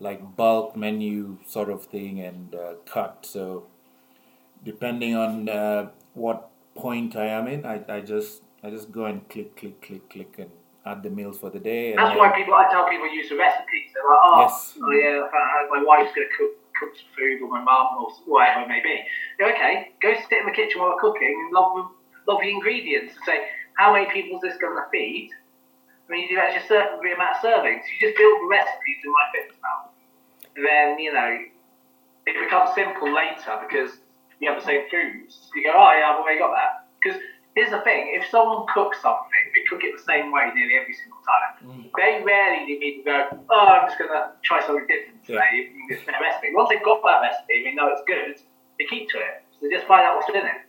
like 0.00 0.36
bulk 0.36 0.76
menu 0.76 1.38
sort 1.46 1.70
of 1.70 1.84
thing 1.86 2.20
and 2.20 2.54
uh, 2.54 2.74
cut. 2.86 3.26
So 3.26 3.66
depending 4.64 5.14
on 5.16 5.48
uh, 5.48 5.90
what 6.14 6.50
point 6.74 7.16
I 7.16 7.26
am 7.26 7.48
in, 7.48 7.64
I, 7.64 7.82
I 7.88 8.00
just 8.00 8.42
I 8.62 8.70
just 8.70 8.90
go 8.92 9.04
and 9.06 9.28
click 9.28 9.56
click 9.56 9.80
click 9.82 10.08
click 10.10 10.34
and 10.38 10.50
add 10.86 11.02
the 11.02 11.10
meals 11.10 11.38
for 11.38 11.50
the 11.50 11.58
day. 11.58 11.90
And 11.90 11.98
That's 11.98 12.16
why 12.18 12.30
people, 12.32 12.54
I 12.54 12.68
tell 12.70 12.88
people 12.88 13.12
use 13.12 13.28
the 13.28 13.36
recipes. 13.36 13.90
They're 13.92 14.08
like, 14.08 14.18
oh, 14.24 14.40
Yes. 14.42 14.74
oh 14.82 14.90
yeah, 14.90 15.68
my 15.70 15.84
wife's 15.84 16.14
going 16.14 16.26
to 16.26 16.34
cook, 16.38 16.52
cook 16.80 16.92
some 16.96 17.10
food, 17.16 17.42
or 17.42 17.48
my 17.50 17.62
mum, 17.62 17.86
or 18.00 18.08
whatever 18.26 18.62
it 18.62 18.68
may 18.68 18.80
be. 18.82 18.96
Okay, 19.42 19.92
go 20.00 20.14
sit 20.14 20.38
in 20.40 20.46
the 20.46 20.52
kitchen 20.52 20.80
while 20.80 20.90
we're 20.94 21.00
cooking 21.00 21.28
and 21.44 21.52
log, 21.52 21.90
the 22.36 22.48
ingredients 22.48 23.16
and 23.16 23.24
say, 23.24 23.48
how 23.80 23.92
many 23.92 24.10
people 24.12 24.36
is 24.36 24.42
this 24.42 24.60
going 24.60 24.76
to 24.76 24.84
feed? 24.92 25.30
I 26.08 26.12
mean, 26.12 26.28
you 26.28 26.36
do 26.36 26.40
actually 26.40 26.64
a 26.64 26.68
certain 26.68 27.00
amount 27.00 27.36
of 27.36 27.40
servings. 27.40 27.84
You 27.88 27.96
just 28.00 28.16
build 28.16 28.36
the 28.44 28.48
recipes 28.48 29.00
in 29.04 29.10
my 29.12 29.26
fitness. 29.32 29.56
And 30.56 30.66
then, 30.66 30.98
you 30.98 31.12
know, 31.12 31.38
it 32.26 32.34
becomes 32.44 32.74
simple 32.74 33.08
later 33.08 33.56
because 33.64 33.96
you 34.40 34.50
have 34.50 34.60
the 34.60 34.66
same 34.66 34.84
foods. 34.90 35.48
You 35.54 35.64
go, 35.64 35.72
oh 35.72 35.92
yeah, 35.96 36.12
I've 36.12 36.20
already 36.20 36.38
got 36.38 36.52
that. 36.52 36.88
Because 37.00 37.20
here's 37.54 37.70
the 37.70 37.80
thing: 37.80 38.12
if 38.14 38.28
someone 38.30 38.66
cooks 38.72 39.00
something, 39.00 39.42
they 39.54 39.62
cook 39.70 39.84
it 39.84 39.96
the 39.96 40.04
same 40.04 40.32
way 40.32 40.50
nearly 40.54 40.76
every 40.76 40.94
single 40.94 41.22
time. 41.24 41.52
Mm. 41.62 41.90
Very 41.96 42.24
rarely 42.24 42.66
do 42.66 42.78
people 42.78 43.04
go, 43.04 43.44
oh, 43.50 43.66
I'm 43.66 43.88
just 43.88 43.98
going 43.98 44.10
to 44.10 44.32
try 44.42 44.60
something 44.64 44.86
different 44.86 45.24
today. 45.24 45.40
Yeah. 45.40 45.58
You 45.58 45.64
can 45.70 45.86
get 45.88 46.06
their 46.06 46.20
recipe. 46.20 46.54
Once 46.54 46.68
they've 46.70 46.84
got 46.84 47.02
that 47.02 47.22
recipe, 47.22 47.64
they 47.64 47.74
know 47.74 47.88
it's 47.88 48.04
good, 48.06 48.36
they 48.78 48.86
keep 48.86 49.08
to 49.10 49.18
it. 49.18 49.42
So 49.58 49.66
they 49.66 49.74
just 49.74 49.86
find 49.86 50.04
out 50.06 50.16
what's 50.16 50.30
in 50.30 50.44
it. 50.44 50.67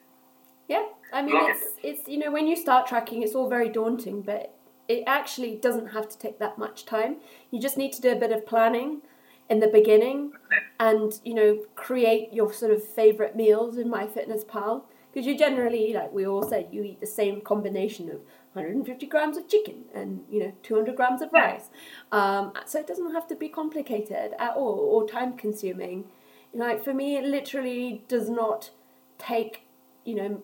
I 1.12 1.22
mean, 1.22 1.36
it's 1.36 1.66
it's 1.84 2.08
you 2.08 2.18
know 2.18 2.32
when 2.32 2.48
you 2.48 2.56
start 2.56 2.88
tracking, 2.88 3.24
it's 3.24 3.36
all 3.36 3.50
very 3.50 3.70
daunting, 3.70 4.22
but 4.22 4.54
it 4.88 5.04
actually 5.06 5.56
doesn't 5.56 5.88
have 5.88 6.10
to 6.10 6.18
take 6.18 6.40
that 6.40 6.58
much 6.58 6.86
time. 6.86 7.18
You 7.52 7.60
just 7.60 7.78
need 7.78 7.94
to 7.94 8.02
do 8.02 8.12
a 8.12 8.16
bit 8.16 8.32
of 8.32 8.46
planning 8.46 9.02
in 9.50 9.60
the 9.60 9.68
beginning, 9.68 10.34
and 10.80 11.20
you 11.24 11.34
know 11.34 11.60
create 11.76 12.34
your 12.34 12.54
sort 12.54 12.72
of 12.72 12.84
favorite 12.84 13.36
meals 13.36 13.78
in 13.78 13.90
MyFitnessPal 13.90 14.84
because 15.12 15.26
you 15.26 15.38
generally, 15.38 15.94
like 15.94 16.14
we 16.14 16.28
all 16.28 16.44
said, 16.44 16.68
you 16.72 16.84
eat 16.84 17.00
the 17.00 17.08
same 17.08 17.42
combination 17.42 18.10
of 18.10 18.22
150 18.54 19.06
grams 19.08 19.38
of 19.38 19.48
chicken 19.48 19.86
and 19.94 20.22
you 20.30 20.40
know 20.40 20.54
200 20.64 20.96
grams 20.96 21.22
of 21.22 21.30
rice. 21.34 21.70
Um, 22.12 22.54
so 22.66 22.80
it 22.80 22.88
doesn't 22.88 23.14
have 23.14 23.28
to 23.28 23.36
be 23.36 23.50
complicated 23.50 24.34
at 24.38 24.56
all 24.56 24.80
or 24.80 25.08
time 25.08 25.34
consuming. 25.34 26.06
Like 26.54 26.84
for 26.84 26.94
me, 26.94 27.18
it 27.18 27.26
literally 27.26 28.04
does 28.08 28.30
not 28.30 28.72
take 29.18 29.64
you 30.06 30.16
know 30.16 30.44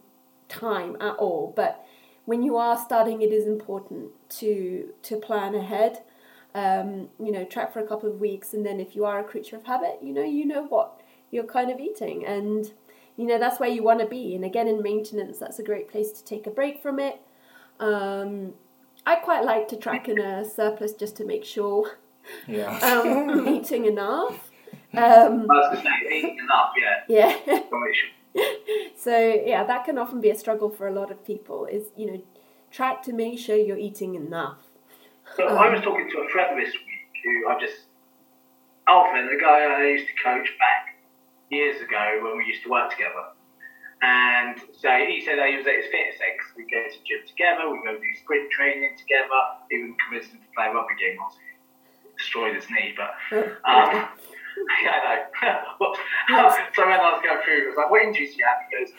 time 0.50 0.98
at 1.00 1.16
all. 1.16 1.54
But 1.56 1.86
when 2.26 2.44
you 2.44 2.58
are 2.58 2.78
starting, 2.78 3.22
it 3.22 3.32
is 3.32 3.48
important 3.48 4.12
to 4.40 4.94
to 5.04 5.18
plan 5.18 5.56
ahead. 5.56 6.04
Um, 6.54 7.10
you 7.20 7.32
know, 7.32 7.44
track 7.44 7.74
for 7.74 7.80
a 7.80 7.88
couple 7.88 8.10
of 8.10 8.20
weeks, 8.20 8.54
and 8.54 8.66
then 8.66 8.80
if 8.80 8.96
you 8.96 9.04
are 9.04 9.20
a 9.20 9.24
creature 9.24 9.58
of 9.58 9.66
habit, 9.66 10.00
you 10.02 10.14
know, 10.14 10.24
you 10.24 10.46
know 10.46 10.64
what 10.64 11.02
you're 11.30 11.44
kind 11.44 11.70
of 11.70 11.80
eating, 11.80 12.26
and 12.26 12.72
you 13.18 13.26
know 13.26 13.38
that's 13.38 13.60
where 13.60 13.70
you 13.70 13.84
want 13.84 14.00
to 14.00 14.06
be. 14.06 14.36
And 14.36 14.46
again, 14.46 14.68
in 14.68 14.82
maintenance, 14.82 15.38
that's 15.38 15.60
a 15.60 15.64
great 15.64 15.90
place 15.90 16.12
to 16.14 16.24
take 16.24 16.48
a 16.48 16.50
break 16.50 16.82
from 16.82 17.00
it. 17.00 17.20
Um, 17.80 18.54
I 19.06 19.16
quite 19.16 19.44
like 19.44 19.68
to 19.70 19.76
track 19.76 20.08
in 20.08 20.20
a 20.20 20.44
surplus 20.46 20.94
just 20.94 21.16
to 21.18 21.26
make 21.26 21.46
sure 21.46 22.00
Yeah. 22.48 22.78
um, 22.80 23.30
I'm 23.30 23.48
eating 23.48 23.86
enough. 23.86 24.52
Um, 24.94 25.02
I 25.52 25.74
was 25.74 25.84
going 25.84 26.06
eating 26.10 26.38
enough, 26.40 26.72
yeah. 27.10 27.36
yeah. 27.48 27.60
So 28.36 28.42
make 28.42 28.58
sure- 28.68 28.92
so 28.96 29.18
yeah, 29.46 29.64
that 29.64 29.86
can 29.86 29.98
often 29.98 30.22
be 30.22 30.30
a 30.30 30.36
struggle 30.36 30.70
for 30.70 30.88
a 30.88 30.94
lot 30.94 31.12
of 31.12 31.24
people. 31.26 31.66
Is 31.66 31.92
you 31.96 32.08
know, 32.12 32.22
try 32.72 32.96
to 32.96 33.14
make 33.14 33.40
sure 33.40 33.56
you're 33.56 33.78
eating 33.78 34.16
enough. 34.16 34.58
So 35.36 35.44
I 35.48 35.70
was 35.74 35.82
talking 35.82 36.10
to 36.12 36.18
a 36.20 36.30
friend 36.30 36.60
this 36.60 36.74
week 36.74 37.10
who 37.24 37.48
I 37.50 37.60
just, 37.60 37.88
Alfred, 38.88 39.26
the 39.32 39.42
guy 39.42 39.64
I 39.66 39.88
used 39.88 40.06
to 40.08 40.24
coach 40.24 40.48
back 40.60 40.98
years 41.50 41.82
ago 41.82 42.20
when 42.24 42.38
we 42.38 42.46
used 42.46 42.64
to 42.64 42.70
work 42.70 42.92
together. 42.92 43.26
And 44.02 44.60
so 44.78 44.90
he 45.08 45.22
said 45.26 45.40
that 45.40 45.50
he 45.50 45.58
was 45.58 45.66
at 45.66 45.76
his 45.76 45.86
fitness 45.90 46.20
ex. 46.22 46.46
We 46.56 46.64
go 46.70 46.84
to 46.84 46.98
gym 47.08 47.26
together, 47.26 47.72
we 47.72 47.80
go 47.84 47.98
do 47.98 48.06
sprint 48.22 48.52
training 48.52 48.94
together, 48.98 49.40
even 49.72 49.96
convinced 49.98 50.32
him 50.34 50.42
to 50.42 50.50
play 50.56 50.68
rugby 50.74 50.94
game 51.00 51.18
he 51.18 52.10
destroyed 52.18 52.56
his 52.56 52.70
knee. 52.70 52.94
But 52.96 53.16
um, 53.66 54.08
yeah, 54.84 54.92
I 54.92 55.46
know. 55.46 55.60
But, 55.80 55.98
so 56.76 56.86
when 56.86 57.00
I 57.00 57.12
was 57.12 57.22
going 57.24 57.42
through, 57.44 57.66
it 57.66 57.68
was 57.68 57.78
like, 57.78 57.90
what 57.90 58.02
injuries 58.02 58.32
do 58.32 58.38
you 58.40 58.46
have? 58.46 58.58
He 58.64 58.72
goes, 58.72 58.90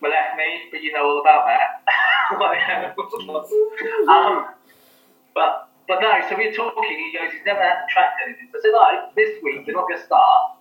my 0.00 0.08
left 0.08 0.36
knee, 0.36 0.68
but 0.70 0.82
you 0.82 0.92
know 0.92 1.04
all 1.04 1.20
about 1.20 1.46
that. 1.46 1.84
Um, 4.08 4.48
but 5.34 5.68
but 5.86 6.00
no, 6.00 6.20
so 6.28 6.36
we 6.36 6.48
were 6.48 6.54
talking. 6.54 6.82
He 6.84 7.16
goes, 7.18 7.32
he's 7.32 7.44
never 7.44 7.60
had 7.60 7.84
to 7.84 7.92
track 7.92 8.16
anything. 8.24 8.48
So 8.52 8.58
I 8.58 8.62
said, 8.62 8.72
like, 8.72 9.14
this 9.14 9.42
week 9.42 9.66
you're 9.66 9.76
not 9.76 9.88
going 9.88 9.98
to 9.98 10.04
start. 10.04 10.56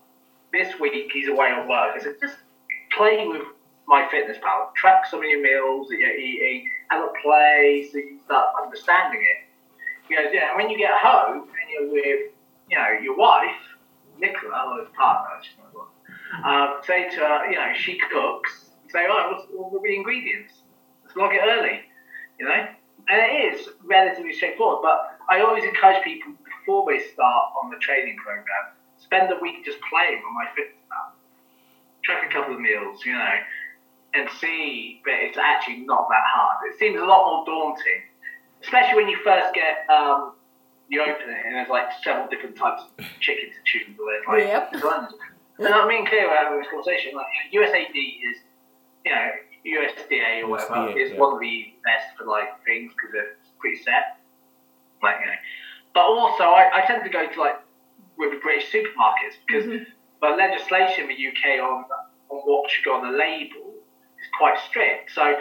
This 0.52 0.80
week 0.80 1.10
he's 1.14 1.30
away 1.30 1.48
on 1.48 1.68
work. 1.70 1.96
I 1.96 2.00
said, 2.04 2.16
just 2.22 2.36
play 2.96 3.26
with 3.28 3.44
my 3.88 4.08
fitness 4.12 4.38
pal. 4.42 4.72
Track 4.76 5.06
some 5.06 5.20
of 5.20 5.26
your 5.26 5.42
meals 5.42 5.88
that 5.90 5.98
you're 5.98 6.16
eating. 6.16 6.70
Have 6.90 7.04
a 7.04 7.12
play 7.22 7.88
so 7.92 7.98
you 7.98 8.20
start 8.26 8.48
understanding 8.62 9.22
it. 9.22 9.48
He 10.08 10.16
goes, 10.16 10.28
yeah. 10.34 10.50
And 10.50 10.58
when 10.58 10.70
you 10.70 10.78
get 10.78 10.92
home 11.02 11.48
and 11.48 11.70
you're 11.72 11.92
with, 11.92 12.32
you 12.70 12.78
know, 12.78 12.90
your 13.02 13.16
wife, 13.16 13.56
Nicola, 14.20 14.74
or 14.74 14.80
his 14.82 14.90
partner, 14.96 15.42
say 16.86 17.10
to 17.10 17.18
her, 17.18 17.50
you 17.50 17.56
know, 17.56 17.72
she 17.76 17.98
cooks. 18.12 18.70
Say, 18.90 19.06
oh, 19.10 19.32
what's, 19.32 19.48
what 19.52 19.80
are 19.80 19.84
the 19.84 19.96
ingredients? 19.96 20.54
Let's 21.04 21.16
log 21.16 21.34
it 21.34 21.42
early, 21.44 21.82
you 22.40 22.46
know. 22.46 22.68
And 23.10 23.22
it 23.22 23.54
is 23.54 23.70
relatively 23.84 24.34
straightforward, 24.34 24.82
but 24.82 25.18
I 25.30 25.42
always 25.42 25.64
encourage 25.64 26.04
people 26.04 26.34
before 26.46 26.86
they 26.88 27.00
start 27.00 27.52
on 27.62 27.70
the 27.70 27.78
training 27.78 28.18
program, 28.24 28.72
spend 28.98 29.32
a 29.32 29.38
week 29.42 29.66
just 29.66 29.80
playing 29.90 30.22
on 30.22 30.34
my 30.36 30.46
fitness 30.56 30.78
app. 30.92 31.16
Track 32.04 32.30
a 32.30 32.34
couple 32.34 32.54
of 32.54 32.62
meals, 32.62 33.06
you 33.06 33.14
know, 33.14 33.36
and 34.14 34.30
see 34.40 35.02
that 35.06 35.20
it's 35.24 35.38
actually 35.38 35.78
not 35.78 36.08
that 36.10 36.24
hard. 36.24 36.58
It 36.72 36.78
seems 36.78 37.00
a 37.00 37.06
lot 37.06 37.26
more 37.26 37.46
daunting, 37.46 38.04
especially 38.62 38.96
when 39.04 39.10
you 39.10 39.18
first 39.24 39.54
get 39.54 39.90
um, 39.90 40.34
you 40.94 41.02
open 41.02 41.28
it 41.30 41.42
and 41.46 41.56
there's 41.56 41.70
like 41.70 41.88
several 42.04 42.28
different 42.30 42.56
types 42.56 42.84
of 42.84 43.06
chicken 43.20 43.50
to 43.50 43.60
choose. 43.66 43.90
Or 43.98 44.06
there's 44.14 44.28
like 44.28 44.48
Yep. 44.48 44.82
tons. 44.82 45.14
And 45.60 45.68
I 45.70 45.88
mean, 45.88 46.06
clear 46.08 46.28
out 46.34 46.52
of 46.52 46.60
this 46.60 46.68
conversation, 46.72 47.14
like 47.16 47.28
you 47.52 47.62
know, 47.62 47.68
USAD 47.68 47.94
is, 47.94 48.38
you 49.06 49.12
know, 49.14 49.30
USDA 49.66 50.44
or 50.44 50.48
whatever 50.50 50.74
USDA, 50.90 50.98
is 50.98 51.12
yeah. 51.14 51.20
one 51.20 51.34
of 51.36 51.40
the 51.40 51.74
best 51.86 52.18
for 52.18 52.26
like 52.26 52.50
things 52.66 52.92
because 52.94 53.14
it's 53.14 53.50
pretty 53.60 53.78
set. 53.84 54.18
Like 55.04 55.18
you 55.22 55.28
know, 55.28 55.40
but 55.94 56.02
also 56.02 56.44
I, 56.46 56.82
I 56.82 56.86
tend 56.88 57.04
to 57.04 57.10
go 57.10 57.28
to 57.30 57.40
like 57.40 57.60
with 58.18 58.32
the 58.32 58.40
British 58.42 58.72
supermarkets 58.74 59.38
because 59.46 59.66
Mhm. 59.66 59.86
the 60.22 60.30
legislation 60.30 61.10
in 61.10 61.10
the 61.16 61.22
UK 61.30 61.60
on 61.62 61.86
on 62.30 62.38
what 62.50 62.70
should 62.72 62.86
go 62.86 62.96
on 62.96 63.12
the 63.12 63.16
label 63.16 63.78
is 64.20 64.28
quite 64.40 64.58
strict. 64.68 65.12
So 65.12 65.36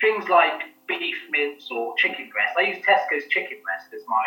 things 0.00 0.28
like 0.28 0.60
beef 0.86 1.16
mince 1.30 1.68
or 1.70 1.94
chicken 1.96 2.28
breast, 2.30 2.52
I 2.58 2.62
use 2.68 2.84
Tesco's 2.84 3.26
chicken 3.30 3.58
breast 3.64 3.88
as 3.94 4.02
my 4.06 4.26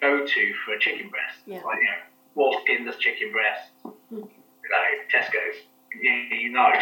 go-to 0.00 0.54
for 0.64 0.74
a 0.74 0.78
chicken 0.78 1.08
breast. 1.10 1.38
Yeah. 1.46 1.62
Like 1.64 1.78
you 1.78 1.84
know, 1.84 2.00
more 2.36 2.60
skinless 2.62 2.96
chicken 2.96 3.32
breast. 3.32 3.70
Mm. 3.84 3.92
You 4.12 4.70
know, 4.70 4.84
Tesco's. 5.12 5.56
You, 6.00 6.10
you 6.10 6.52
know. 6.52 6.72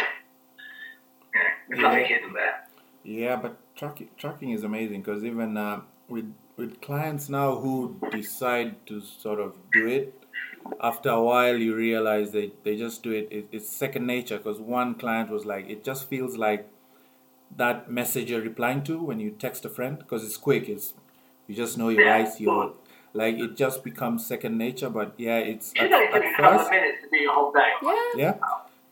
Yeah, 1.33 1.41
there's 1.69 1.81
nothing 1.81 2.05
hidden 2.05 2.33
there. 2.33 2.67
Yeah, 3.03 3.35
but 3.37 3.57
tracking 3.75 4.09
tracking 4.17 4.51
is 4.51 4.63
amazing 4.63 5.01
because 5.01 5.23
even 5.23 5.57
uh, 5.57 5.81
with 6.07 6.33
with 6.57 6.81
clients 6.81 7.29
now 7.29 7.55
who 7.55 7.99
decide 8.11 8.85
to 8.87 9.01
sort 9.01 9.39
of 9.39 9.55
do 9.73 9.87
it, 9.87 10.21
after 10.79 11.09
a 11.09 11.21
while 11.21 11.57
you 11.57 11.75
realize 11.75 12.31
they, 12.31 12.51
they 12.63 12.75
just 12.77 13.03
do 13.03 13.11
it. 13.11 13.27
it 13.31 13.47
it's 13.51 13.69
second 13.69 14.05
nature 14.05 14.37
because 14.37 14.59
one 14.59 14.95
client 14.95 15.29
was 15.29 15.45
like, 15.45 15.69
it 15.69 15.83
just 15.83 16.09
feels 16.09 16.37
like 16.37 16.67
that 17.55 17.91
message 17.91 18.29
you're 18.31 18.41
replying 18.41 18.83
to 18.83 19.01
when 19.01 19.19
you 19.19 19.31
text 19.31 19.65
a 19.65 19.69
friend 19.69 19.99
because 19.99 20.23
it's 20.23 20.37
quick. 20.37 20.69
It's 20.69 20.93
you 21.47 21.55
just 21.55 21.77
know 21.77 21.89
your 21.89 22.09
eyes. 22.09 22.39
Your 22.39 22.73
like 23.13 23.35
it 23.39 23.55
just 23.55 23.83
becomes 23.83 24.25
second 24.25 24.57
nature. 24.57 24.89
But 24.89 25.13
yeah, 25.17 25.37
it's 25.37 25.73
You 25.75 25.83
at, 25.83 25.91
know, 25.91 25.99
it 26.01 26.11
took 26.11 26.21
me 26.21 26.27
at 26.27 26.33
a 26.33 26.35
couple 26.37 26.57
first 26.59 26.71
minutes 26.71 26.97
to 27.03 27.09
do 27.09 27.17
your 27.17 27.33
whole 27.33 27.51
day. 27.51 27.69
Yeah. 27.83 27.93
yeah. 28.15 28.33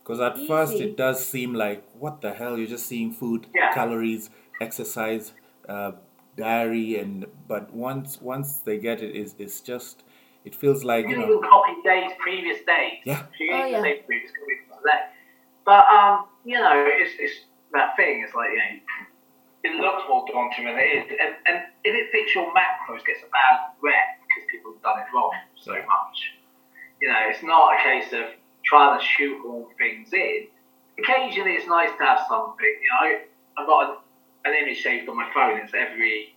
Because 0.03 0.19
at 0.21 0.47
first 0.47 0.73
it 0.73 0.97
does 0.97 1.23
seem 1.23 1.53
like, 1.53 1.83
what 1.93 2.21
the 2.21 2.33
hell? 2.33 2.57
You're 2.57 2.67
just 2.67 2.87
seeing 2.87 3.11
food, 3.11 3.47
Yeah. 3.53 3.71
calories, 3.73 4.29
exercise, 4.59 5.33
uh, 5.67 5.91
diary, 6.35 6.97
and 6.99 7.25
but 7.47 7.71
once 7.73 8.19
once 8.21 8.59
they 8.61 8.77
get 8.79 9.01
it, 9.01 9.15
it's, 9.15 9.35
it's 9.37 9.61
just 9.61 10.03
it 10.45 10.55
feels 10.55 10.83
like 10.83 11.05
You 11.05 11.11
you 11.11 11.17
know, 11.17 11.25
even 11.37 11.49
copy 11.49 11.73
days, 11.83 12.11
previous 12.19 12.57
days. 12.65 12.99
Yeah. 13.05 13.19
So 13.37 13.43
you 13.43 13.53
Oh, 13.53 13.65
yeah. 13.65 13.81
say 13.81 14.01
previous, 14.07 14.31
previous 14.31 14.65
today. 14.81 15.01
But 15.65 15.85
um, 15.93 16.25
you 16.43 16.55
know, 16.57 16.71
it's, 16.87 17.11
it's 17.19 17.41
that 17.73 17.95
thing. 17.95 18.23
It's 18.25 18.33
like 18.33 18.49
you 18.49 18.57
know, 18.57 18.79
it 19.63 19.75
looks 19.75 20.03
more 20.07 20.25
daunting 20.31 20.65
than 20.65 20.79
it 20.79 20.89
is, 21.03 21.05
and, 21.19 21.35
and 21.45 21.57
if 21.83 21.93
it 21.93 22.11
fits 22.11 22.33
your 22.35 22.47
macros, 22.55 23.03
it 23.03 23.05
gets 23.05 23.23
a 23.23 23.31
bad 23.31 23.75
rep 23.81 24.19
because 24.23 24.47
people 24.49 24.71
have 24.71 24.81
done 24.81 24.99
it 24.99 25.07
wrong 25.13 25.31
so 25.55 25.73
much. 25.73 26.17
You 27.01 27.09
know, 27.09 27.19
it's 27.27 27.43
not 27.43 27.75
a 27.75 27.83
case 27.83 28.13
of 28.13 28.31
trying 28.63 28.99
to 28.99 29.03
shoehorn 29.03 29.67
things 29.77 30.11
in. 30.13 30.47
Occasionally, 30.99 31.55
it's 31.59 31.67
nice 31.67 31.91
to 31.97 32.03
have 32.03 32.19
something. 32.27 32.73
You 32.81 32.89
know, 32.91 33.19
I've 33.57 33.67
got 33.67 33.79
an, 33.89 34.51
an 34.51 34.53
image 34.55 34.83
saved 34.83 35.07
on 35.07 35.15
my 35.15 35.27
phone. 35.33 35.59
It's 35.59 35.73
every 35.73 36.35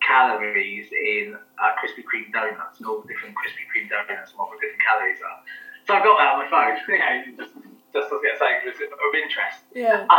calories 0.00 0.88
in 0.92 1.36
uh, 1.36 1.72
Krispy 1.76 2.04
Kreme 2.04 2.32
donuts, 2.32 2.78
and 2.78 2.88
all 2.88 3.00
the 3.00 3.08
different 3.08 3.34
Krispy 3.36 3.64
Kreme 3.68 3.88
donuts, 3.88 4.32
and 4.32 4.38
what 4.38 4.50
the 4.52 4.60
different 4.60 4.82
calories 4.84 5.20
are. 5.20 5.40
So 5.86 5.94
I've 5.94 6.04
got 6.04 6.16
that 6.20 6.36
on 6.36 6.38
my 6.44 6.48
phone. 6.52 6.76
You 6.88 6.98
know, 6.98 7.44
just 7.44 7.54
just 7.92 8.08
to 8.08 8.20
get 8.20 8.36
something 8.36 8.68
of 8.68 8.92
of 8.92 9.12
interest. 9.16 9.60
Yeah. 9.74 10.04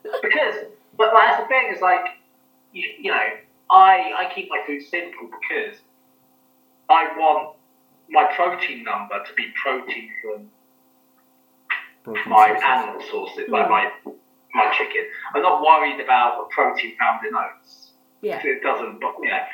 Um, 0.00 0.12
because, 0.22 0.64
but 0.96 1.10
that's 1.12 1.42
the 1.42 1.48
thing 1.48 1.72
is 1.74 1.80
like, 1.80 2.04
you, 2.72 2.88
you 3.00 3.10
know, 3.10 3.26
I 3.70 4.12
I 4.18 4.32
keep 4.34 4.48
my 4.50 4.62
food 4.66 4.82
simple 4.82 5.28
because 5.30 5.78
I 6.88 7.08
want 7.16 7.56
my 8.08 8.24
protein 8.34 8.84
number 8.84 9.22
to 9.24 9.32
be 9.34 9.52
protein 9.62 10.10
from 10.22 10.50
protein 12.02 12.30
my 12.30 12.48
sources. 12.48 12.64
animal 12.66 13.02
sources, 13.10 13.44
like 13.48 13.68
my 13.70 13.90
my 14.54 14.72
chicken. 14.76 15.06
I'm 15.34 15.42
not 15.42 15.62
worried 15.62 16.00
about 16.00 16.38
the 16.38 16.54
protein 16.54 16.96
found 16.98 17.24
in 17.26 17.34
oats. 17.34 17.92
Yeah. 18.20 18.40
It 18.44 18.62
doesn't, 18.62 19.00
but 19.00 19.14
you 19.22 19.30
know, 19.30 19.44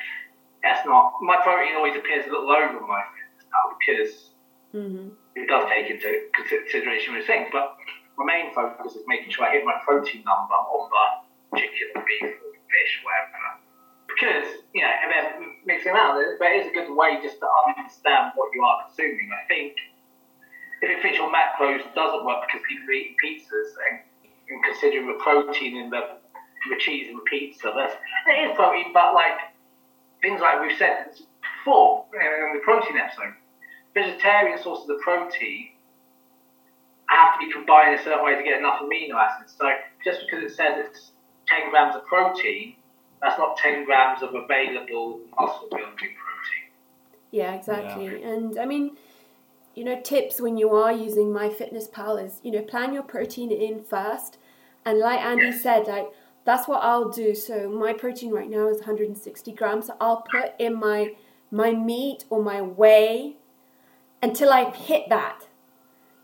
that's 0.62 0.86
not 0.86 1.12
my 1.22 1.36
protein. 1.42 1.76
Always 1.76 1.96
appears 1.96 2.26
a 2.26 2.30
little 2.30 2.50
over 2.50 2.80
my 2.80 3.02
fitness 3.12 3.46
now 3.52 3.76
because 3.78 4.30
hmm 4.72 5.08
it 5.36 5.48
does 5.48 5.68
take 5.68 5.90
into 5.90 6.28
consideration 6.32 7.14
those 7.14 7.26
things. 7.26 7.48
But 7.52 7.76
my 8.16 8.24
main 8.24 8.54
focus 8.54 8.96
is 8.96 9.02
making 9.06 9.30
sure 9.30 9.44
I 9.44 9.52
hit 9.52 9.64
my 9.66 9.76
protein 9.84 10.24
number 10.24 10.54
on 10.54 10.88
the 10.88 11.25
chicken 11.54 12.02
beef 12.06 12.34
fish, 12.66 12.92
whatever, 13.04 13.62
because 14.08 14.48
you 14.74 14.82
know, 14.82 14.90
and 14.90 15.08
then 15.12 15.26
mixing 15.64 15.92
around. 15.92 16.18
But 16.38 16.48
it 16.50 16.66
is 16.66 16.70
a 16.70 16.74
good 16.74 16.90
way 16.94 17.20
just 17.22 17.38
to 17.40 17.46
understand 17.46 18.32
what 18.34 18.50
you 18.54 18.62
are 18.62 18.86
consuming. 18.86 19.30
I 19.30 19.46
think 19.46 19.76
if 20.82 20.90
it 20.90 21.02
fits 21.02 21.18
your 21.18 21.30
macros, 21.30 21.82
doesn't 21.94 22.24
work 22.24 22.44
because 22.46 22.62
people 22.68 22.88
are 22.88 22.92
eating 22.92 23.16
pizzas 23.22 23.70
and, 23.90 24.00
and 24.50 24.64
considering 24.64 25.06
the 25.06 25.18
protein 25.22 25.76
in 25.76 25.90
the, 25.90 26.18
the 26.68 26.76
cheese 26.78 27.08
and 27.08 27.24
pizza. 27.24 27.72
That's 27.74 27.94
it 28.28 28.50
is 28.50 28.56
protein, 28.56 28.92
but 28.92 29.14
like 29.14 29.38
things 30.22 30.40
like 30.40 30.60
we've 30.60 30.76
said 30.76 31.12
before 31.64 32.06
in 32.14 32.54
the 32.54 32.60
protein 32.64 32.96
episode, 32.96 33.34
vegetarian 33.94 34.58
sources 34.62 34.88
of 34.88 35.00
protein 35.00 35.70
have 37.08 37.38
to 37.38 37.46
be 37.46 37.52
combined 37.52 37.94
in 37.94 38.00
a 38.00 38.02
certain 38.02 38.24
way 38.24 38.34
to 38.34 38.42
get 38.42 38.58
enough 38.58 38.80
amino 38.82 39.14
acids. 39.14 39.54
So 39.58 39.70
just 40.04 40.20
because 40.26 40.44
it 40.44 40.54
says 40.54 40.86
it's 40.86 41.12
10 41.48 41.70
grams 41.70 41.94
of 41.96 42.04
protein, 42.06 42.74
that's 43.22 43.38
not 43.38 43.56
10 43.56 43.84
grams 43.84 44.22
of 44.22 44.34
available 44.34 45.20
muscle 45.38 45.68
building 45.70 45.94
protein. 45.96 46.66
Yeah, 47.30 47.54
exactly. 47.54 48.22
And 48.22 48.58
I 48.58 48.66
mean, 48.66 48.96
you 49.74 49.84
know, 49.84 50.00
tips 50.00 50.40
when 50.40 50.56
you 50.56 50.70
are 50.70 50.92
using 50.92 51.28
MyFitnessPal 51.28 52.24
is, 52.24 52.40
you 52.42 52.50
know, 52.50 52.62
plan 52.62 52.94
your 52.94 53.02
protein 53.02 53.50
in 53.50 53.82
first. 53.82 54.38
And 54.84 54.98
like 54.98 55.20
Andy 55.20 55.46
Yes. 55.46 55.62
said, 55.62 55.86
like 55.86 56.08
that's 56.44 56.68
what 56.68 56.82
I'll 56.82 57.10
do. 57.10 57.34
So 57.34 57.68
my 57.68 57.92
protein 57.92 58.30
right 58.30 58.48
now 58.48 58.68
is 58.68 58.78
160 58.78 59.52
grams. 59.52 59.88
So 59.88 59.96
I'll 60.00 60.22
put 60.22 60.52
in 60.58 60.78
my 60.78 61.14
my 61.50 61.72
meat 61.72 62.24
or 62.30 62.42
my 62.42 62.60
whey 62.62 63.36
until 64.22 64.52
I 64.52 64.70
hit 64.70 65.08
that. 65.08 65.46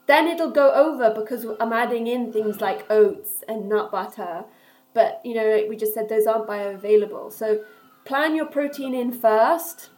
Then 0.06 0.26
it'll 0.26 0.50
go 0.50 0.72
over 0.72 1.10
because 1.14 1.46
I'm 1.60 1.72
adding 1.72 2.06
in 2.06 2.32
things 2.32 2.60
like 2.60 2.90
oats 2.90 3.44
and 3.46 3.68
nut 3.68 3.90
butter. 3.92 4.44
But 4.94 5.20
you 5.24 5.34
know, 5.34 5.64
we 5.68 5.76
just 5.76 5.94
said 5.94 6.08
those 6.08 6.26
aren't 6.26 6.46
bioavailable. 6.46 7.32
So 7.32 7.64
plan 8.04 8.34
your 8.34 8.46
protein 8.46 8.94
in 8.94 9.12
first. 9.12 9.90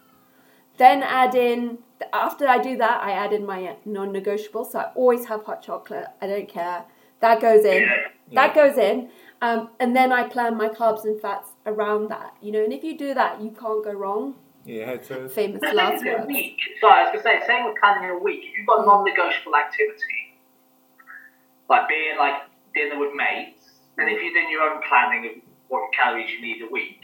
Then 0.77 1.03
add 1.03 1.35
in 1.35 1.79
after 2.13 2.47
I 2.49 2.59
do 2.59 2.77
that, 2.77 3.03
I 3.03 3.13
add 3.13 3.33
in 3.33 3.47
my 3.47 3.77
non-negotiable. 3.85 4.65
So 4.65 4.81
I 4.81 4.93
always 4.95 5.27
have 5.27 5.45
hot 5.45 5.63
chocolate. 5.63 6.07
I 6.21 6.27
don't 6.27 6.49
care. 6.49 6.85
That 7.21 7.41
goes 7.41 7.65
in. 7.65 7.83
Yeah. 7.83 7.97
That 8.35 8.55
goes 8.55 8.77
in. 8.79 9.11
Um, 9.41 9.71
and 9.79 9.95
then 9.95 10.13
I 10.13 10.29
plan 10.29 10.57
my 10.57 10.69
carbs 10.69 11.05
and 11.05 11.21
fats 11.21 11.51
around 11.67 12.09
that. 12.09 12.35
You 12.41 12.53
know, 12.53 12.65
and 12.65 12.73
if 12.73 12.83
you 12.83 12.97
do 12.97 13.15
that, 13.15 13.41
you 13.41 13.51
can't 13.51 13.85
go 13.85 13.93
wrong. 13.93 14.35
Yeah, 14.65 14.97
so 15.03 15.29
Famous 15.29 15.61
The 15.61 15.75
last 15.75 16.03
thing 16.03 16.13
is, 16.13 16.15
a 16.15 16.19
words. 16.23 16.27
week. 16.29 16.57
Sorry, 16.81 17.01
I 17.01 17.13
was 17.13 17.23
going 17.23 17.39
to 17.39 17.43
say, 17.43 17.47
same 17.47 17.67
with 17.67 17.77
planning 17.81 18.05
in 18.05 18.17
a 18.17 18.19
week. 18.19 18.41
If 18.45 18.59
you've 18.59 18.67
got 18.67 18.87
non-negotiable 18.87 19.55
activity, 19.55 20.39
like 21.69 21.87
being 21.89 22.17
like 22.19 22.43
dinner 22.75 22.99
with 22.99 23.15
mates, 23.15 23.54
and 23.99 24.09
if 24.09 24.23
you're 24.23 24.35
doing 24.35 24.51
your 24.51 24.63
own 24.63 24.83
planning 24.89 25.27
of 25.27 25.43
what 25.69 25.93
calories 25.93 26.31
you 26.31 26.41
need 26.41 26.63
a 26.63 26.71
week, 26.71 27.01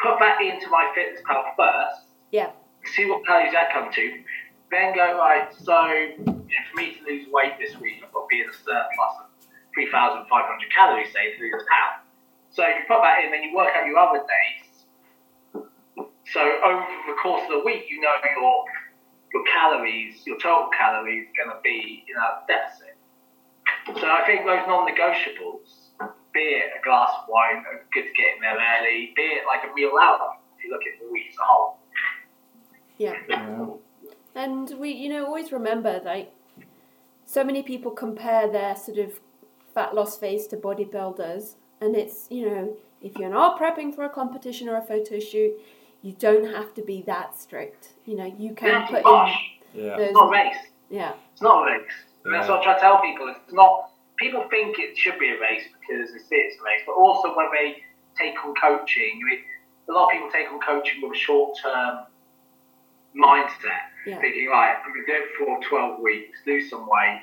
put 0.00 0.18
that 0.18 0.40
into 0.40 0.68
my 0.70 0.90
fitness 0.94 1.20
pal 1.26 1.44
first. 1.56 2.06
Yeah. 2.30 2.50
See 2.94 3.06
what 3.06 3.24
calories 3.26 3.52
that 3.52 3.72
come 3.72 3.90
to. 3.92 4.22
Then 4.70 4.94
go 4.94 5.18
right. 5.18 5.48
So 5.62 5.86
you 5.88 6.16
know, 6.26 6.44
for 6.70 6.76
me 6.76 6.94
to 6.94 7.04
lose 7.06 7.26
weight 7.30 7.52
this 7.58 7.78
week, 7.80 8.02
I've 8.04 8.12
got 8.12 8.22
to 8.22 8.30
be 8.30 8.40
in 8.40 8.48
a 8.48 8.52
surplus 8.52 9.14
of 9.20 9.48
3,500 9.74 10.26
calories, 10.74 11.12
say, 11.12 11.36
to 11.36 11.42
lose 11.42 11.54
a 11.54 11.64
pound. 11.66 12.04
So 12.50 12.66
you 12.66 12.86
put 12.86 13.02
that 13.02 13.24
in, 13.24 13.30
then 13.30 13.42
you 13.42 13.54
work 13.54 13.74
out 13.74 13.86
your 13.86 13.98
other 13.98 14.22
days. 14.22 15.66
So 16.32 16.40
over 16.40 16.86
the 17.06 17.16
course 17.22 17.42
of 17.44 17.60
the 17.60 17.64
week, 17.64 17.86
you 17.90 18.00
know 18.00 18.14
your 18.36 18.64
your 19.34 19.44
calories, 19.52 20.22
your 20.24 20.38
total 20.38 20.70
calories, 20.70 21.26
going 21.36 21.50
to 21.50 21.60
be 21.62 22.04
in 22.08 22.16
a 22.16 22.46
deficit. 22.46 22.96
So 24.00 24.06
I 24.06 24.22
think 24.24 24.46
those 24.46 24.62
non-negotiables, 24.66 25.83
be 26.34 26.40
it 26.40 26.72
a 26.78 26.84
glass 26.84 27.10
of 27.22 27.28
wine, 27.28 27.64
are 27.66 27.84
good 27.92 28.02
to 28.02 28.12
get 28.12 28.34
in 28.36 28.40
there 28.42 28.56
early, 28.56 29.12
be 29.16 29.22
it 29.22 29.44
like 29.46 29.62
a 29.70 29.74
meal 29.74 29.92
out, 30.00 30.38
if 30.58 30.64
you 30.64 30.70
look 30.70 30.82
at 30.82 31.00
the 31.00 31.10
week 31.12 31.26
as 31.30 31.36
a 31.38 31.42
whole. 31.44 31.78
Yeah. 32.98 33.14
yeah. 33.28 33.66
And 34.34 34.70
we, 34.78 34.90
you 34.90 35.08
know, 35.08 35.24
always 35.26 35.52
remember 35.52 36.00
like 36.04 36.32
so 37.24 37.44
many 37.44 37.62
people 37.62 37.90
compare 37.92 38.50
their 38.50 38.76
sort 38.76 38.98
of 38.98 39.20
fat 39.74 39.94
loss 39.94 40.18
phase 40.18 40.46
to 40.48 40.56
bodybuilders, 40.56 41.54
and 41.80 41.96
it's 41.96 42.26
you 42.30 42.48
know 42.48 42.76
if 43.00 43.16
you're 43.16 43.30
not 43.30 43.58
prepping 43.58 43.94
for 43.94 44.04
a 44.04 44.08
competition 44.08 44.68
or 44.68 44.76
a 44.76 44.82
photo 44.82 45.18
shoot, 45.20 45.52
you 46.02 46.12
don't 46.18 46.46
have 46.52 46.74
to 46.74 46.82
be 46.82 47.02
that 47.02 47.38
strict. 47.38 47.90
You 48.06 48.16
know, 48.16 48.24
you 48.24 48.48
You 48.48 48.54
can 48.54 48.70
have 48.70 48.88
to 48.88 48.94
put 48.94 48.98
in 48.98 49.02
push. 49.02 49.34
yeah. 49.74 49.96
those. 49.96 50.06
It's 50.08 50.12
not 50.14 50.28
a 50.28 50.30
race. 50.30 50.56
Yeah, 50.90 51.12
It's 51.32 51.42
not 51.42 51.62
a 51.62 51.72
race. 51.72 51.90
And 52.24 52.34
that's 52.34 52.48
what 52.48 52.60
I 52.60 52.64
try 52.64 52.74
to 52.74 52.80
tell 52.80 53.00
people. 53.00 53.28
It's 53.28 53.52
not. 53.52 53.90
People 54.24 54.46
think 54.48 54.78
it 54.78 54.96
should 54.96 55.18
be 55.18 55.28
a 55.28 55.38
race 55.38 55.64
because 55.68 56.08
they 56.10 56.16
it's 56.16 56.28
it's 56.32 56.56
a 56.58 56.64
race, 56.64 56.80
but 56.86 56.92
also 56.94 57.36
when 57.36 57.44
they 57.52 57.76
take 58.16 58.42
on 58.42 58.54
coaching, 58.54 59.20
I 59.20 59.28
mean, 59.28 59.38
a 59.90 59.92
lot 59.92 60.06
of 60.06 60.10
people 60.12 60.30
take 60.32 60.50
on 60.50 60.58
coaching 60.60 61.02
with 61.02 61.12
a 61.12 61.14
short-term 61.14 61.98
mindset, 63.14 63.84
Yeah. 64.06 64.18
thinking, 64.20 64.48
right, 64.48 64.76
I'm 64.82 64.92
going 64.94 65.04
to 65.04 65.12
do 65.12 65.18
it 65.20 65.28
for 65.36 65.60
12 65.68 66.00
weeks, 66.00 66.40
lose 66.46 66.70
some 66.70 66.86
weight, 66.88 67.20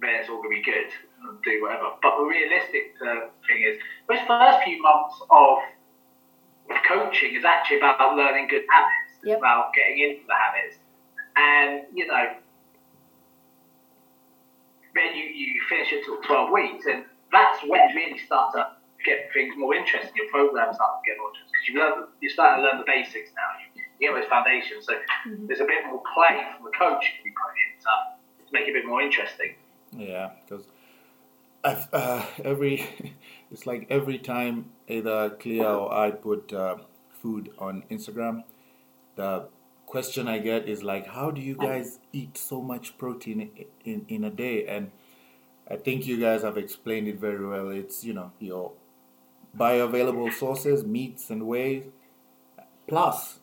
then 0.00 0.10
it's 0.16 0.30
all 0.30 0.40
going 0.40 0.56
to 0.56 0.62
be 0.62 0.64
good, 0.64 0.88
and 1.28 1.42
do 1.42 1.60
whatever. 1.60 1.90
But 2.00 2.16
the 2.16 2.24
realistic 2.24 2.94
uh, 3.06 3.28
thing 3.46 3.60
is, 3.68 3.76
those 4.08 4.20
first 4.26 4.62
few 4.64 4.80
months 4.80 5.20
of 5.30 5.58
of 6.70 6.76
coaching 6.88 7.34
is 7.34 7.44
actually 7.44 7.76
about 7.76 8.16
learning 8.16 8.46
good 8.48 8.64
habits, 8.70 9.20
Yep. 9.22 9.36
about 9.38 9.74
getting 9.74 9.98
into 9.98 10.22
the 10.26 10.34
habits, 10.34 10.78
and 11.36 11.82
you 11.92 12.06
know 12.06 12.24
then 14.94 15.16
you, 15.16 15.24
you 15.24 15.60
finish 15.68 15.92
it 15.92 16.04
till 16.04 16.20
12 16.22 16.50
weeks, 16.50 16.86
and 16.86 17.04
that's 17.30 17.62
when 17.64 17.88
you 17.90 17.96
really 17.96 18.18
start 18.18 18.52
to 18.54 18.68
get 19.04 19.32
things 19.32 19.54
more 19.56 19.74
interesting. 19.74 20.12
Your 20.14 20.30
program 20.30 20.72
starts 20.74 21.02
to 21.02 21.10
get 21.10 21.18
more 21.18 21.30
interesting 21.30 21.52
because 21.52 21.68
you 21.68 21.74
learn, 21.80 22.08
you're 22.20 22.32
starting 22.32 22.64
to 22.64 22.70
learn 22.70 22.78
the 22.78 22.86
basics 22.86 23.30
now. 23.34 23.48
You, 23.58 23.82
you 23.98 24.08
get 24.08 24.14
those 24.14 24.28
foundations, 24.28 24.86
so 24.86 24.94
there's 25.48 25.60
a 25.60 25.64
bit 25.64 25.86
more 25.86 26.02
play 26.14 26.44
from 26.54 26.64
the 26.64 26.74
coach 26.76 27.04
to 27.18 27.24
be 27.24 27.30
put 27.30 27.52
in 27.56 27.70
to, 27.82 27.92
to 28.46 28.52
make 28.52 28.68
it 28.68 28.70
a 28.70 28.74
bit 28.80 28.86
more 28.86 29.00
interesting. 29.00 29.54
Yeah, 29.96 30.30
because 30.44 30.64
uh, 31.64 32.24
every 32.44 32.86
it's 33.50 33.66
like 33.66 33.86
every 33.90 34.18
time 34.18 34.70
either 34.88 35.30
Clea 35.30 35.64
or 35.64 35.92
I 35.92 36.10
put 36.10 36.52
uh, 36.52 36.76
food 37.10 37.50
on 37.58 37.84
Instagram, 37.90 38.44
the 39.16 39.48
question 39.92 40.26
I 40.26 40.38
get 40.38 40.68
is 40.74 40.82
like, 40.82 41.06
"How 41.06 41.30
do 41.30 41.42
you 41.42 41.54
guys 41.54 41.98
eat 42.14 42.38
so 42.38 42.62
much 42.62 42.96
protein 42.96 43.50
in 43.84 44.06
in 44.08 44.24
a 44.24 44.30
day?" 44.30 44.66
And 44.66 44.90
I 45.74 45.76
think 45.76 46.06
you 46.06 46.16
guys 46.18 46.46
have 46.48 46.56
explained 46.56 47.08
it 47.08 47.18
very 47.24 47.46
well. 47.46 47.68
It's 47.80 48.02
you 48.02 48.14
know 48.14 48.32
your 48.38 48.72
bioavailable 49.64 50.32
sources, 50.32 50.84
meats 50.94 51.28
and 51.28 51.46
whey, 51.46 51.72
plus 52.88 53.40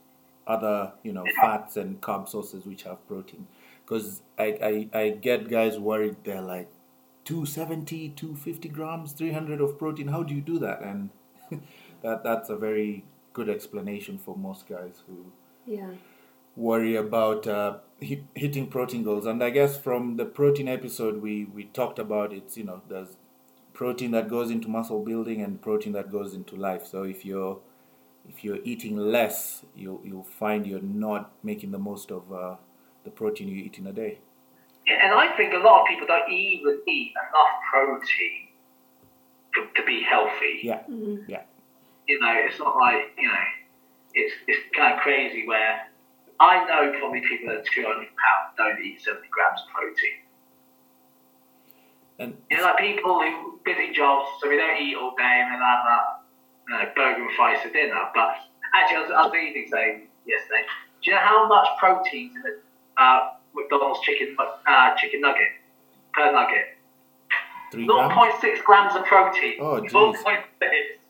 other 0.56 0.93
you 1.04 1.14
know 1.14 1.26
fats 1.39 1.78
and 1.78 2.02
carb 2.02 2.28
sources 2.28 2.66
which 2.66 2.84
have 2.89 3.08
protein. 3.08 3.45
Because 3.86 4.22
I, 4.38 4.47
I, 4.70 5.00
I 5.02 5.10
get 5.28 5.50
guys 5.50 5.78
worried 5.78 6.18
they're 6.24 6.41
like 6.41 6.70
270, 7.26 8.10
250 8.10 8.70
grams, 8.70 9.12
300 9.14 9.62
of 9.62 9.78
protein. 9.78 10.08
How 10.08 10.24
do 10.24 10.34
you 10.34 10.41
do 10.41 10.58
that? 10.60 10.82
And 10.82 11.10
that 12.04 12.24
that's 12.24 12.50
a 12.50 12.56
very 12.56 13.04
good 13.34 13.50
explanation 13.50 14.18
for 14.18 14.36
most 14.36 14.68
guys 14.68 15.04
who 15.08 15.32
yeah, 15.66 15.91
worry 16.60 16.95
about 16.95 17.47
uh, 17.47 17.78
hit, 17.99 18.24
hitting 18.36 18.68
protein 18.68 19.03
goals. 19.03 19.26
And 19.26 19.41
I 19.43 19.49
guess 19.49 19.78
from 19.78 20.18
the 20.18 20.26
protein 20.26 20.68
episode 20.68 21.22
we, 21.22 21.45
we 21.45 21.66
talked 21.66 21.99
about 21.99 22.34
it's 22.34 22.57
you 22.57 22.66
know 22.66 22.82
there's 22.89 23.16
protein 23.74 24.12
that 24.12 24.28
goes 24.30 24.51
into 24.51 24.68
muscle 24.68 25.03
building 25.03 25.41
and 25.41 25.62
protein 25.62 25.93
that 25.93 26.12
goes 26.12 26.34
into 26.34 26.55
life. 26.55 26.86
So 26.86 27.03
if 27.03 27.24
you're 27.26 27.60
if 28.28 28.43
you're 28.43 28.60
eating 28.64 28.97
less, 28.97 29.64
you'll 29.76 30.01
you'll 30.03 30.24
find 30.39 30.68
you're 30.68 30.82
not 30.82 31.32
making 31.43 31.72
the 31.72 31.80
most 31.80 32.12
of 32.12 32.32
uh, 32.32 32.55
the 33.05 33.10
protein 33.10 33.47
you 33.47 33.55
eat 33.55 33.80
in 33.80 33.88
a 33.88 33.93
day. 33.93 34.20
Yeah, 34.86 34.99
and 35.05 35.14
I 35.14 35.36
think 35.38 35.53
a 35.53 35.57
lot 35.57 35.82
of 35.82 35.88
people 35.88 36.07
don't 36.07 36.30
even 36.32 36.82
eat 36.88 37.14
enough 37.24 37.53
protein 37.72 38.47
to, 39.55 39.82
to 39.82 39.86
be 39.86 40.01
healthy. 40.03 40.60
Yeah, 40.64 40.82
Mhm. 40.89 41.26
yeah, 41.28 41.43
you 42.07 42.20
know, 42.20 42.34
it's 42.45 42.60
not 42.60 42.76
like, 42.76 43.12
you 43.18 43.28
know, 43.28 43.43
it's, 44.14 44.34
it's 44.47 44.60
kind 44.76 44.93
of 44.95 44.99
crazy 45.01 45.47
where 45.47 45.88
I 46.39 46.63
know 46.65 46.97
probably 46.99 47.21
people 47.21 47.49
that 47.49 47.61
are 47.61 47.73
200 47.73 47.95
pounds 47.95 48.55
don't 48.57 48.79
eat 48.83 49.01
70 49.01 49.27
grams 49.29 49.59
of 49.61 49.67
protein. 49.73 50.17
and 52.19 52.37
You 52.49 52.57
know, 52.57 52.63
like 52.63 52.77
people 52.77 53.19
who 53.19 53.59
busy 53.65 53.91
jobs, 53.93 54.29
so 54.39 54.47
we 54.49 54.55
don't 54.57 54.79
eat 54.79 54.95
all 54.95 55.13
day 55.17 55.43
and 55.43 55.51
then 55.51 55.59
have 55.59 55.85
a 55.85 55.99
you 56.69 56.73
know, 56.75 56.91
burger 56.95 57.23
and 57.27 57.35
fries 57.35 57.61
for 57.61 57.69
dinner. 57.69 57.99
But 58.15 58.35
actually, 58.73 58.97
I 58.97 59.01
was, 59.01 59.11
I 59.11 59.25
was 59.27 59.33
eating 59.35 59.67
saying 59.69 60.07
yesterday, 60.25 60.63
do 61.03 61.11
you 61.11 61.15
know 61.15 61.21
how 61.21 61.47
much 61.47 61.67
protein's 61.77 62.35
in 62.35 62.43
a 62.45 63.01
uh, 63.01 63.31
McDonald's 63.53 63.99
chicken 64.01 64.35
uh, 64.39 64.95
chicken 64.95 65.21
nugget 65.21 65.51
per 66.13 66.31
nugget? 66.31 66.79
three 67.71 67.85
grams. 67.85 68.13
0.6 68.13 68.63
grams 68.63 68.95
of 68.95 69.05
protein. 69.05 69.55
Oh, 69.59 69.81
jeez. 69.81 69.91
0.6. 69.91 70.15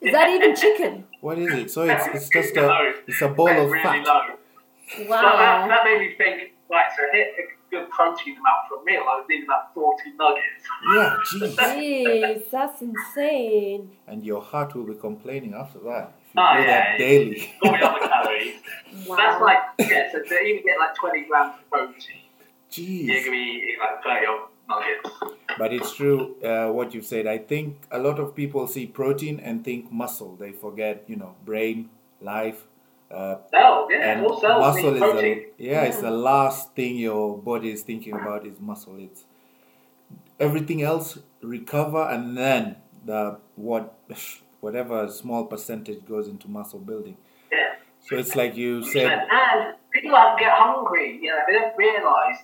is 0.02 0.12
that 0.12 0.30
even 0.30 0.56
chicken? 0.56 1.06
What 1.22 1.38
is 1.40 1.54
it? 1.54 1.72
So 1.72 1.84
it's 1.84 2.08
it's 2.14 2.30
just 2.30 2.56
a 2.58 2.94
it's 3.08 3.22
a 3.22 3.28
bowl 3.30 3.50
of 3.50 3.72
really 3.72 3.84
fat. 3.84 4.06
low. 4.06 4.39
So 4.96 5.04
that, 5.04 5.10
Wow. 5.10 5.68
that 5.68 5.84
made 5.86 6.00
me 6.00 6.16
think, 6.18 6.52
right, 6.70 6.86
so 6.98 7.04
hit, 7.12 7.28
a 7.40 7.44
good 7.70 7.90
protein 7.92 8.34
amount 8.38 8.68
for 8.68 8.82
a 8.82 8.84
meal, 8.86 9.04
I 9.08 9.20
would 9.20 9.30
need 9.30 9.44
about 9.44 9.74
40 9.76 10.04
nuggets. 10.18 10.64
Yeah, 10.96 11.16
jeez. 11.26 11.56
Jeez, 11.78 12.50
that's 12.50 12.82
insane. 12.82 13.92
and 14.08 14.24
your 14.26 14.42
heart 14.42 14.74
will 14.76 14.86
be 14.86 14.96
complaining 14.96 15.54
after 15.54 15.80
that 15.80 16.14
if 16.24 16.36
you 16.36 16.42
Oh, 16.42 16.54
do 16.58 16.62
yeah, 16.62 16.66
that 16.68 16.92
yeah. 16.94 16.98
daily. 16.98 17.54
All 17.64 17.72
the 17.72 18.08
calories. 18.08 18.56
Wow. 19.08 19.16
That's 19.18 19.42
like, 19.42 19.60
yeah, 19.92 20.12
so 20.12 20.22
to 20.24 20.40
even 20.42 20.64
get 20.64 20.80
like 20.80 20.96
20 20.96 21.26
grams 21.30 21.54
of 21.60 21.70
protein, 21.70 22.22
Jeez. 22.72 23.06
you're 23.06 23.16
Jeez. 23.18 23.26
going 23.26 23.26
to 23.26 23.32
be 23.32 23.38
eating 23.38 23.76
like 23.80 24.04
30 24.04 24.26
odd 24.26 24.48
nuggets. 24.68 25.38
But 25.58 25.74
it's 25.74 25.94
true 25.96 26.36
uh, 26.44 26.72
what 26.72 26.94
you've 26.94 27.06
said. 27.06 27.28
I 27.28 27.38
think 27.38 27.78
a 27.92 28.00
lot 28.00 28.20
of 28.20 28.34
people 28.36 28.66
see 28.68 28.86
protein 28.88 29.40
and 29.40 29.64
think 29.64 29.92
muscle. 29.92 30.36
They 30.36 30.52
forget, 30.52 31.04
you 31.08 31.16
know, 31.18 31.36
brain, 31.46 31.90
life. 32.22 32.66
Uh, 33.12 33.38
Cells, 33.50 33.90
yeah, 33.92 34.12
and 34.12 34.26
all 34.26 34.40
cells 34.40 34.62
muscle 34.62 34.92
need 34.92 34.94
is 34.94 35.00
protein. 35.00 35.46
the, 35.58 35.64
yeah, 35.66 35.82
it's 35.84 35.98
the 35.98 36.12
last 36.12 36.76
thing 36.76 36.96
your 36.96 37.38
body 37.38 37.72
is 37.72 37.82
thinking 37.82 38.14
about 38.14 38.46
is 38.46 38.60
muscle. 38.60 38.96
It's 39.00 39.26
everything 40.40 40.84
else 40.84 41.18
recover 41.42 42.04
and 42.10 42.38
then 42.38 42.76
the 43.06 43.38
what 43.56 43.98
whatever 44.60 45.10
small 45.10 45.46
percentage 45.46 46.06
goes 46.06 46.28
into 46.28 46.48
muscle 46.48 46.80
building. 46.80 47.18
Yeah. 47.52 47.76
So 48.08 48.18
it's 48.18 48.36
like 48.36 48.56
you 48.56 48.84
said. 48.84 49.28
And 49.32 49.76
people 49.92 50.12
like 50.12 50.40
get 50.40 50.52
hungry, 50.54 51.20
you 51.22 51.30
know, 51.30 51.40
they 51.48 51.54
don't 51.54 51.76
realise, 51.78 52.38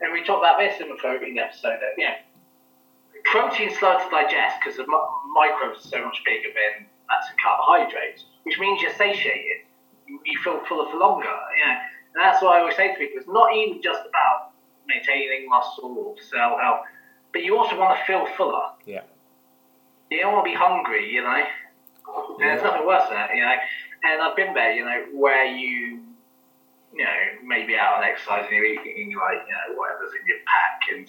and 0.00 0.12
we 0.12 0.22
talked 0.22 0.40
about 0.40 0.58
this 0.58 0.80
in 0.80 0.88
the 0.88 0.94
protein 0.96 1.38
episode, 1.38 1.78
that, 1.80 1.94
you 1.96 2.04
know, 2.04 2.14
protein's 3.24 3.78
slow 3.78 3.98
to 3.98 4.10
digest 4.10 4.56
because 4.60 4.76
the 4.76 4.86
microbes 5.34 5.84
are 5.84 5.88
so 5.88 6.04
much 6.04 6.20
bigger 6.24 6.48
than 6.48 6.86
fats 7.08 7.26
and 7.30 7.38
carbohydrates, 7.42 8.24
which 8.44 8.58
means 8.58 8.82
you're 8.82 8.94
satiated. 8.94 9.66
You, 10.10 10.18
you 10.26 10.38
feel 10.42 10.60
fuller 10.66 10.90
for 10.90 10.98
longer, 10.98 11.24
you 11.24 11.64
know. 11.66 11.78
And 12.14 12.24
that's 12.24 12.42
what 12.42 12.56
I 12.56 12.60
always 12.60 12.76
say 12.76 12.92
to 12.92 12.98
people, 12.98 13.18
it's 13.18 13.28
not 13.28 13.54
even 13.54 13.80
just 13.80 14.00
about 14.00 14.50
maintaining 14.88 15.48
muscle 15.48 15.94
or 15.96 16.16
cell 16.20 16.58
health, 16.58 16.80
but 17.32 17.44
you 17.44 17.56
also 17.56 17.78
want 17.78 17.96
to 17.96 18.04
feel 18.04 18.26
fuller. 18.36 18.74
Yeah. 18.84 19.02
You 20.10 20.22
don't 20.22 20.32
want 20.32 20.44
to 20.44 20.50
be 20.50 20.56
hungry, 20.56 21.08
you 21.08 21.22
know. 21.22 21.38
And 21.38 22.40
there's 22.40 22.62
nothing 22.62 22.84
worse 22.84 23.06
than 23.08 23.14
that, 23.14 23.30
you 23.34 23.42
know. 23.42 23.54
And 24.02 24.22
I've 24.22 24.34
been 24.34 24.54
there, 24.54 24.72
you 24.72 24.84
know, 24.84 25.06
where 25.14 25.44
you, 25.44 26.02
you 26.92 27.04
know, 27.04 27.20
maybe 27.44 27.76
out 27.76 27.98
on 27.98 28.02
exercise 28.02 28.46
and 28.48 28.56
you're 28.56 28.64
eating 28.64 29.14
like, 29.14 29.46
you 29.46 29.54
know, 29.54 29.78
whatever's 29.78 30.10
in 30.18 30.26
your 30.26 30.38
pack 30.42 30.80
and, 30.90 31.06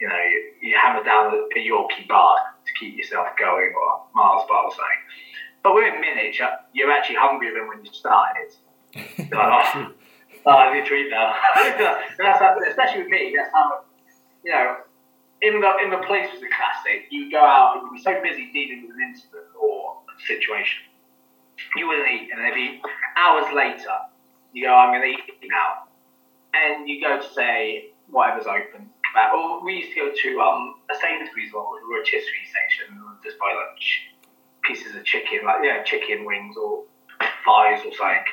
you 0.00 0.08
know, 0.08 0.16
you, 0.16 0.68
you 0.68 0.76
hammer 0.76 1.02
down 1.02 1.32
a, 1.32 1.38
a 1.56 1.60
Yorkie 1.64 2.06
bar 2.08 2.36
to 2.66 2.72
keep 2.78 2.98
yourself 2.98 3.28
going 3.38 3.72
or 3.72 4.02
Mars 4.14 4.42
bar 4.48 4.64
or 4.64 4.70
something. 4.70 5.02
But 5.62 5.74
within 5.74 6.00
minutes, 6.00 6.38
you're, 6.38 6.48
you're 6.72 6.90
actually 6.90 7.16
hungrier 7.16 7.52
than 7.54 7.68
when 7.68 7.84
you 7.84 7.92
started. 7.92 8.50
True. 8.94 9.94
Oh, 10.44 10.50
I 10.50 10.74
need 10.74 10.86
to 10.86 10.94
eat 10.94 11.10
now. 11.10 11.34
That's 12.18 12.42
especially 12.68 13.02
with 13.02 13.10
me, 13.10 13.32
that's 13.36 13.52
how, 13.54 13.84
you 14.44 14.50
know, 14.50 14.76
in 15.40 15.60
the 15.60 15.70
in 15.84 15.90
the 15.90 15.98
police 16.06 16.30
was 16.32 16.42
a 16.42 16.50
classic. 16.50 17.06
You 17.10 17.30
go 17.30 17.38
out 17.38 17.78
and 17.78 17.86
you're 17.90 18.02
so 18.02 18.20
busy 18.22 18.50
dealing 18.52 18.86
with 18.86 18.96
an 18.96 19.02
incident 19.08 19.46
or 19.60 19.98
a 20.10 20.20
situation, 20.26 20.82
you 21.76 21.86
wouldn't 21.86 22.08
eat, 22.10 22.30
and 22.34 22.42
then 22.42 22.54
be 22.54 22.82
hours 23.16 23.46
later, 23.54 23.94
you 24.52 24.66
go, 24.66 24.74
I'm 24.74 24.90
going 24.90 25.02
to 25.02 25.18
eat 25.18 25.50
now, 25.50 25.86
and 26.54 26.88
you 26.88 27.00
go 27.00 27.18
to 27.20 27.28
say 27.34 27.90
whatever's 28.10 28.46
open. 28.46 28.90
Or 29.34 29.62
we 29.64 29.74
used 29.74 29.90
to 29.94 29.96
go 29.96 30.08
to 30.10 30.40
um, 30.40 30.74
a 30.90 30.94
Sainsbury's 30.94 31.52
or 31.52 31.62
a 31.62 31.82
rotisserie 31.90 32.48
section 32.48 32.96
just 33.22 33.38
by 33.38 33.52
like 33.52 33.76
ch- 33.78 34.08
pieces 34.64 34.94
of 34.94 35.04
chicken, 35.04 35.40
like 35.44 35.56
yeah, 35.62 35.82
chicken 35.82 36.24
wings 36.24 36.56
or 36.56 36.84
thighs 37.44 37.80
or 37.84 37.92
something, 37.92 38.24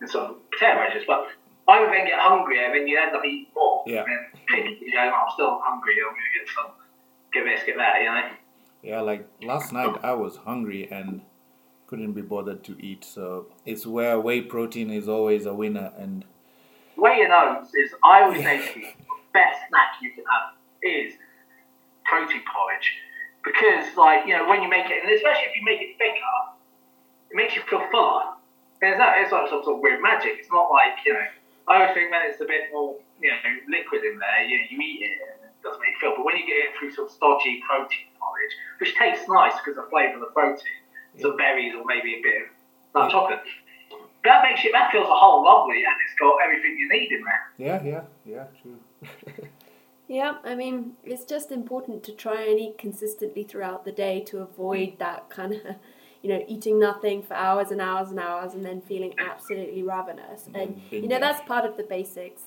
and 0.00 0.10
some 0.10 0.36
potato 0.52 0.78
wedges. 0.78 1.04
But 1.06 1.28
I 1.68 1.80
would 1.80 1.90
then 1.90 2.06
get 2.06 2.18
hungry, 2.18 2.64
and 2.64 2.74
then 2.74 2.86
you 2.86 2.98
end 2.98 3.14
up 3.14 3.24
eating 3.24 3.46
more. 3.54 3.84
Yeah. 3.86 4.04
And 4.04 4.18
then 4.48 4.76
you 4.80 4.92
go, 4.92 4.98
I'm 4.98 5.30
still 5.34 5.60
hungry. 5.62 5.94
I'm 6.06 6.14
to 6.14 6.38
get 6.38 6.48
some, 6.54 6.72
get 7.32 7.44
this, 7.44 7.66
get 7.66 7.76
that. 7.76 8.00
You 8.00 8.06
know. 8.06 8.30
Yeah, 8.82 9.00
like 9.00 9.28
last 9.42 9.72
night 9.72 9.96
I 10.02 10.12
was 10.12 10.36
hungry 10.36 10.88
and 10.90 11.22
couldn't 11.86 12.12
be 12.12 12.22
bothered 12.22 12.62
to 12.64 12.76
eat. 12.84 13.04
So 13.04 13.46
it's 13.66 13.86
where 13.86 14.20
whey 14.20 14.42
protein 14.42 14.90
is 14.90 15.08
always 15.08 15.46
a 15.46 15.54
winner. 15.54 15.92
And 15.98 16.24
Whey 16.98 17.22
and 17.22 17.32
oats 17.32 17.70
is, 17.74 17.92
I 18.04 18.22
always 18.22 18.42
say 18.42 18.58
to 18.58 18.80
you, 18.80 18.86
the 18.86 19.32
best 19.32 19.60
snack 19.68 20.02
you 20.02 20.10
can 20.12 20.24
have 20.24 20.54
is 20.82 21.14
protein 22.04 22.42
porridge. 22.52 22.90
Because, 23.48 23.96
like, 23.96 24.28
you 24.28 24.36
know, 24.36 24.44
when 24.44 24.60
you 24.60 24.68
make 24.68 24.92
it, 24.92 25.00
and 25.00 25.08
especially 25.08 25.48
if 25.48 25.56
you 25.56 25.64
make 25.64 25.80
it 25.80 25.96
thicker, 25.96 26.36
it 27.32 27.36
makes 27.36 27.56
you 27.56 27.62
feel 27.64 27.80
fuller. 27.88 28.36
And 28.84 28.92
it's, 28.92 29.00
not, 29.00 29.16
it's 29.16 29.32
like 29.32 29.48
some 29.48 29.64
sort 29.64 29.76
of 29.76 29.80
weird 29.80 30.04
magic. 30.04 30.36
It's 30.36 30.52
not 30.52 30.68
like, 30.68 31.00
you 31.08 31.16
know, 31.16 31.24
I 31.64 31.80
always 31.80 31.96
think 31.96 32.12
when 32.12 32.28
it's 32.28 32.40
a 32.44 32.44
bit 32.44 32.68
more, 32.68 33.00
you 33.16 33.32
know, 33.32 33.40
liquid 33.72 34.04
in 34.04 34.20
there, 34.20 34.44
you, 34.44 34.60
you 34.68 34.76
eat 34.76 35.00
it 35.00 35.16
and 35.16 35.48
it 35.48 35.56
doesn't 35.64 35.80
make 35.80 35.96
you 35.96 36.00
feel. 36.00 36.12
But 36.20 36.28
when 36.28 36.36
you 36.36 36.44
get 36.44 36.60
it 36.60 36.76
through 36.76 36.92
some 36.92 37.08
stodgy 37.08 37.64
protein 37.64 38.12
porridge, 38.20 38.54
which 38.84 38.92
tastes 39.00 39.24
nice 39.32 39.56
because 39.56 39.80
of 39.80 39.88
the 39.88 39.90
flavour 39.90 40.20
of 40.20 40.28
the 40.28 40.32
protein, 40.36 40.84
some 41.16 41.40
berries 41.40 41.72
or 41.72 41.88
maybe 41.88 42.20
a 42.20 42.22
bit 42.22 42.44
of 42.44 42.48
dark 42.92 43.10
chocolate, 43.10 43.40
that 44.28 44.44
makes 44.44 44.60
it, 44.60 44.76
that 44.76 44.92
feels 44.92 45.08
a 45.08 45.16
whole 45.16 45.40
lovely 45.40 45.80
and 45.88 45.96
it's 46.04 46.16
got 46.20 46.36
everything 46.44 46.76
you 46.76 46.88
need 46.92 47.08
in 47.16 47.24
there. 47.24 47.44
yeah, 47.56 47.80
yeah, 47.80 48.04
yeah, 48.28 48.44
true. 48.60 48.76
Yeah, 50.08 50.36
I 50.42 50.54
mean, 50.54 50.94
it's 51.04 51.24
just 51.24 51.52
important 51.52 52.02
to 52.04 52.12
try 52.12 52.42
and 52.42 52.58
eat 52.58 52.78
consistently 52.78 53.44
throughout 53.44 53.84
the 53.84 53.92
day 53.92 54.20
to 54.28 54.38
avoid 54.38 54.98
that 54.98 55.28
kind 55.28 55.52
of, 55.52 55.60
you 56.22 56.30
know, 56.30 56.42
eating 56.48 56.80
nothing 56.80 57.22
for 57.22 57.34
hours 57.34 57.70
and 57.70 57.80
hours 57.80 58.10
and 58.10 58.18
hours 58.18 58.54
and 58.54 58.64
then 58.64 58.80
feeling 58.80 59.14
absolutely 59.18 59.82
ravenous. 59.82 60.46
And 60.46 60.56
And, 60.56 60.80
you 60.90 61.08
know, 61.08 61.20
that's 61.20 61.46
part 61.46 61.66
of 61.66 61.76
the 61.76 61.82
basics. 61.82 62.42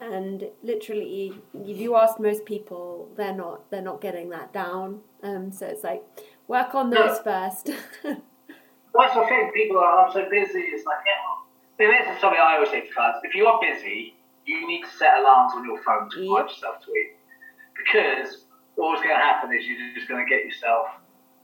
And 0.00 0.48
literally, 0.62 1.34
if 1.54 1.78
you 1.78 1.96
ask 1.96 2.18
most 2.18 2.44
people, 2.44 3.08
they're 3.16 3.34
not 3.34 3.70
they're 3.70 3.80
not 3.80 4.00
getting 4.00 4.28
that 4.30 4.52
down. 4.52 5.00
Um, 5.22 5.50
so 5.52 5.66
it's 5.66 5.84
like 5.84 6.02
work 6.48 6.74
on 6.74 6.90
those 6.90 7.18
first. 7.20 7.70
That's 8.96 9.14
the 9.14 9.26
thing, 9.26 9.50
people 9.54 9.78
are, 9.78 10.10
so 10.10 10.26
busy, 10.30 10.60
it's 10.60 10.86
like, 10.86 10.98
yeah. 11.06 11.36
This 11.78 12.14
is 12.14 12.20
something 12.20 12.40
I 12.40 12.54
always 12.54 12.70
say 12.70 12.80
to 12.80 12.92
clients, 12.94 13.20
if 13.24 13.34
you 13.34 13.46
are 13.46 13.60
busy, 13.60 14.15
you 14.46 14.66
need 14.66 14.82
to 14.82 14.90
set 14.96 15.18
alarms 15.18 15.52
on 15.54 15.64
your 15.64 15.82
phone 15.82 16.08
to 16.10 16.20
remind 16.20 16.48
Yep. 16.48 16.56
yourself 16.56 16.84
to 16.86 16.90
eat. 16.92 17.16
Because 17.76 18.44
what's 18.76 19.02
going 19.02 19.14
to 19.14 19.20
happen 19.20 19.52
is 19.52 19.66
you're 19.66 19.94
just 19.94 20.08
going 20.08 20.24
to 20.24 20.28
get 20.28 20.44
yourself, 20.44 20.88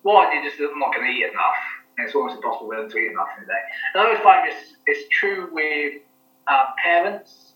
one, 0.03 0.33
you're 0.33 0.45
just 0.45 0.59
not 0.61 0.95
going 0.95 1.07
to 1.07 1.13
eat 1.13 1.25
enough, 1.25 1.61
and 1.99 2.07
it's 2.07 2.15
almost 2.15 2.37
impossible 2.37 2.71
then 2.71 2.89
to 2.89 2.99
eat 2.99 3.11
enough 3.11 3.29
in 3.37 3.45
a 3.45 3.47
day. 3.47 3.63
And 3.95 4.03
I 4.03 4.07
always 4.07 4.23
find 4.23 4.49
this 4.49 4.77
it's 4.87 5.09
true 5.09 5.51
with 5.53 6.03
um, 6.49 6.67
parents, 6.83 7.53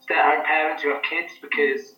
stay-at-home 0.00 0.44
parents 0.44 0.82
who 0.82 0.90
have 0.90 1.02
kids, 1.02 1.32
because 1.42 1.96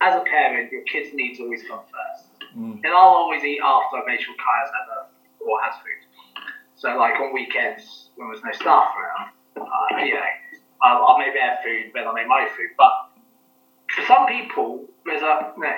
as 0.00 0.16
a 0.16 0.24
parent, 0.24 0.72
your 0.72 0.82
kids' 0.82 1.10
needs 1.14 1.40
always 1.40 1.62
come 1.68 1.80
first. 1.80 2.26
Mm. 2.56 2.80
And 2.82 2.86
I'll 2.86 3.14
always 3.20 3.44
eat 3.44 3.60
after 3.64 3.98
I've 3.98 4.06
made 4.06 4.20
sure 4.20 4.34
Kaya's 4.34 4.70
had 4.72 4.86
a, 4.96 5.44
or 5.44 5.60
has 5.62 5.74
food. 5.76 6.42
So, 6.76 6.96
like 6.96 7.14
on 7.20 7.32
weekends 7.32 8.08
when 8.16 8.28
there's 8.28 8.42
no 8.42 8.52
staff 8.52 8.88
around, 8.96 9.30
uh, 9.56 10.02
you 10.02 10.14
know, 10.82 10.88
I'll, 10.88 11.04
I'll 11.06 11.18
make 11.18 11.34
their 11.34 11.58
food, 11.62 11.92
then 11.94 12.06
I'll 12.06 12.14
make 12.14 12.28
my 12.28 12.48
food. 12.56 12.70
But 12.76 12.92
for 13.94 14.02
some 14.06 14.26
people, 14.26 14.86
there's 15.04 15.22
a, 15.22 15.52
you 15.56 15.62
know, 15.62 15.72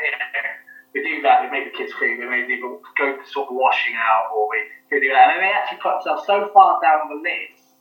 we 0.95 1.03
do 1.03 1.23
that, 1.23 1.43
we 1.43 1.51
make 1.51 1.73
the 1.73 1.77
kids 1.77 1.93
food, 1.95 2.19
we 2.19 2.27
maybe 2.27 2.61
go 2.61 2.81
to 2.99 3.31
sort 3.31 3.49
of 3.49 3.57
washing 3.57 3.95
out, 3.97 4.31
or 4.35 4.49
we, 4.51 5.01
do 5.01 5.09
that, 5.09 5.33
and 5.33 5.41
then 5.41 5.41
they 5.41 5.53
actually 5.53 5.81
put 5.81 6.05
themselves 6.05 6.27
so 6.27 6.51
far 6.53 6.79
down 6.83 7.09
the 7.09 7.17
list 7.17 7.73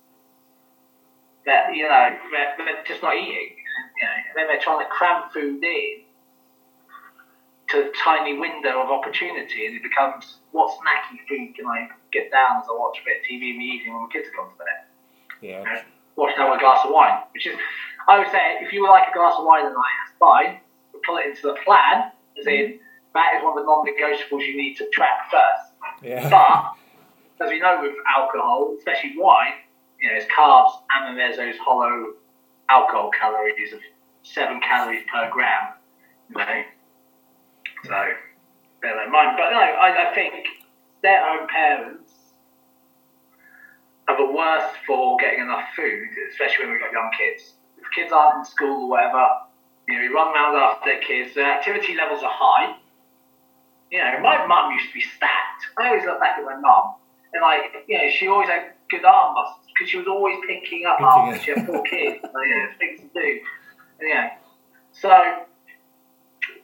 that, 1.45 1.75
you 1.75 1.83
know, 1.83 2.15
they're, 2.31 2.55
they're 2.57 2.83
just 2.87 3.03
not 3.03 3.15
eating. 3.15 3.57
You 3.99 4.07
know, 4.07 4.15
and 4.15 4.35
then 4.35 4.47
they're 4.47 4.63
trying 4.63 4.79
to 4.79 4.89
cram 4.89 5.29
food 5.33 5.61
in 5.61 6.03
to 7.71 7.89
a 7.89 7.91
tiny 8.03 8.37
window 8.37 8.81
of 8.81 8.89
opportunity, 8.89 9.65
and 9.65 9.75
it 9.75 9.83
becomes 9.83 10.37
what 10.51 10.71
snacky 10.79 11.19
food 11.27 11.55
can 11.55 11.65
I 11.65 11.87
get 12.11 12.31
down 12.31 12.61
as 12.61 12.67
I 12.69 12.73
watch 12.77 12.99
a 13.01 13.05
bit 13.05 13.17
of 13.19 13.23
TV 13.23 13.53
in 13.53 13.59
the 13.59 13.65
evening 13.65 13.93
when 13.93 14.03
the 14.03 14.13
kids 14.13 14.27
have 14.27 14.35
gone 14.35 14.51
to 14.51 14.57
bed? 14.57 14.81
Yeah, 15.41 15.83
Wash 16.15 16.35
down 16.35 16.51
with 16.51 16.59
a 16.59 16.61
glass 16.61 16.85
of 16.85 16.91
wine, 16.91 17.23
which 17.33 17.47
is, 17.47 17.55
I 18.07 18.19
would 18.19 18.31
say, 18.31 18.59
if 18.61 18.73
you 18.73 18.81
would 18.81 18.89
like 18.89 19.07
a 19.09 19.13
glass 19.13 19.33
of 19.37 19.45
wine 19.45 19.63
tonight, 19.63 19.95
that's 20.05 20.17
fine. 20.19 20.59
But 20.91 21.01
pull 21.03 21.17
it 21.17 21.27
into 21.27 21.43
the 21.43 21.55
plan, 21.63 22.11
as 22.39 22.47
in, 22.47 22.79
that 23.13 23.33
is 23.37 23.43
one 23.43 23.57
of 23.57 23.63
the 23.63 23.67
non-negotiables 23.67 24.45
you 24.45 24.57
need 24.57 24.75
to 24.75 24.89
track 24.89 25.31
first. 25.31 26.03
yeah. 26.03 26.29
But 26.29 27.45
as 27.45 27.49
we 27.49 27.59
know 27.59 27.79
with 27.81 27.95
alcohol, 28.07 28.75
especially 28.77 29.13
wine, 29.17 29.53
you 29.99 30.09
know, 30.09 30.15
it's 30.15 30.25
carbs 30.31 30.71
and 30.91 31.07
then 31.07 31.15
there's 31.17 31.37
those 31.37 31.59
hollow 31.63 32.13
alcohol 32.69 33.11
calories 33.11 33.73
of 33.73 33.79
seven 34.23 34.59
calories 34.61 35.03
per 35.11 35.29
gram. 35.29 35.73
You 36.29 36.37
know, 36.37 36.63
so 37.83 37.89
bear 38.81 38.95
that 38.95 39.05
in 39.05 39.11
mind. 39.11 39.37
But 39.37 39.51
no, 39.51 39.59
I, 39.59 40.09
I 40.09 40.15
think 40.15 40.33
stay-at-home 40.99 41.47
parents 41.47 42.00
are 44.07 44.17
the 44.17 44.31
worst 44.31 44.75
for 44.85 45.17
getting 45.17 45.41
enough 45.41 45.65
food, 45.75 46.09
especially 46.31 46.65
when 46.65 46.73
we've 46.73 46.81
got 46.81 46.91
young 46.91 47.11
kids. 47.17 47.53
If 47.77 47.85
kids 47.95 48.11
aren't 48.11 48.39
in 48.39 48.45
school 48.45 48.85
or 48.85 48.89
whatever, 48.89 49.25
you 49.87 49.95
know, 49.95 50.01
we 50.01 50.07
run 50.07 50.33
around 50.33 50.55
after 50.55 50.97
kids. 51.05 51.35
Their 51.35 51.51
activity 51.51 51.95
levels 51.95 52.23
are 52.23 52.31
high. 52.31 52.75
You 53.91 53.99
know, 53.99 54.19
my 54.21 54.45
mum 54.47 54.71
used 54.71 54.87
to 54.87 54.93
be 54.93 55.01
stacked. 55.01 55.63
I 55.77 55.89
always 55.89 56.05
look 56.05 56.19
back 56.19 56.37
at 56.39 56.45
my 56.45 56.55
mum, 56.55 56.95
and 57.33 57.41
like, 57.41 57.85
you 57.87 57.97
know, 57.97 58.09
she 58.09 58.27
always 58.27 58.47
had 58.47 58.73
good 58.89 59.03
arm 59.03 59.33
muscles 59.33 59.65
because 59.73 59.89
she 59.89 59.97
was 59.97 60.07
always 60.07 60.37
picking 60.47 60.85
up 60.85 60.97
it. 61.33 61.41
She 61.41 61.51
had 61.51 61.65
four 61.65 61.83
kids, 61.83 62.19
so, 62.33 62.41
you 62.41 62.55
know, 62.55 62.67
things 62.77 63.01
to 63.01 63.07
do. 63.13 63.39
And, 63.99 64.07
you 64.07 64.13
know, 64.13 64.29
So, 64.93 65.09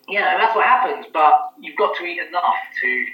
you 0.07 0.19
know, 0.19 0.37
that's 0.37 0.55
what 0.55 0.65
happens. 0.65 1.05
But 1.11 1.51
you've 1.59 1.77
got 1.77 1.95
to 1.97 2.05
eat 2.05 2.19
enough 2.19 2.55
to, 2.81 3.05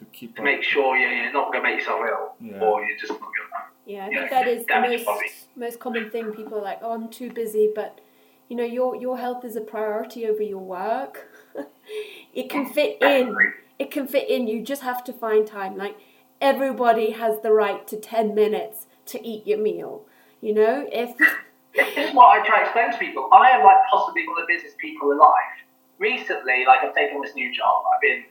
To 0.00 0.06
keep 0.06 0.34
to 0.36 0.42
make 0.42 0.62
sure 0.62 0.96
you're, 0.96 1.10
you're 1.12 1.32
not 1.32 1.52
going 1.52 1.62
to 1.62 1.68
make 1.70 1.78
yourself 1.80 2.00
ill, 2.08 2.32
Yeah. 2.40 2.58
or 2.60 2.82
you're 2.82 2.96
just 2.98 3.12
not 3.12 3.20
going 3.20 3.32
to. 3.34 3.92
Yeah, 3.92 4.06
I 4.06 4.08
Yeah, 4.10 4.18
think 4.20 4.30
that 4.30 4.48
is 4.48 4.64
the 4.66 4.80
most 4.80 5.04
body. 5.04 5.26
most 5.56 5.78
common 5.78 6.10
thing. 6.10 6.32
People 6.32 6.58
are 6.58 6.62
like, 6.62 6.78
"Oh, 6.80 6.92
I'm 6.92 7.08
too 7.10 7.30
busy," 7.30 7.70
but 7.74 8.00
you 8.48 8.56
know, 8.56 8.64
your 8.64 8.96
your 8.96 9.18
health 9.18 9.44
is 9.44 9.56
a 9.56 9.60
priority 9.60 10.26
over 10.26 10.42
your 10.42 10.58
work. 10.78 11.28
it 12.34 12.48
can 12.48 12.64
fit 12.66 12.96
in. 13.02 13.36
It 13.78 13.90
can 13.90 14.06
fit 14.06 14.28
in. 14.30 14.46
You 14.48 14.62
just 14.62 14.80
have 14.82 15.04
to 15.04 15.12
find 15.12 15.46
time. 15.46 15.76
Like 15.76 15.96
everybody 16.40 17.10
has 17.10 17.40
the 17.42 17.52
right 17.52 17.86
to 17.88 17.96
ten 17.98 18.34
minutes 18.34 18.86
to 19.06 19.16
eat 19.26 19.46
your 19.46 19.58
meal. 19.58 20.06
You 20.40 20.54
know, 20.54 20.88
if 20.90 21.10
This 21.74 21.96
is 22.08 22.14
what 22.14 22.28
I 22.40 22.46
try 22.46 22.56
to 22.60 22.62
explain 22.64 22.90
to 22.92 22.98
people. 22.98 23.28
I 23.32 23.50
am 23.50 23.62
like 23.64 23.76
possibly 23.92 24.26
one 24.26 24.40
of 24.40 24.46
the 24.48 24.54
busiest 24.54 24.78
people 24.78 25.12
alive. 25.12 25.54
Recently, 25.98 26.64
like 26.66 26.80
I've 26.82 26.94
taken 26.94 27.20
this 27.20 27.34
new 27.34 27.52
job, 27.54 27.84
I've 27.94 28.00
been 28.00 28.24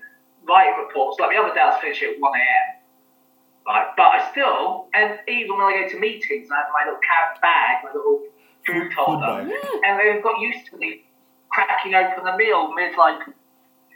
writing 0.50 0.82
reports. 0.82 1.20
Like 1.20 1.32
the 1.32 1.38
other 1.38 1.54
day, 1.54 1.62
I 1.62 1.70
was 1.70 1.80
finishing 1.82 2.18
at 2.18 2.20
one 2.20 2.34
a.m. 2.34 2.68
Right, 3.68 3.88
but 3.96 4.10
I 4.10 4.32
still, 4.32 4.90
and 4.98 5.20
even 5.30 5.54
when 5.54 5.70
I 5.70 5.86
go 5.86 5.94
to 5.94 6.00
meetings, 6.00 6.50
I 6.50 6.66
have 6.66 6.74
my 6.74 6.90
little 6.90 7.00
cab 7.06 7.38
bag, 7.40 7.86
my 7.86 7.94
little 7.94 8.26
food 8.66 8.90
Food 8.90 8.94
holder, 8.98 9.46
yeah, 9.46 9.62
mm. 9.62 9.80
and 9.86 10.00
they've 10.00 10.24
got 10.24 10.42
used 10.42 10.66
to 10.72 10.78
me 10.78 11.06
cracking 11.50 11.94
open 11.94 12.24
the 12.24 12.36
meal 12.38 12.74
mid 12.74 12.98
like 12.98 13.20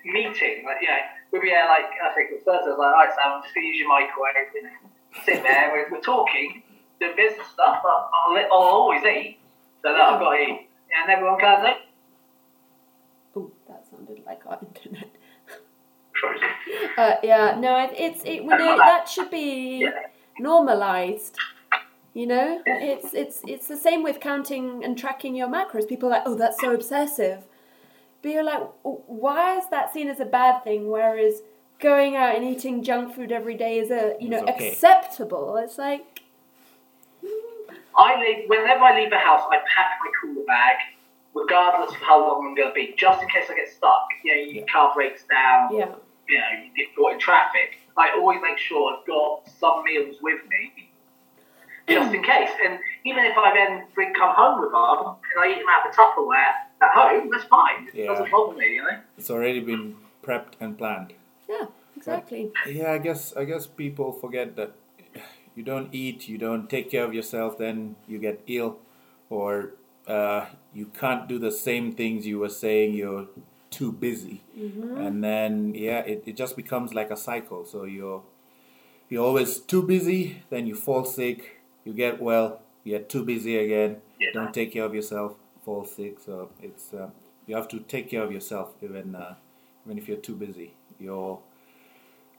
meeting. 0.06 0.64
Like, 0.66 0.78
you 0.82 0.88
know, 0.88 1.02
we'll 1.32 1.42
be 1.42 1.50
there 1.50 1.66
like 1.68 1.90
I 2.04 2.14
think 2.14 2.32
it 2.32 2.42
was 2.42 2.44
Thursday. 2.46 2.70
I 2.70 2.76
was 2.76 2.80
like, 2.80 2.94
all 2.94 3.02
right, 3.02 3.14
Sam, 3.18 3.42
just 3.42 3.56
use 3.56 3.78
your 3.80 3.90
microwave. 3.90 4.54
You 4.54 4.64
know, 4.64 4.78
sit 5.26 5.44
there. 5.44 5.72
We're, 5.72 5.90
we're 5.92 6.02
talking, 6.02 6.64
doing 7.00 7.16
business 7.16 7.48
stuff. 7.54 7.82
But 7.82 8.10
I'll, 8.14 8.38
I'll 8.52 8.70
always 8.78 9.04
eat, 9.04 9.40
so 9.82 9.90
that 9.90 10.00
I've 10.00 10.20
got 10.20 10.32
to 10.32 10.38
eat, 10.38 10.68
and 10.94 11.10
everyone 11.10 11.40
can 11.40 11.66
eat. 11.66 11.82
oh, 13.36 13.52
that 13.68 13.86
sounded 13.90 14.22
like 14.26 14.42
our 14.46 14.60
internet. 14.62 15.03
Frozen. 16.24 16.50
Uh, 16.98 17.16
yeah, 17.24 17.58
no, 17.60 17.78
it, 17.84 17.92
it's 17.98 18.24
it. 18.26 18.44
Well, 18.46 18.58
no, 18.58 18.78
that 18.78 19.08
should 19.10 19.30
be 19.30 19.82
Yeah. 19.82 19.92
normalized. 20.40 21.38
You 22.14 22.28
know, 22.28 22.62
it's 22.68 23.14
it's 23.14 23.42
it's 23.48 23.68
the 23.68 23.78
same 23.78 24.04
with 24.04 24.20
counting 24.20 24.84
and 24.84 24.98
tracking 24.98 25.36
your 25.36 25.48
macros. 25.48 25.88
People 25.88 26.10
are 26.10 26.18
like, 26.18 26.24
oh, 26.28 26.36
that's 26.36 26.60
so 26.62 26.74
obsessive. 26.74 27.40
But 28.22 28.32
you're 28.32 28.44
like, 28.44 28.62
"Oh, 28.86 29.04
why 29.08 29.58
is 29.58 29.66
that 29.72 29.92
seen 29.94 30.08
as 30.08 30.20
a 30.20 30.26
bad 30.26 30.64
thing? 30.64 30.90
Whereas 30.90 31.42
going 31.80 32.16
out 32.16 32.36
and 32.36 32.46
eating 32.46 32.84
junk 32.84 33.14
food 33.16 33.32
every 33.32 33.56
day 33.56 33.80
is 33.80 33.90
a 33.92 34.16
you 34.20 34.30
know 34.30 34.38
It's 34.44 34.52
okay. 34.52 34.70
acceptable. 34.70 35.58
It's 35.58 35.78
like, 35.80 36.06
I 37.98 38.20
leave 38.20 38.48
whenever 38.50 38.82
I 38.84 39.00
leave 39.00 39.10
the 39.10 39.18
house. 39.18 39.42
I 39.52 39.58
pack 39.76 39.92
my 40.04 40.12
cooler 40.22 40.46
bag, 40.46 40.76
regardless 41.34 41.92
of 41.92 41.98
how 42.02 42.22
long 42.22 42.48
I'm 42.48 42.56
going 42.56 42.70
to 42.70 42.74
be, 42.74 42.94
just 42.98 43.22
in 43.22 43.28
case 43.30 43.46
I 43.50 43.56
get 43.56 43.70
stuck. 43.70 44.06
You 44.24 44.36
know, 44.36 44.42
your 44.42 44.54
Yeah. 44.66 44.72
car 44.72 44.94
breaks 44.94 45.24
down. 45.24 45.76
yeah, 45.76 45.96
you 46.28 46.38
know, 46.38 46.44
you 46.64 46.72
get 46.76 46.96
caught 46.96 47.14
in 47.14 47.20
traffic, 47.20 47.78
I 47.98 48.12
always 48.18 48.40
make 48.42 48.58
sure 48.58 48.98
I've 48.98 49.06
got 49.06 49.48
some 49.60 49.84
meals 49.84 50.16
with 50.22 50.40
me, 50.50 50.90
just 51.88 52.14
in 52.14 52.24
case. 52.24 52.50
And 52.66 52.80
even 53.06 53.24
if 53.26 53.38
I 53.38 53.54
then 53.54 53.84
bring 53.94 54.14
come 54.14 54.34
home 54.36 54.62
with 54.62 54.72
them 54.72 55.16
and 55.36 55.44
I 55.44 55.52
eat 55.52 55.60
them 55.60 55.68
out 55.70 55.88
of 55.88 55.96
the 55.96 56.02
Tupperware 56.02 56.54
at 56.82 56.92
home, 56.94 57.30
that's 57.32 57.44
fine. 57.46 57.88
It 57.90 57.96
Yeah. 57.96 58.06
doesn't 58.08 58.32
bother 58.32 58.58
me, 58.58 58.76
you 58.76 58.84
know. 58.84 58.98
It's 59.18 59.30
already 59.30 59.60
been 59.60 59.96
prepped 60.24 60.54
and 60.60 60.78
planned. 60.78 61.14
yeah, 61.50 61.66
exactly. 61.98 62.52
Yeah, 62.68 62.94
I 62.94 62.98
guess 62.98 63.36
I 63.36 63.44
guess 63.44 63.68
people 63.68 64.12
forget 64.14 64.56
that 64.56 64.72
you 65.56 65.64
don't 65.64 65.94
eat, 65.94 66.28
you 66.30 66.38
don't 66.38 66.70
take 66.70 66.90
care 66.90 67.04
of 67.04 67.14
yourself, 67.14 67.58
then 67.58 67.96
you 68.08 68.18
get 68.18 68.42
ill, 68.48 68.78
or 69.30 69.72
uh, 70.08 70.46
you 70.74 70.86
can't 70.88 71.28
do 71.28 71.38
the 71.38 71.52
same 71.52 71.92
things 71.92 72.26
you 72.26 72.40
were 72.40 72.50
saying. 72.50 72.94
You're 72.94 73.28
too 73.78 73.92
busy, 73.92 74.42
and 75.06 75.24
then 75.24 75.74
yeah, 75.76 76.00
it, 76.14 76.24
it 76.26 76.36
just 76.38 76.56
becomes 76.56 76.94
like 76.94 77.12
a 77.12 77.18
cycle. 77.18 77.66
So 77.66 77.84
you're 77.86 78.24
you're 79.10 79.26
always 79.26 79.60
too 79.60 79.84
busy, 79.84 80.44
then 80.50 80.68
you 80.68 80.76
fall 80.76 81.06
sick, 81.06 81.62
you 81.86 81.94
get 81.94 82.22
well, 82.22 82.62
you're 82.84 83.00
too 83.16 83.24
busy 83.26 83.58
again, 83.58 84.02
Yeah. 84.20 84.32
don't 84.34 84.54
take 84.54 84.74
care 84.74 84.86
of 84.86 84.94
yourself, 84.96 85.34
fall 85.66 85.86
sick. 85.86 86.20
So 86.20 86.50
it's 86.62 86.94
uh, 86.94 87.10
you 87.48 87.56
have 87.56 87.68
to 87.70 87.80
take 87.80 88.10
care 88.10 88.24
of 88.24 88.32
yourself 88.32 88.68
even 88.82 89.16
uh, 89.16 89.36
even 89.86 89.98
if 89.98 90.08
you're 90.08 90.24
too 90.30 90.36
busy. 90.36 90.74
Your 91.00 91.40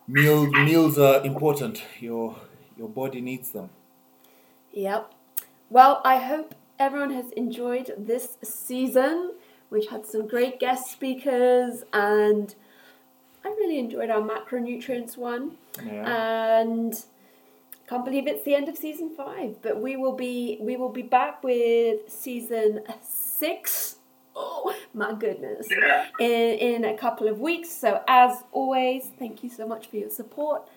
meal 0.07 0.47
meals 0.51 0.99
are 0.99 1.23
important. 1.25 1.83
Your 2.01 2.37
your 2.77 2.89
body 2.89 3.21
needs 3.21 3.51
them. 3.51 3.71
Yep. 4.73 5.13
Well, 5.71 6.01
I 6.05 6.19
hope 6.19 6.55
everyone 6.79 7.13
has 7.13 7.31
enjoyed 7.33 7.93
this 7.97 8.39
season, 8.43 9.33
which 9.69 9.89
had 9.89 10.07
some 10.07 10.27
great 10.27 10.61
guest 10.61 10.91
speakers, 10.91 11.83
and 11.93 12.55
I 13.45 13.49
really 13.49 13.79
enjoyed 13.79 14.11
our 14.11 14.23
macronutrients 14.23 15.17
one. 15.17 15.57
Yeah. 15.85 16.61
And 16.61 16.95
can't 17.89 18.05
believe 18.05 18.27
it's 18.27 18.45
the 18.45 18.55
end 18.55 18.69
of 18.69 18.77
season 18.77 19.11
five, 19.15 19.61
but 19.61 19.81
we 19.81 19.97
will 19.97 20.15
be 20.15 20.59
we 20.61 20.77
will 20.77 20.89
be 20.89 21.03
back 21.03 21.43
with 21.43 22.09
season 22.09 22.81
six. 23.03 23.97
Oh 24.37 24.75
my 24.95 25.13
goodness! 25.13 25.69
Yeah. 25.71 26.07
in, 26.19 26.59
in 26.59 26.85
a 26.85 26.97
couple 26.97 27.29
of 27.29 27.39
weeks. 27.39 27.71
So, 27.71 28.03
as 28.09 28.43
always, 28.53 29.11
thank 29.19 29.45
you 29.45 29.51
so 29.51 29.67
much 29.67 29.87
for 29.87 29.97
your 29.97 30.11
support. 30.11 30.69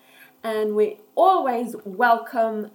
And 0.44 0.76
we 0.76 0.98
always 1.14 1.74
welcome 1.84 2.70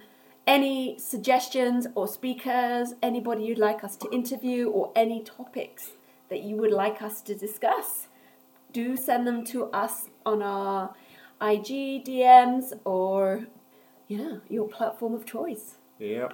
any 0.46 0.98
suggestions 0.98 1.86
or 1.94 2.06
speakers, 2.06 2.92
anybody 3.02 3.44
you'd 3.44 3.58
like 3.58 3.82
us 3.82 3.96
to 3.96 4.10
interview, 4.10 4.68
or 4.68 4.92
any 4.94 5.22
topics 5.22 5.92
that 6.34 6.42
you 6.42 6.56
would 6.56 6.72
like 6.72 7.00
us 7.00 7.22
to 7.22 7.32
discuss. 7.32 8.08
Do 8.72 8.96
send 8.96 9.24
them 9.24 9.44
to 9.52 9.66
us 9.66 10.08
on 10.26 10.42
our 10.42 10.92
IG 11.40 12.04
DMs 12.04 12.72
or, 12.84 13.46
yeah, 14.08 14.38
your 14.48 14.66
platform 14.66 15.14
of 15.14 15.24
choice. 15.24 15.76
Yeah. 16.00 16.30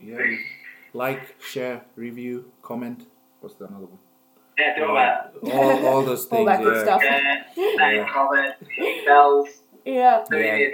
Yeah. 0.00 0.18
Like, 0.92 1.34
share, 1.42 1.84
review, 1.96 2.52
comment. 2.62 3.06
What's 3.40 3.56
the 3.56 3.64
another 3.66 3.86
one? 3.86 3.98
Yeah, 4.56 4.76
do 4.76 4.84
all 4.84 4.94
that. 4.94 5.34
All, 5.42 5.86
all 5.86 6.02
those 6.04 6.26
things. 6.26 6.38
All 6.38 6.44
that 6.46 6.62
good 6.62 6.76
yeah. 6.76 6.82
stuff. 6.84 7.02
Yeah, 7.02 7.42
Yeah. 7.56 7.98
like, 8.02 8.12
comment, 8.12 8.54
bells, 9.04 9.48
Yeah. 9.84 10.24
Yeah. 10.30 10.68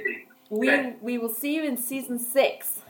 We, 0.50 0.92
we 1.00 1.16
will 1.16 1.32
see 1.32 1.55
you 1.55 1.64
in 1.64 1.78
season 1.78 2.18
six. 2.18 2.82